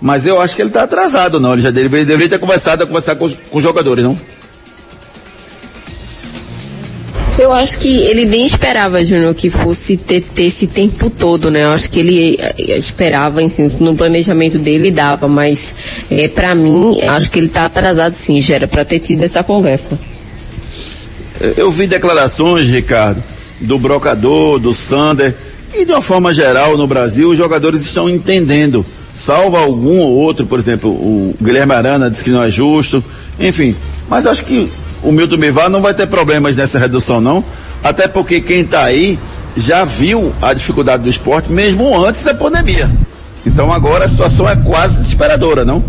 Mas 0.00 0.24
eu 0.24 0.40
acho 0.40 0.54
que 0.54 0.62
ele 0.62 0.68
está 0.68 0.84
atrasado, 0.84 1.40
não. 1.40 1.52
Ele 1.52 1.62
já 1.62 1.72
deveria, 1.72 2.06
deveria 2.06 2.28
ter 2.28 2.38
começado 2.38 2.82
a 2.82 2.86
conversar 2.86 3.16
com 3.16 3.24
os, 3.24 3.34
com 3.34 3.58
os 3.58 3.62
jogadores, 3.64 4.04
não? 4.04 4.16
Eu 7.36 7.52
acho 7.52 7.80
que 7.80 7.88
ele 7.88 8.24
nem 8.24 8.46
esperava, 8.46 9.04
Júnior, 9.04 9.34
que 9.34 9.50
fosse 9.50 9.96
ter, 9.96 10.20
ter, 10.20 10.44
esse 10.44 10.68
tempo 10.68 11.10
todo, 11.10 11.50
né? 11.50 11.64
Eu 11.64 11.70
acho 11.70 11.90
que 11.90 11.98
ele 11.98 12.36
eh, 12.38 12.76
esperava, 12.78 13.42
assim, 13.42 13.66
no 13.82 13.96
planejamento 13.96 14.56
dele 14.56 14.92
dava, 14.92 15.26
mas 15.26 15.74
é, 16.08 16.28
para 16.28 16.54
mim, 16.54 17.00
acho 17.02 17.32
que 17.32 17.40
ele 17.40 17.48
está 17.48 17.64
atrasado 17.64 18.14
sim, 18.14 18.40
já 18.40 18.54
era 18.54 18.68
para 18.68 18.84
ter 18.84 19.00
tido 19.00 19.24
essa 19.24 19.42
conversa. 19.42 19.98
Eu 21.56 21.72
vi 21.72 21.88
declarações, 21.88 22.68
Ricardo, 22.68 23.20
do 23.60 23.76
brocador, 23.76 24.60
do 24.60 24.72
Sander, 24.72 25.34
e 25.72 25.84
de 25.84 25.92
uma 25.92 26.02
forma 26.02 26.32
geral, 26.34 26.76
no 26.76 26.86
Brasil, 26.86 27.30
os 27.30 27.38
jogadores 27.38 27.82
estão 27.82 28.08
entendendo. 28.08 28.84
Salva 29.14 29.60
algum 29.60 29.98
ou 30.00 30.14
outro, 30.14 30.46
por 30.46 30.58
exemplo, 30.58 30.90
o 30.90 31.34
Guilherme 31.40 31.72
Arana 31.72 32.10
disse 32.10 32.24
que 32.24 32.30
não 32.30 32.42
é 32.42 32.50
justo, 32.50 33.04
enfim. 33.38 33.76
Mas 34.08 34.26
acho 34.26 34.44
que 34.44 34.70
o 35.02 35.12
Milton 35.12 35.36
Bivar 35.36 35.68
não 35.68 35.80
vai 35.80 35.94
ter 35.94 36.06
problemas 36.06 36.56
nessa 36.56 36.78
redução, 36.78 37.20
não. 37.20 37.44
Até 37.82 38.08
porque 38.08 38.40
quem 38.40 38.60
está 38.60 38.84
aí 38.84 39.18
já 39.56 39.84
viu 39.84 40.32
a 40.40 40.52
dificuldade 40.52 41.02
do 41.02 41.08
esporte, 41.08 41.50
mesmo 41.50 42.04
antes 42.04 42.22
da 42.24 42.34
pandemia. 42.34 42.90
Então 43.44 43.72
agora 43.72 44.04
a 44.04 44.08
situação 44.08 44.48
é 44.48 44.56
quase 44.56 44.96
desesperadora, 44.96 45.64
não? 45.64 45.82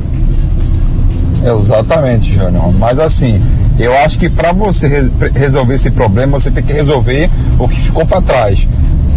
Exatamente, 1.43 2.31
Júnior. 2.33 2.73
Mas 2.77 2.99
assim, 2.99 3.41
eu 3.79 3.97
acho 3.97 4.17
que 4.19 4.29
para 4.29 4.51
você 4.51 5.09
resolver 5.33 5.75
esse 5.75 5.89
problema, 5.89 6.39
você 6.39 6.51
tem 6.51 6.63
que 6.63 6.73
resolver 6.73 7.29
o 7.57 7.67
que 7.67 7.79
ficou 7.81 8.05
para 8.05 8.21
trás 8.21 8.67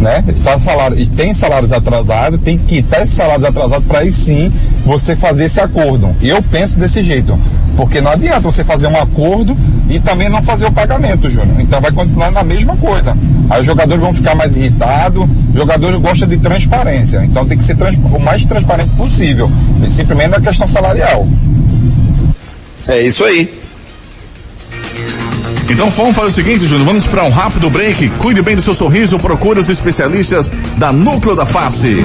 né? 0.00 0.22
Está 0.28 0.58
salário, 0.58 0.98
e 0.98 1.06
tem 1.06 1.32
salários 1.34 1.72
atrasados, 1.72 2.40
tem 2.40 2.58
que 2.58 2.76
quitar 2.76 3.02
esses 3.02 3.16
salários 3.16 3.44
atrasados 3.44 3.86
para 3.86 4.00
aí 4.00 4.12
sim 4.12 4.52
você 4.84 5.16
fazer 5.16 5.46
esse 5.46 5.60
acordo. 5.60 6.14
E 6.20 6.28
eu 6.28 6.42
penso 6.42 6.78
desse 6.78 7.02
jeito. 7.02 7.38
Porque 7.76 8.00
não 8.00 8.12
adianta 8.12 8.40
você 8.40 8.62
fazer 8.62 8.86
um 8.86 8.96
acordo 8.96 9.56
e 9.90 9.98
também 9.98 10.28
não 10.28 10.42
fazer 10.42 10.66
o 10.66 10.72
pagamento, 10.72 11.28
Júnior. 11.28 11.60
Então 11.60 11.80
vai 11.80 11.90
continuar 11.90 12.30
na 12.30 12.42
mesma 12.42 12.76
coisa. 12.76 13.16
Aí 13.50 13.60
os 13.60 13.66
jogadores 13.66 14.00
vão 14.00 14.14
ficar 14.14 14.34
mais 14.34 14.56
irritados, 14.56 15.24
os 15.48 15.54
jogadores 15.54 15.98
gostam 15.98 16.28
de 16.28 16.36
transparência. 16.36 17.24
Então 17.24 17.46
tem 17.46 17.58
que 17.58 17.64
ser 17.64 17.76
o 18.14 18.20
mais 18.20 18.44
transparente 18.44 18.90
possível. 18.96 19.50
Simplesmente 19.90 20.28
na 20.30 20.40
questão 20.40 20.66
salarial. 20.66 21.26
É 22.88 23.00
isso 23.02 23.24
aí. 23.24 23.63
Então 25.72 25.90
vamos 25.90 26.14
fazer 26.14 26.28
o 26.28 26.30
seguinte, 26.30 26.66
Júnior, 26.66 26.86
vamos 26.86 27.06
para 27.06 27.24
um 27.24 27.30
rápido 27.30 27.70
break. 27.70 28.10
Cuide 28.18 28.42
bem 28.42 28.54
do 28.56 28.62
seu 28.62 28.74
sorriso, 28.74 29.18
procure 29.18 29.58
os 29.58 29.68
especialistas 29.68 30.50
da 30.76 30.92
Núcleo 30.92 31.34
da 31.34 31.46
Face. 31.46 32.04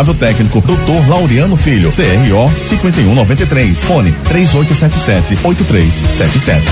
responsável 0.01 0.13
técnico, 0.15 0.59
Dr. 0.61 1.07
Laureano 1.07 1.55
Filho, 1.55 1.91
CRO 1.91 2.51
5193, 2.65 3.85
fone 3.85 4.11
3877 4.27 5.37
8377. 5.43 6.71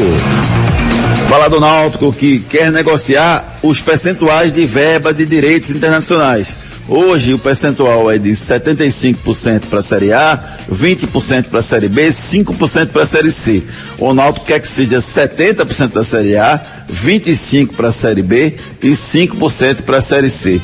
Falar 1.29 1.49
do 1.49 1.59
Náutico 1.59 2.13
que 2.13 2.39
quer 2.39 2.71
negociar 2.71 3.57
os 3.63 3.81
percentuais 3.81 4.55
de 4.55 4.65
verba 4.65 5.13
de 5.13 5.27
direitos 5.27 5.71
internacionais. 5.71 6.53
Hoje 6.89 7.35
o 7.35 7.39
percentual 7.39 8.11
é 8.13 8.17
de 8.17 8.31
75% 8.31 9.63
para 9.69 9.81
a 9.81 9.83
Série 9.83 10.13
A, 10.13 10.57
20% 10.71 11.47
para 11.49 11.59
a 11.59 11.63
Série 11.63 11.89
B, 11.89 12.11
5% 12.11 12.89
para 12.91 13.03
a 13.03 13.07
Série 13.07 13.33
C. 13.33 13.65
O 13.99 14.15
Náutico 14.15 14.47
quer 14.47 14.61
que 14.61 14.69
seja 14.69 14.99
70% 14.99 15.93
da 15.93 16.05
Série 16.05 16.37
A, 16.37 16.61
25% 16.89 17.75
para 17.75 17.89
a 17.89 17.93
Série 17.93 18.23
B 18.23 18.55
e 18.81 18.91
5% 18.91 19.83
para 19.83 19.97
a 19.97 20.01
Série 20.01 20.31
C. 20.31 20.61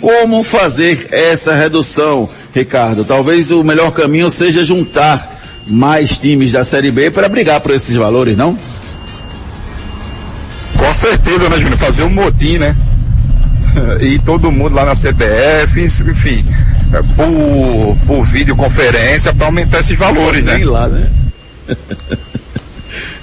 Como 0.00 0.44
fazer 0.44 1.08
essa 1.10 1.54
redução, 1.54 2.28
Ricardo? 2.54 3.04
Talvez 3.04 3.50
o 3.50 3.64
melhor 3.64 3.90
caminho 3.90 4.30
seja 4.30 4.62
juntar 4.62 5.40
mais 5.66 6.18
times 6.18 6.52
da 6.52 6.62
Série 6.62 6.92
B 6.92 7.10
para 7.10 7.28
brigar 7.28 7.60
por 7.60 7.72
esses 7.72 7.96
valores, 7.96 8.36
não? 8.36 8.56
Com 10.76 10.92
certeza, 10.92 11.48
né, 11.48 11.58
Júnior? 11.58 11.78
Fazer 11.78 12.04
um 12.04 12.10
motim, 12.10 12.58
né? 12.58 12.76
E 14.00 14.18
todo 14.20 14.50
mundo 14.52 14.74
lá 14.74 14.84
na 14.84 14.94
CBF, 14.94 15.80
enfim, 15.82 16.44
por, 17.16 17.96
por 18.06 18.24
videoconferência 18.24 19.34
para 19.34 19.46
aumentar 19.46 19.80
esses 19.80 19.98
valores, 19.98 20.44
né? 20.44 20.56
Nem 20.56 20.64
lá, 20.64 20.88
né? 20.88 21.06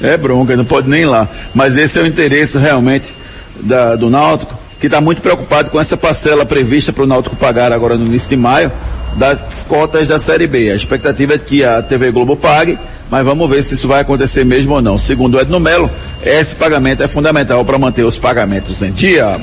É 0.02 0.18
bronca, 0.18 0.56
não 0.58 0.66
pode 0.66 0.89
nem 0.89 1.02
ir 1.02 1.06
lá. 1.06 1.30
Mas 1.54 1.78
esse 1.78 1.97
é 1.99 2.02
o 2.02 2.08
interesse 2.08 2.58
realmente 2.58 3.14
da- 3.62 3.95
do 3.95 4.10
Náutico, 4.10 4.60
que 4.80 4.88
está 4.88 4.99
muito 4.99 5.22
preocupado 5.22 5.70
com 5.70 5.80
essa 5.80 5.95
parcela 5.95 6.45
prevista 6.45 6.91
para 6.91 7.04
o 7.04 7.08
Náutico 7.08 7.36
pagar 7.36 7.72
agora 7.72 7.95
no 7.95 8.06
início 8.06 8.30
de 8.30 8.36
maio 8.36 8.72
das 9.16 9.39
cotas 9.68 10.08
da 10.08 10.18
Série 10.20 10.47
B. 10.47 10.72
A 10.72 10.76
expectativa 10.76 11.36
é 11.36 11.38
que 11.38 11.64
a 11.64 11.82
TV 11.84 12.12
Globo 12.12 12.36
pague, 12.36 12.80
mas 13.10 13.24
vamos 13.24 13.47
ver 13.49 13.64
se 13.64 13.76
isso 13.76 13.88
vai 13.88 14.02
acontecer 14.02 14.43
mesmo 14.43 14.74
ou 14.74 14.82
não. 14.82 14.97
Segundo 14.97 15.36
o 15.36 15.39
Edno 15.39 15.60
Melo, 15.60 15.89
esse 16.26 16.56
pagamento 16.56 17.04
é 17.04 17.08
fundamental 17.08 17.64
para 17.64 17.78
manter 17.78 18.04
os 18.04 18.18
pagamentos 18.18 18.82
em 18.82 18.91
dia. 18.91 19.39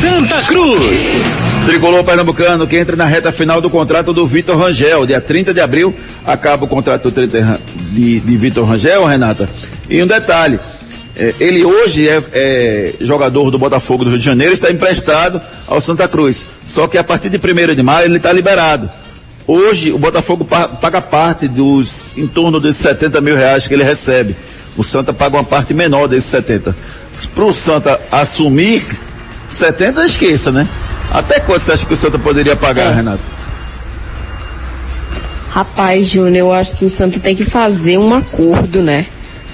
Santa 0.00 0.42
Cruz. 0.42 1.22
Tricolor 1.66 2.02
Pernambucano 2.04 2.66
que 2.66 2.76
entra 2.76 2.96
na 2.96 3.06
reta 3.06 3.32
final 3.32 3.60
do 3.60 3.70
contrato 3.70 4.12
do 4.12 4.26
Vitor 4.26 4.58
Rangel. 4.58 5.06
Dia 5.06 5.20
30 5.20 5.54
de 5.54 5.60
abril 5.60 5.94
acaba 6.26 6.64
o 6.64 6.68
contrato 6.68 7.04
do 7.04 7.10
30 7.12 7.60
de, 7.92 8.20
de 8.20 8.36
Vitor 8.36 8.64
Rangel, 8.66 9.04
Renata. 9.04 9.48
E 9.88 10.02
um 10.02 10.06
detalhe, 10.06 10.58
eh, 11.16 11.34
ele 11.38 11.64
hoje 11.64 12.08
é, 12.08 12.22
é 12.32 12.94
jogador 13.00 13.50
do 13.50 13.58
Botafogo 13.58 14.04
do 14.04 14.10
Rio 14.10 14.18
de 14.18 14.24
Janeiro, 14.24 14.54
está 14.54 14.70
emprestado 14.70 15.40
ao 15.68 15.80
Santa 15.80 16.08
Cruz. 16.08 16.44
Só 16.66 16.88
que 16.88 16.98
a 16.98 17.04
partir 17.04 17.30
de 17.30 17.36
1 17.38 17.74
de 17.74 17.82
maio 17.82 18.06
ele 18.06 18.16
está 18.16 18.32
liberado. 18.32 18.90
Hoje 19.46 19.92
o 19.92 19.98
Botafogo 19.98 20.44
pa- 20.44 20.68
paga 20.68 21.00
parte 21.00 21.46
dos 21.46 22.16
em 22.16 22.26
torno 22.26 22.60
de 22.60 22.72
70 22.72 23.20
mil 23.20 23.36
reais 23.36 23.66
que 23.68 23.74
ele 23.74 23.84
recebe. 23.84 24.34
O 24.76 24.82
Santa 24.82 25.12
paga 25.12 25.36
uma 25.36 25.44
parte 25.44 25.72
menor 25.74 26.08
desses 26.08 26.30
70. 26.30 26.74
Para 27.34 27.44
o 27.44 27.52
Santa 27.52 28.00
assumir 28.10 28.84
70, 29.54 30.04
esqueça, 30.04 30.50
né? 30.50 30.68
Até 31.10 31.40
quanto 31.40 31.62
você 31.62 31.72
acha 31.72 31.86
que 31.86 31.92
o 31.92 31.96
Santa 31.96 32.18
poderia 32.18 32.56
pagar, 32.56 32.92
É. 32.92 32.94
Renato? 32.94 33.22
Rapaz, 35.50 36.06
Júnior, 36.06 36.36
eu 36.36 36.52
acho 36.52 36.74
que 36.76 36.84
o 36.86 36.90
Santa 36.90 37.20
tem 37.20 37.36
que 37.36 37.44
fazer 37.44 37.98
um 37.98 38.14
acordo, 38.14 38.80
né? 38.82 39.04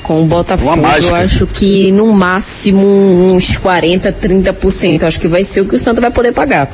Com 0.02 0.22
o 0.22 0.26
Botafogo. 0.26 0.80
Eu 1.02 1.14
acho 1.14 1.44
que 1.46 1.90
no 1.90 2.12
máximo 2.12 2.86
uns 2.86 3.56
40, 3.56 4.12
30%. 4.12 5.02
Acho 5.02 5.18
que 5.18 5.26
vai 5.26 5.44
ser 5.44 5.62
o 5.62 5.64
que 5.66 5.74
o 5.74 5.78
Santa 5.78 6.00
vai 6.00 6.10
poder 6.10 6.32
pagar. 6.32 6.70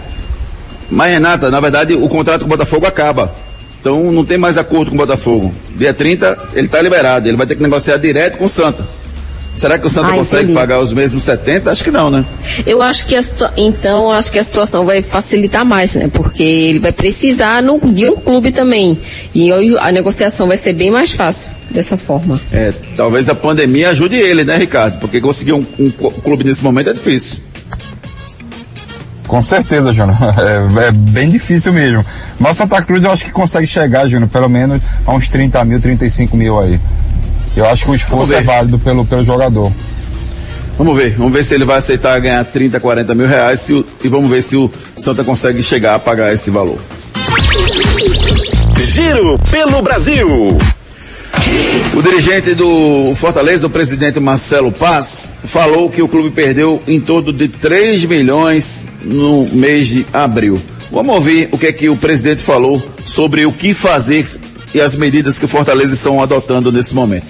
Mas, 0.90 1.12
Renata, 1.12 1.50
na 1.50 1.58
verdade, 1.58 1.94
o 1.94 2.06
contrato 2.08 2.40
com 2.40 2.46
o 2.46 2.50
Botafogo 2.50 2.86
acaba. 2.86 3.34
Então 3.80 4.12
não 4.12 4.24
tem 4.24 4.36
mais 4.36 4.58
acordo 4.58 4.90
com 4.90 4.96
o 4.96 4.98
Botafogo. 4.98 5.54
Dia 5.74 5.94
30, 5.94 6.50
ele 6.52 6.66
está 6.66 6.80
liberado. 6.82 7.26
Ele 7.26 7.36
vai 7.36 7.46
ter 7.46 7.56
que 7.56 7.62
negociar 7.62 7.96
direto 7.96 8.36
com 8.36 8.44
o 8.44 8.48
Santa. 8.48 8.84
Será 9.54 9.78
que 9.78 9.86
o 9.86 9.90
Santa 9.90 10.08
Ah, 10.08 10.14
consegue 10.16 10.44
entendi. 10.44 10.58
pagar 10.58 10.80
os 10.80 10.92
mesmos 10.92 11.22
70? 11.22 11.70
Acho 11.70 11.84
que 11.84 11.90
não, 11.90 12.10
né? 12.10 12.24
Eu 12.66 12.82
acho 12.82 13.06
que 13.06 13.14
a 13.14 13.22
situa- 13.22 13.52
então 13.56 14.10
acho 14.10 14.32
que 14.32 14.38
a 14.38 14.44
situação 14.44 14.84
vai 14.84 15.00
facilitar 15.00 15.64
mais, 15.64 15.94
né? 15.94 16.08
Porque 16.12 16.42
ele 16.42 16.80
vai 16.80 16.90
precisar 16.90 17.62
no, 17.62 17.78
de 17.80 18.08
um 18.10 18.16
clube 18.16 18.50
também. 18.50 18.98
E 19.34 19.50
a 19.78 19.92
negociação 19.92 20.48
vai 20.48 20.56
ser 20.56 20.72
bem 20.72 20.90
mais 20.90 21.12
fácil 21.12 21.48
dessa 21.70 21.96
forma. 21.96 22.40
É, 22.52 22.72
talvez 22.96 23.28
a 23.28 23.34
pandemia 23.34 23.90
ajude 23.90 24.16
ele, 24.16 24.42
né, 24.44 24.56
Ricardo? 24.56 24.98
Porque 24.98 25.20
conseguir 25.20 25.52
um, 25.52 25.64
um 25.78 25.90
clube 25.90 26.42
nesse 26.42 26.62
momento 26.62 26.90
é 26.90 26.92
difícil. 26.92 27.38
Com 29.26 29.40
certeza, 29.40 29.92
Júnior. 29.92 30.16
É, 30.84 30.88
é 30.88 30.92
bem 30.92 31.30
difícil 31.30 31.72
mesmo. 31.72 32.04
Mas 32.38 32.52
o 32.52 32.54
Santa 32.58 32.82
Cruz 32.82 33.02
eu 33.04 33.10
acho 33.10 33.24
que 33.24 33.30
consegue 33.30 33.66
chegar, 33.66 34.06
Júnior, 34.08 34.28
pelo 34.28 34.48
menos 34.48 34.82
a 35.06 35.14
uns 35.14 35.28
30 35.28 35.64
mil, 35.64 35.80
35 35.80 36.36
mil 36.36 36.58
aí. 36.60 36.78
Eu 37.56 37.66
acho 37.66 37.84
que 37.84 37.90
o 37.90 37.94
esforço 37.94 38.34
é 38.34 38.42
válido 38.42 38.78
pelo, 38.78 39.04
pelo 39.04 39.24
jogador. 39.24 39.72
Vamos 40.76 40.96
ver, 40.96 41.12
vamos 41.16 41.32
ver 41.32 41.44
se 41.44 41.54
ele 41.54 41.64
vai 41.64 41.78
aceitar 41.78 42.20
ganhar 42.20 42.44
30, 42.44 42.80
40 42.80 43.14
mil 43.14 43.28
reais 43.28 43.60
se 43.60 43.72
o- 43.72 43.86
e 44.02 44.08
vamos 44.08 44.28
ver 44.28 44.42
se 44.42 44.56
o 44.56 44.68
Santa 44.96 45.22
consegue 45.22 45.62
chegar 45.62 45.94
a 45.94 45.98
pagar 46.00 46.32
esse 46.34 46.50
valor. 46.50 46.78
Giro 48.80 49.38
pelo 49.50 49.80
Brasil. 49.82 50.26
O 51.94 52.02
dirigente 52.02 52.54
do 52.54 53.14
Fortaleza, 53.14 53.66
o 53.66 53.70
presidente 53.70 54.18
Marcelo 54.18 54.72
Paz, 54.72 55.30
falou 55.44 55.88
que 55.90 56.02
o 56.02 56.08
clube 56.08 56.30
perdeu 56.30 56.82
em 56.88 57.00
torno 57.00 57.32
de 57.32 57.48
3 57.48 58.04
milhões 58.04 58.84
no 59.02 59.46
mês 59.52 59.86
de 59.88 60.04
abril. 60.12 60.58
Vamos 60.90 61.14
ouvir 61.14 61.48
o 61.52 61.58
que 61.58 61.66
é 61.66 61.72
que 61.72 61.88
o 61.88 61.96
presidente 61.96 62.42
falou 62.42 62.82
sobre 63.04 63.46
o 63.46 63.52
que 63.52 63.74
fazer 63.74 64.26
e 64.74 64.80
as 64.80 64.94
medidas 64.94 65.38
que 65.38 65.44
o 65.44 65.48
Fortaleza 65.48 65.94
estão 65.94 66.20
adotando 66.22 66.72
nesse 66.72 66.94
momento. 66.94 67.26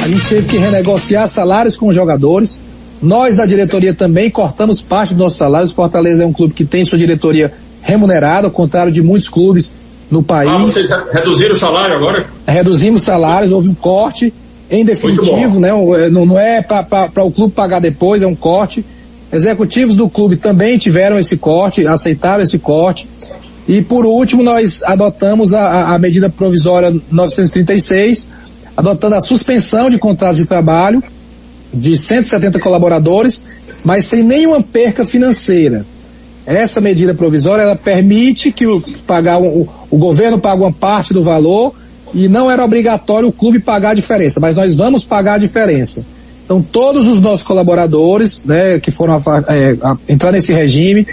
A 0.00 0.08
gente 0.08 0.28
teve 0.28 0.46
que 0.46 0.58
renegociar 0.58 1.26
salários 1.28 1.76
com 1.76 1.88
os 1.88 1.94
jogadores. 1.94 2.62
Nós 3.00 3.34
da 3.36 3.46
diretoria 3.46 3.94
também 3.94 4.30
cortamos 4.30 4.80
parte 4.80 5.14
dos 5.14 5.18
nossos 5.22 5.38
salários. 5.38 5.72
Fortaleza 5.72 6.22
é 6.22 6.26
um 6.26 6.32
clube 6.32 6.54
que 6.54 6.64
tem 6.64 6.84
sua 6.84 6.98
diretoria 6.98 7.52
remunerada, 7.82 8.46
ao 8.46 8.52
contrário 8.52 8.92
de 8.92 9.02
muitos 9.02 9.28
clubes 9.28 9.76
no 10.10 10.22
país. 10.22 10.50
Ah, 10.50 10.58
vocês 10.58 10.88
re- 10.88 10.96
reduziram 11.12 11.54
o 11.54 11.58
salário 11.58 11.96
agora? 11.96 12.26
Reduzimos 12.46 13.02
salários, 13.02 13.52
houve 13.52 13.68
um 13.68 13.74
corte 13.74 14.32
em 14.70 14.84
definitivo, 14.84 15.60
né? 15.60 15.70
Não, 16.10 16.24
não 16.26 16.38
é 16.38 16.62
para 16.62 17.24
o 17.24 17.30
clube 17.30 17.52
pagar 17.54 17.80
depois, 17.80 18.22
é 18.22 18.26
um 18.26 18.34
corte. 18.34 18.84
Executivos 19.32 19.96
do 19.96 20.08
clube 20.08 20.36
também 20.36 20.78
tiveram 20.78 21.18
esse 21.18 21.36
corte, 21.36 21.86
aceitaram 21.86 22.42
esse 22.42 22.58
corte. 22.58 23.08
E 23.66 23.80
por 23.82 24.04
último, 24.04 24.42
nós 24.42 24.82
adotamos 24.82 25.54
a, 25.54 25.60
a- 25.62 25.94
a 25.94 25.98
medida 25.98 26.28
provisória 26.28 26.94
936, 27.10 28.30
adotando 28.76 29.14
a 29.14 29.20
suspensão 29.20 29.88
de 29.88 29.98
contratos 29.98 30.36
de 30.38 30.44
trabalho 30.44 31.02
de 31.72 31.96
170 31.96 32.58
colaboradores, 32.60 33.46
mas 33.84 34.04
sem 34.04 34.22
nenhuma 34.22 34.62
perca 34.62 35.04
financeira. 35.04 35.84
Essa 36.46 36.80
medida 36.80 37.14
provisória 37.14 37.62
ela 37.62 37.74
permite 37.76 38.52
que 38.52 38.66
o, 38.66 38.80
pagar 39.06 39.40
o, 39.40 39.68
o- 39.90 39.96
governo 39.96 40.38
pague 40.38 40.60
uma 40.62 40.72
parte 40.72 41.14
do 41.14 41.22
valor 41.22 41.74
e 42.12 42.28
não 42.28 42.50
era 42.50 42.62
obrigatório 42.64 43.28
o 43.28 43.32
clube 43.32 43.58
pagar 43.60 43.90
a 43.90 43.94
diferença, 43.94 44.38
mas 44.40 44.54
nós 44.54 44.74
vamos 44.74 45.04
pagar 45.04 45.34
a 45.34 45.38
diferença. 45.38 46.04
Então 46.44 46.60
todos 46.60 47.08
os 47.08 47.18
nossos 47.18 47.42
colaboradores, 47.42 48.44
né, 48.44 48.78
que 48.78 48.90
foram 48.90 49.14
afa- 49.14 49.42
é, 49.48 49.74
a- 49.82 49.96
entrar 50.06 50.32
nesse 50.32 50.52
regime, 50.52 51.06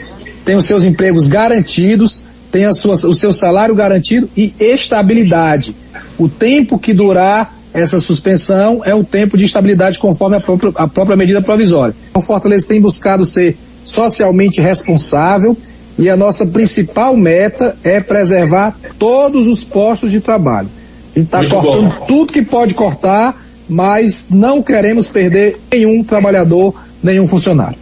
têm 0.43 0.58
os 0.58 0.66
seus 0.66 0.84
empregos 0.84 1.28
garantidos 1.28 2.24
tenha 2.52 2.74
sua, 2.74 2.93
o 2.93 3.14
seu 3.14 3.32
salário 3.32 3.74
garantido 3.74 4.30
e 4.36 4.54
estabilidade. 4.60 5.76
O 6.18 6.28
tempo 6.28 6.78
que 6.78 6.93
durar 6.93 7.56
essa 7.74 8.02
suspensão 8.02 8.82
é 8.84 8.93
o 8.93 9.04
tempo 9.04 9.38
de 9.38 9.45
estabilidade 9.45 9.97
conforme 9.97 10.38
a 10.38 10.41
própria, 10.41 10.72
a 10.76 10.88
própria 10.88 11.16
medida 11.16 11.41
provisória. 11.41 11.95
O 12.14 12.22
Fortaleza 12.22 12.68
tem 12.68 12.82
buscado 12.82 13.24
ser 13.24 13.58
socialmente 13.84 14.60
responsável 14.60 15.58
e 15.97 16.10
a 16.10 16.18
nossa 16.18 16.45
principal 16.45 17.16
meta 17.16 17.78
é 17.84 18.02
preservar 18.02 18.76
todos 18.99 19.47
os 19.47 19.64
postos 19.64 20.12
de 20.12 20.20
trabalho. 20.20 20.70
A 21.16 21.20
gente 21.20 21.28
está 21.28 21.47
cortando 21.47 21.89
bom. 21.89 22.06
tudo 22.06 22.34
que 22.34 22.41
pode 22.41 22.74
cortar, 22.74 23.41
mas 23.68 24.28
não 24.30 24.62
queremos 24.62 25.08
perder 25.08 25.58
nenhum 25.72 26.04
trabalhador, 26.04 26.76
nenhum 27.02 27.28
funcionário. 27.28 27.78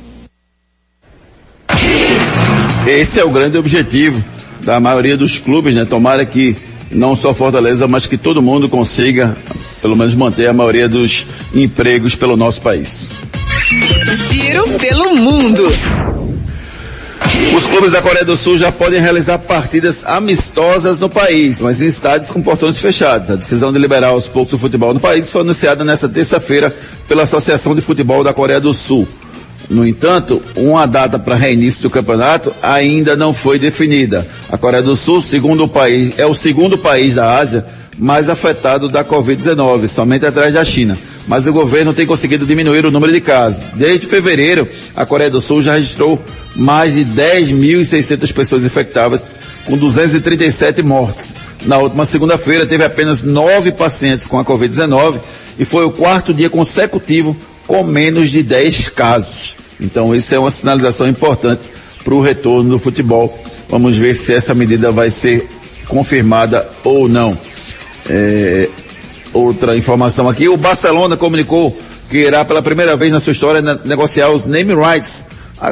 Esse 2.88 3.20
é 3.20 3.26
o 3.26 3.30
grande 3.30 3.58
objetivo 3.58 4.24
da 4.64 4.80
maioria 4.80 5.18
dos 5.18 5.38
clubes, 5.38 5.76
né? 5.76 5.86
Tomara 5.86 6.26
que 6.26 6.56
não 6.92 7.16
só 7.16 7.34
Fortaleza, 7.34 7.88
mas 7.88 8.06
que 8.06 8.18
todo 8.18 8.42
mundo 8.42 8.68
consiga, 8.68 9.38
pelo 9.82 9.96
menos, 9.96 10.14
manter 10.14 10.48
a 10.48 10.54
maioria 10.54 10.90
dos 10.90 11.26
empregos 11.54 12.16
pelo 12.16 12.36
nosso 12.36 12.62
país. 12.62 13.10
Giro 14.32 14.64
pelo 14.80 15.16
mundo. 15.16 15.64
Os 17.56 17.66
clubes 17.66 17.92
da 17.92 18.02
Coreia 18.02 18.26
do 18.26 18.36
Sul 18.36 18.58
já 18.58 18.72
podem 18.72 19.00
realizar 19.00 19.38
partidas 19.40 20.06
amistosas 20.06 21.00
no 21.00 21.10
país, 21.10 21.60
mas 21.60 21.82
em 21.82 21.86
estádios 21.86 22.32
com 22.32 22.42
portões 22.42 22.78
fechados. 22.80 23.30
A 23.30 23.36
decisão 23.36 23.72
de 23.72 23.80
liberar 23.80 24.10
aos 24.10 24.28
poucos 24.28 24.54
o 24.54 24.58
futebol 24.58 24.94
no 24.94 25.00
país 25.00 25.32
foi 25.32 25.42
anunciada 25.42 25.84
nesta 25.84 26.08
terça-feira 26.08 26.76
pela 27.08 27.24
Associação 27.24 27.76
de 27.76 27.82
Futebol 27.82 28.24
da 28.24 28.34
Coreia 28.34 28.60
do 28.60 28.74
Sul. 28.74 29.08
No 29.68 29.88
entanto, 29.88 30.42
uma 30.56 30.86
data 30.86 31.18
para 31.18 31.36
reinício 31.36 31.84
do 31.84 31.90
campeonato 31.90 32.54
ainda 32.62 33.16
não 33.16 33.34
foi 33.34 33.60
definida. 33.60 34.28
A 34.52 34.58
Coreia 34.58 34.84
do 34.84 34.96
Sul, 34.96 35.22
segundo 35.22 35.64
o 35.64 35.68
país, 35.68 36.18
é 36.18 36.26
o 36.26 36.34
segundo 36.34 36.78
país 36.78 37.16
da 37.16 37.38
Ásia 37.38 37.66
mais 38.00 38.30
afetado 38.30 38.88
da 38.88 39.04
Covid-19, 39.04 39.88
somente 39.88 40.26
atrás 40.26 40.54
da 40.54 40.64
China. 40.64 40.98
Mas 41.28 41.46
o 41.46 41.54
governo 41.54 41.94
tem 41.94 42.08
conseguido 42.08 42.46
diminuir 42.46 42.86
o 42.86 42.92
número 42.92 43.12
de 43.12 43.20
casos. 43.20 43.62
Desde 43.76 44.08
fevereiro, 44.08 44.68
a 44.96 45.06
Coreia 45.06 45.30
do 45.30 45.42
Sul 45.42 45.62
já 45.62 45.74
registrou 45.74 46.20
mais 46.56 46.94
de 46.94 47.06
10.600 47.06 48.34
pessoas 48.34 48.64
infectadas, 48.64 49.22
com 49.66 49.78
237 49.78 50.82
mortes. 50.82 51.36
Na 51.66 51.78
última 51.78 52.06
segunda-feira, 52.06 52.66
teve 52.66 52.86
apenas 52.86 53.22
nove 53.22 53.72
pacientes 53.72 54.26
com 54.26 54.40
a 54.40 54.46
Covid-19 54.46 55.20
e 55.60 55.66
foi 55.66 55.84
o 55.84 55.92
quarto 55.92 56.34
dia 56.34 56.50
consecutivo 56.50 57.36
com 57.70 57.84
menos 57.84 58.32
de 58.32 58.42
10 58.42 58.90
casos. 58.90 59.56
Então 59.80 60.16
isso 60.16 60.34
é 60.34 60.40
uma 60.40 60.50
sinalização 60.50 61.06
importante 61.06 61.62
para 62.04 62.16
o 62.16 62.20
retorno 62.20 62.72
do 62.72 62.80
futebol. 62.80 63.32
Vamos 63.70 63.96
ver 63.96 64.16
se 64.16 64.34
essa 64.34 64.56
medida 64.56 64.92
vai 64.92 65.12
ser 65.12 65.48
confirmada 65.88 66.68
ou 66.84 67.08
não. 67.08 67.38
É, 68.10 68.68
outra 69.32 69.78
informação 69.78 70.28
aqui, 70.28 70.50
o 70.50 70.58
Barcelona 70.58 71.16
comunicou 71.16 71.80
que 72.10 72.18
irá 72.18 72.44
pela 72.44 72.64
primeira 72.64 72.98
vez 72.98 73.12
na 73.12 73.20
sua 73.20 73.34
história 73.34 73.62
negociar 73.86 74.32
os 74.32 74.48
name 74.48 74.74
rights, 74.74 75.28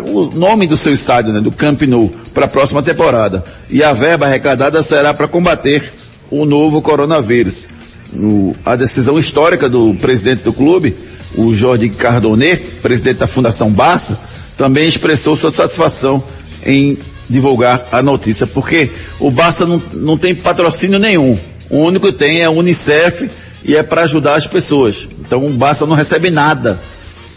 o 0.05 0.25
nome 0.37 0.67
do 0.67 0.77
seu 0.77 0.93
estádio, 0.93 1.33
né, 1.33 1.41
do 1.41 1.51
Camp 1.51 1.81
Nou, 1.81 2.13
para 2.31 2.45
a 2.45 2.47
próxima 2.47 2.83
temporada. 2.83 3.43
E 3.71 3.83
a 3.83 3.91
verba 3.91 4.27
arrecadada 4.27 4.83
será 4.83 5.15
para 5.15 5.27
combater 5.27 5.91
o 6.29 6.45
novo 6.45 6.79
coronavírus. 6.79 7.65
O, 8.13 8.53
a 8.63 8.75
decisão 8.75 9.17
histórica 9.17 9.67
do 9.67 9.95
presidente 9.95 10.43
do 10.43 10.53
clube 10.53 10.95
o 11.35 11.55
Jorge 11.55 11.89
Cardonet, 11.89 12.63
presidente 12.81 13.17
da 13.17 13.27
Fundação 13.27 13.69
Barça, 13.69 14.19
também 14.57 14.87
expressou 14.87 15.35
sua 15.35 15.51
satisfação 15.51 16.23
em 16.65 16.97
divulgar 17.29 17.87
a 17.91 18.01
notícia, 18.01 18.47
porque 18.47 18.91
o 19.19 19.29
Barça 19.29 19.65
não, 19.65 19.81
não 19.93 20.17
tem 20.17 20.33
patrocínio 20.33 20.99
nenhum. 20.99 21.37
O 21.69 21.79
único 21.79 22.07
que 22.07 22.13
tem 22.13 22.39
é 22.39 22.45
a 22.45 22.49
Unicef 22.49 23.29
e 23.63 23.75
é 23.75 23.83
para 23.83 24.03
ajudar 24.03 24.35
as 24.35 24.47
pessoas. 24.47 25.07
Então 25.19 25.45
o 25.45 25.49
Barça 25.49 25.85
não 25.85 25.95
recebe 25.95 26.31
nada 26.31 26.79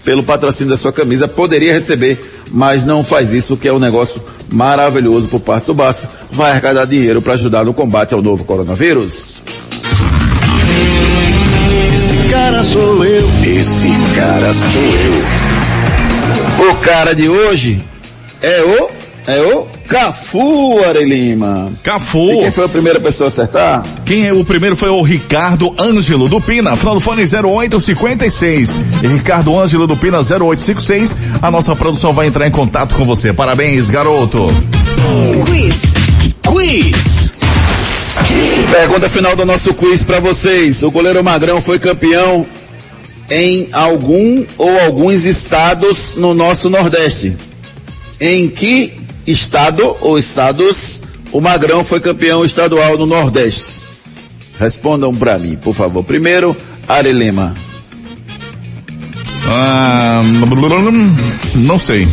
pelo 0.05 0.23
patrocínio 0.23 0.71
da 0.71 0.79
sua 0.79 0.93
camisa, 0.93 1.29
poderia 1.29 1.75
receber, 1.75 2.19
mas 2.51 2.87
não 2.87 3.05
faz 3.05 3.33
isso, 3.33 3.57
que 3.57 3.69
é 3.69 3.73
um 3.73 3.79
negócio 3.79 4.23
maravilhoso 4.51 5.29
por 5.29 5.41
parte 5.41 5.67
do 5.67 5.75
Barça. 5.75 6.09
Vai 6.31 6.53
arrecadar 6.53 6.87
dinheiro 6.87 7.21
para 7.21 7.35
ajudar 7.35 7.65
no 7.65 7.75
combate 7.75 8.15
ao 8.15 8.23
novo 8.23 8.45
coronavírus 8.45 9.43
cara 12.41 12.65
sou 12.65 13.05
eu. 13.05 13.29
Esse 13.45 13.89
cara 14.15 14.53
sou 14.55 14.83
eu. 14.83 16.71
O 16.71 16.77
cara 16.77 17.15
de 17.15 17.29
hoje 17.29 17.79
é 18.41 18.63
o 18.63 18.89
é 19.27 19.43
o 19.43 19.67
Cafu, 19.87 20.83
Are 20.83 21.05
Lima. 21.05 21.71
Cafu. 21.83 22.31
E 22.31 22.39
quem 22.39 22.51
foi 22.51 22.65
a 22.65 22.69
primeira 22.69 22.99
pessoa 22.99 23.27
a 23.27 23.29
acertar? 23.29 23.85
Quem 24.07 24.27
é 24.27 24.33
o 24.33 24.43
primeiro 24.43 24.75
foi 24.75 24.89
o 24.89 25.03
Ricardo 25.03 25.75
Ângelo 25.79 26.29
do 26.29 26.41
Pina, 26.41 26.75
final 26.77 26.95
do 26.95 27.01
fone 27.01 27.23
0856. 27.23 28.81
E 29.03 29.07
Ricardo 29.07 29.59
Ângelo 29.61 29.87
do 29.87 29.97
Pina 29.97 30.21
0856. 30.21 31.17
A 31.43 31.51
nossa 31.51 31.77
produção 31.77 32.15
vai 32.15 32.27
entrar 32.27 32.47
em 32.47 32.51
contato 32.51 32.95
com 32.95 33.05
você. 33.05 33.35
Parabéns, 33.35 33.91
garoto. 33.91 34.47
Quiz. 35.45 35.75
Quiz. 36.43 37.30
Pergunta 38.71 39.11
final 39.11 39.35
do 39.35 39.45
nosso 39.45 39.75
quiz 39.75 40.05
para 40.05 40.21
vocês. 40.21 40.83
O 40.83 40.91
goleiro 40.91 41.23
Magrão 41.23 41.61
foi 41.61 41.79
campeão 41.79 42.47
em 43.29 43.69
algum 43.73 44.45
ou 44.57 44.79
alguns 44.81 45.25
estados 45.25 46.15
no 46.15 46.33
nosso 46.33 46.71
Nordeste. 46.71 47.37
Em 48.21 48.49
que 48.49 48.97
estado 49.27 49.97
ou 50.01 50.17
estados 50.17 51.03
o 51.33 51.41
Magrão 51.41 51.85
foi 51.85 52.01
campeão 52.01 52.45
estadual 52.45 52.97
no 52.97 53.07
Nordeste? 53.07 53.81
Respondam 54.59 55.15
para 55.15 55.39
mim, 55.39 55.57
por 55.57 55.75
favor. 55.75 56.05
Primeiro, 56.05 56.57
Ari 56.89 57.13
Lima. 57.13 57.55
Ah, 59.47 60.23
não 61.55 61.79
sei. 61.79 62.07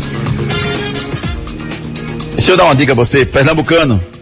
Deixa 2.36 2.51
eu 2.51 2.57
dar 2.57 2.65
uma 2.65 2.76
dica 2.76 2.93
a 2.93 2.95
você, 2.95 3.26
pernambucano 3.26 4.16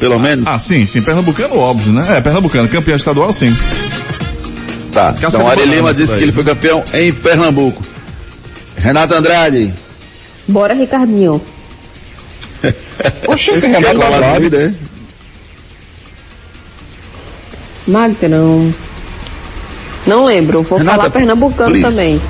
pelo 0.00 0.18
menos? 0.18 0.46
Ah, 0.48 0.58
sim, 0.58 0.86
sim. 0.86 1.02
Pernambucano, 1.02 1.58
óbvio, 1.58 1.92
né? 1.92 2.16
É, 2.16 2.20
Pernambucano. 2.22 2.66
Campeão 2.68 2.96
estadual, 2.96 3.32
sim. 3.34 3.54
Tá. 4.90 5.12
Casca 5.12 5.28
então, 5.28 5.46
Ari 5.46 5.66
Lima 5.66 5.92
disse 5.92 6.16
que 6.16 6.22
ele 6.22 6.32
foi 6.32 6.42
campeão 6.42 6.82
em 6.94 7.12
Pernambuco. 7.12 7.82
Renato 8.76 9.14
Andrade. 9.14 9.72
Bora, 10.48 10.72
Ricardinho. 10.72 11.40
Oxe, 13.28 13.50
Renato 13.60 14.02
Andrade, 14.02 14.50
né? 14.50 14.74
Magrão. 17.86 18.74
Não 20.06 20.24
lembro, 20.24 20.62
vou 20.62 20.78
Renata, 20.78 20.96
falar 20.96 21.10
pernambucano 21.10 21.72
please. 21.72 21.88
também. 21.88 22.20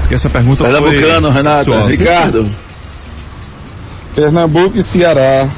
Porque 0.00 0.14
essa 0.14 0.30
pergunta 0.30 0.64
pernambucano, 0.64 1.26
foi... 1.26 1.36
Renato. 1.36 1.72
Ricardo. 1.86 2.50
Pernambuco 4.14 4.78
e 4.78 4.82
Ceará. 4.82 5.48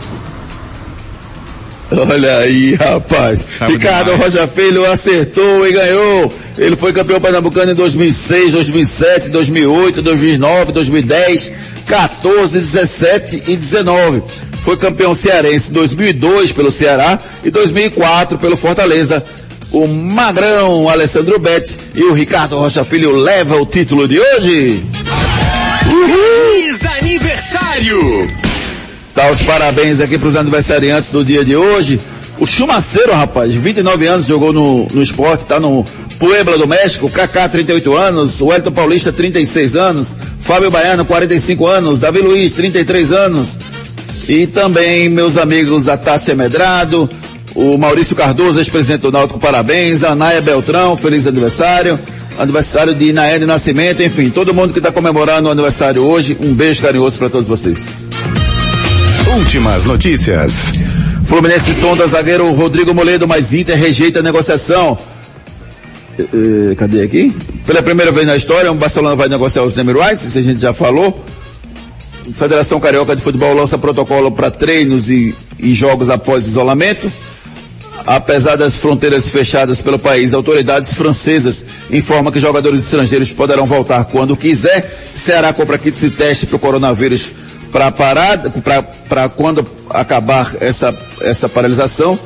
Olha 2.09 2.39
aí, 2.39 2.75
rapaz. 2.75 3.41
Sabe 3.59 3.75
Ricardo 3.75 4.13
demais. 4.13 4.35
Rocha 4.35 4.47
Filho 4.47 4.91
acertou 4.91 5.67
e 5.67 5.73
ganhou. 5.73 6.33
Ele 6.57 6.77
foi 6.77 6.93
campeão 6.93 7.21
pernambucano 7.21 7.73
em 7.73 7.75
2006, 7.75 8.53
2007, 8.53 9.29
2008, 9.29 10.03
2009, 10.03 10.73
2010, 10.73 11.53
14, 11.87 12.59
17 12.59 13.43
e 13.47 13.57
19. 13.57 14.23
Foi 14.61 14.77
campeão 14.77 15.15
cearense 15.15 15.71
em 15.71 15.75
2002 15.75 16.53
pelo 16.53 16.71
Ceará 16.71 17.19
e 17.43 17.51
2004 17.51 18.39
pelo 18.39 18.57
Fortaleza. 18.57 19.25
O 19.73 19.87
Magrão 19.87 20.89
Alessandro 20.89 21.39
Betts 21.39 21.79
e 21.95 22.05
o 22.05 22.13
Ricardo 22.13 22.59
Rocha 22.59 22.85
Filho 22.85 23.17
leva 23.17 23.57
o 23.57 23.65
título 23.65 24.07
de 24.07 24.21
hoje. 24.21 24.85
Feliz 25.89 26.85
aniversário! 26.85 28.42
Tá 29.15 29.31
os 29.31 29.43
parabéns 29.43 30.01
aqui 30.01 30.17
para 30.17 30.29
os 30.29 30.37
aniversariantes 30.37 31.13
do 31.13 31.25
dia 31.25 31.45
de 31.45 31.55
hoje. 31.55 32.01
O 32.39 32.47
Chumaceiro, 32.47 33.13
rapaz, 33.13 33.55
29 33.55 34.07
anos, 34.07 34.27
jogou 34.27 34.53
no, 34.53 34.87
no 34.87 35.03
esporte, 35.03 35.45
tá 35.45 35.61
no 35.61 35.85
Puebla 36.19 36.57
do 36.57 36.67
México. 36.67 37.11
Kaká, 37.11 37.49
38 37.49 37.95
anos. 37.95 38.41
O 38.41 38.53
Elton 38.53 38.73
Paulista, 38.73 39.13
36 39.13 39.77
anos. 39.77 40.17
Fábio 40.41 40.71
Baiano, 40.71 41.05
45 41.05 41.67
anos. 41.67 42.01
Davi 42.01 42.21
Luiz, 42.21 42.53
33 42.53 43.13
anos. 43.13 43.59
E 44.29 44.47
também 44.47 45.09
meus 45.09 45.37
amigos 45.37 45.85
da 45.85 45.97
Tássia 45.97 46.35
Medrado, 46.35 47.11
o 47.55 47.77
Maurício 47.77 48.15
Cardoso, 48.15 48.61
ex-presidente 48.61 49.03
do 49.03 49.13
Náutico, 49.13 49.39
parabéns. 49.39 50.03
A 50.03 50.15
Beltrão, 50.41 50.97
feliz 50.97 51.27
aniversário. 51.27 51.99
Aniversário 52.39 52.95
de 52.95 53.11
Inaé 53.11 53.39
Nascimento, 53.41 54.03
enfim, 54.03 54.31
todo 54.31 54.55
mundo 54.55 54.73
que 54.73 54.79
está 54.79 54.91
comemorando 54.91 55.49
o 55.49 55.53
aniversário 55.53 56.03
hoje, 56.03 56.37
um 56.41 56.55
beijo 56.55 56.81
carinhoso 56.81 57.19
para 57.19 57.29
todos 57.29 57.47
vocês. 57.47 58.12
Últimas 59.37 59.87
notícias. 59.87 60.75
Fluminense 61.25 61.73
sonda 61.73 62.07
zagueiro 62.07 62.53
Rodrigo 62.53 62.93
Moledo, 62.93 63.27
mas 63.27 63.55
Inter 63.55 63.79
rejeita 63.79 64.19
a 64.19 64.23
negociação. 64.23 64.99
Uh, 66.19 66.77
cadê 66.77 67.03
aqui? 67.03 67.35
Pela 67.67 67.83
primeira 67.83 68.13
vez 68.13 68.27
na 68.27 68.37
história, 68.37 68.71
o 68.71 68.75
Barcelona 68.75 69.17
vai 69.17 69.31
negociar 69.31 69.63
os 69.63 69.75
name 69.75 69.95
rights, 69.95 70.25
isso 70.25 70.37
a 70.37 70.43
gente 70.43 70.61
já 70.61 70.75
falou. 70.75 71.25
Federação 72.35 72.79
Carioca 72.79 73.17
de 73.17 73.23
Futebol 73.23 73.55
lança 73.55 73.79
protocolo 73.79 74.31
para 74.31 74.51
treinos 74.51 75.09
e, 75.09 75.35
e 75.59 75.73
jogos 75.73 76.11
após 76.11 76.47
isolamento. 76.47 77.11
Apesar 78.05 78.57
das 78.57 78.77
fronteiras 78.77 79.31
fechadas 79.31 79.81
pelo 79.81 79.99
país, 79.99 80.35
autoridades 80.35 80.93
francesas 80.93 81.65
informam 81.91 82.33
que 82.33 82.41
jogadores 82.41 82.81
estrangeiros 82.81 83.33
poderão 83.33 83.65
voltar 83.65 84.05
quando 84.05 84.37
quiser. 84.37 84.85
Ceará 85.15 85.55
compra 85.55 85.79
kits 85.79 86.01
de 86.01 86.11
teste 86.11 86.47
para 86.47 86.57
o 86.57 86.59
coronavírus 86.59 87.31
para 87.73 87.91
parar, 87.91 88.39
para 89.09 89.29
quando 89.31 89.67
acabar 89.89 90.55
essa, 90.61 90.95
essa 91.23 91.49
paralisação. 91.49 92.19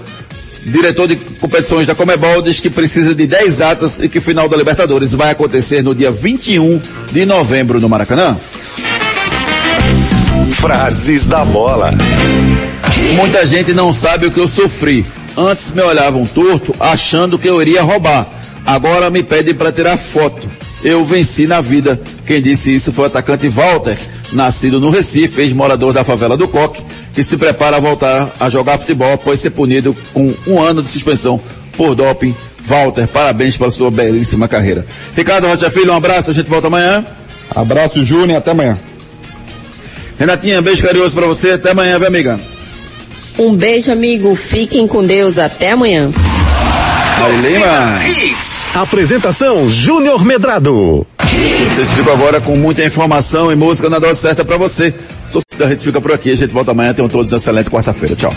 Diretor 0.65 1.07
de 1.07 1.15
competições 1.15 1.87
da 1.87 1.95
Comebol 1.95 2.43
diz 2.43 2.59
que 2.59 2.69
precisa 2.69 3.15
de 3.15 3.25
10 3.25 3.61
atas 3.61 4.01
e 4.01 4.09
que 4.09 4.19
o 4.19 4.23
final 4.23 4.49
da 4.49 4.57
Libertadores 4.57 5.13
vai 5.13 5.31
acontecer 5.31 5.81
no 5.81 5.95
dia 5.95 6.11
21 6.11 6.81
de 7.13 7.25
novembro 7.25 7.81
no 7.81 7.89
Maracanã. 7.89 8.37
Frases 10.61 11.29
da 11.29 11.45
bola. 11.45 11.93
Muita 13.15 13.47
gente 13.47 13.73
não 13.73 13.93
sabe 13.93 14.27
o 14.27 14.33
que 14.33 14.41
eu 14.41 14.49
sofri. 14.49 15.07
Antes 15.37 15.71
me 15.73 15.83
olhavam 15.83 16.27
torto, 16.27 16.75
achando 16.81 17.39
que 17.39 17.49
eu 17.49 17.63
iria 17.63 17.83
roubar. 17.83 18.27
Agora 18.65 19.09
me 19.11 19.23
pedem 19.23 19.55
para 19.55 19.71
tirar 19.71 19.97
foto. 19.97 20.51
Eu 20.83 21.05
venci 21.05 21.47
na 21.47 21.61
vida. 21.61 22.01
Quem 22.27 22.43
disse 22.43 22.75
isso 22.75 22.93
foi 22.93 23.05
o 23.05 23.07
atacante 23.07 23.49
Walter, 23.49 23.97
nascido 24.37 24.79
no 24.79 24.91
Recife, 24.91 25.41
ex-morador 25.41 25.93
da 25.93 26.05
favela 26.05 26.37
do 26.37 26.47
Coque, 26.47 26.83
que 27.13 27.25
se 27.25 27.37
prepara 27.37 27.79
a 27.79 27.81
voltar 27.81 28.33
a 28.39 28.49
jogar 28.49 28.79
futebol 28.79 29.13
após 29.13 29.41
ser 29.41 29.51
punido 29.51 29.97
com 30.13 30.35
um 30.47 30.61
ano 30.61 30.83
de 30.83 30.91
suspensão 30.91 31.41
por 31.77 31.95
doping. 31.95 32.35
Walter, 32.61 33.07
parabéns 33.09 33.57
pela 33.57 33.71
sua 33.71 33.91
belíssima 33.91 34.49
carreira. 34.49 34.87
Ricardo 35.17 35.47
Rocha 35.47 35.71
Filho, 35.71 35.93
um 35.93 35.97
abraço, 35.97 36.31
a 36.31 36.35
gente 36.35 36.49
volta 36.49 36.67
amanhã. 36.67 37.05
Abraço, 37.55 38.05
Júnior, 38.05 38.39
até 38.39 38.51
amanhã. 38.51 38.77
Renatinha, 40.19 40.61
beijo 40.61 40.83
carinhoso 40.83 41.15
pra 41.15 41.27
você, 41.27 41.53
até 41.53 41.71
amanhã, 41.71 41.99
viu 41.99 42.09
amiga? 42.09 42.41
Um 43.39 43.55
beijo, 43.55 43.93
amigo. 43.93 44.35
Fiquem 44.35 44.87
com 44.87 45.05
Deus. 45.05 45.39
Até 45.39 45.73
amanhã. 45.73 46.11
Lima. 47.43 48.01
Apresentação 48.75 49.69
Júnior 49.69 50.25
Medrado. 50.25 51.07
Vocês 51.75 51.91
ficam 51.93 52.13
agora 52.13 52.41
com 52.41 52.57
muita 52.57 52.85
informação 52.85 53.53
e 53.53 53.55
música 53.55 53.89
na 53.89 53.99
dose 53.99 54.21
certa 54.21 54.45
pra 54.45 54.57
você. 54.57 54.95
A 55.61 55.69
gente 55.69 55.85
fica 55.85 56.01
por 56.01 56.13
aqui, 56.13 56.31
a 56.31 56.35
gente 56.35 56.53
volta 56.53 56.71
amanhã. 56.71 56.95
Tenham 56.95 57.09
todos 57.09 57.31
uma 57.31 57.39
excelente 57.39 57.71
quarta-feira. 57.71 58.17
Tchau. 58.17 58.35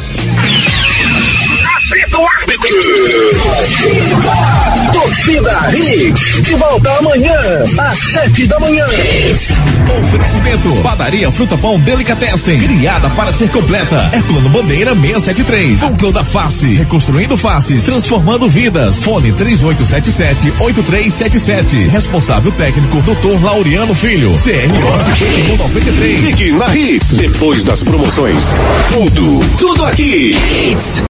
Torcida 4.92 5.72
Hits. 5.76 6.42
De 6.42 6.56
volta 6.56 6.92
amanhã, 6.98 7.36
às 7.78 8.00
sete 8.00 8.48
da 8.48 8.60
manhã. 8.60 8.86
Oferecimento. 8.86 10.76
Padaria 10.84 11.32
Fruta 11.32 11.58
Pão 11.58 11.80
Delicatessen. 11.80 12.60
Criada 12.60 13.10
para 13.12 13.32
ser 13.32 13.50
completa. 13.50 14.10
Herculano 14.14 14.50
Bandeira 14.50 14.94
673. 14.96 15.82
Núcleo 15.82 16.12
da 16.12 16.24
Face. 16.24 16.74
Reconstruindo 16.76 17.38
faces. 17.38 17.84
Transformando 17.86 18.50
vidas. 18.50 19.02
Fone 19.04 19.32
3877-8377. 19.34 21.90
Responsável 21.90 22.52
técnico 22.52 23.02
Dr. 23.02 23.44
Laureano 23.44 23.94
Filho. 23.96 24.30
CRO 24.32 24.38
5193. 24.38 26.20
Fique 26.26 26.52
na 26.52 26.76
Hits. 26.76 27.14
Depois 27.18 27.64
das 27.66 27.82
promoções. 27.84 28.44
Tudo, 28.94 29.40
tudo 29.58 29.86
aqui. 29.86 30.36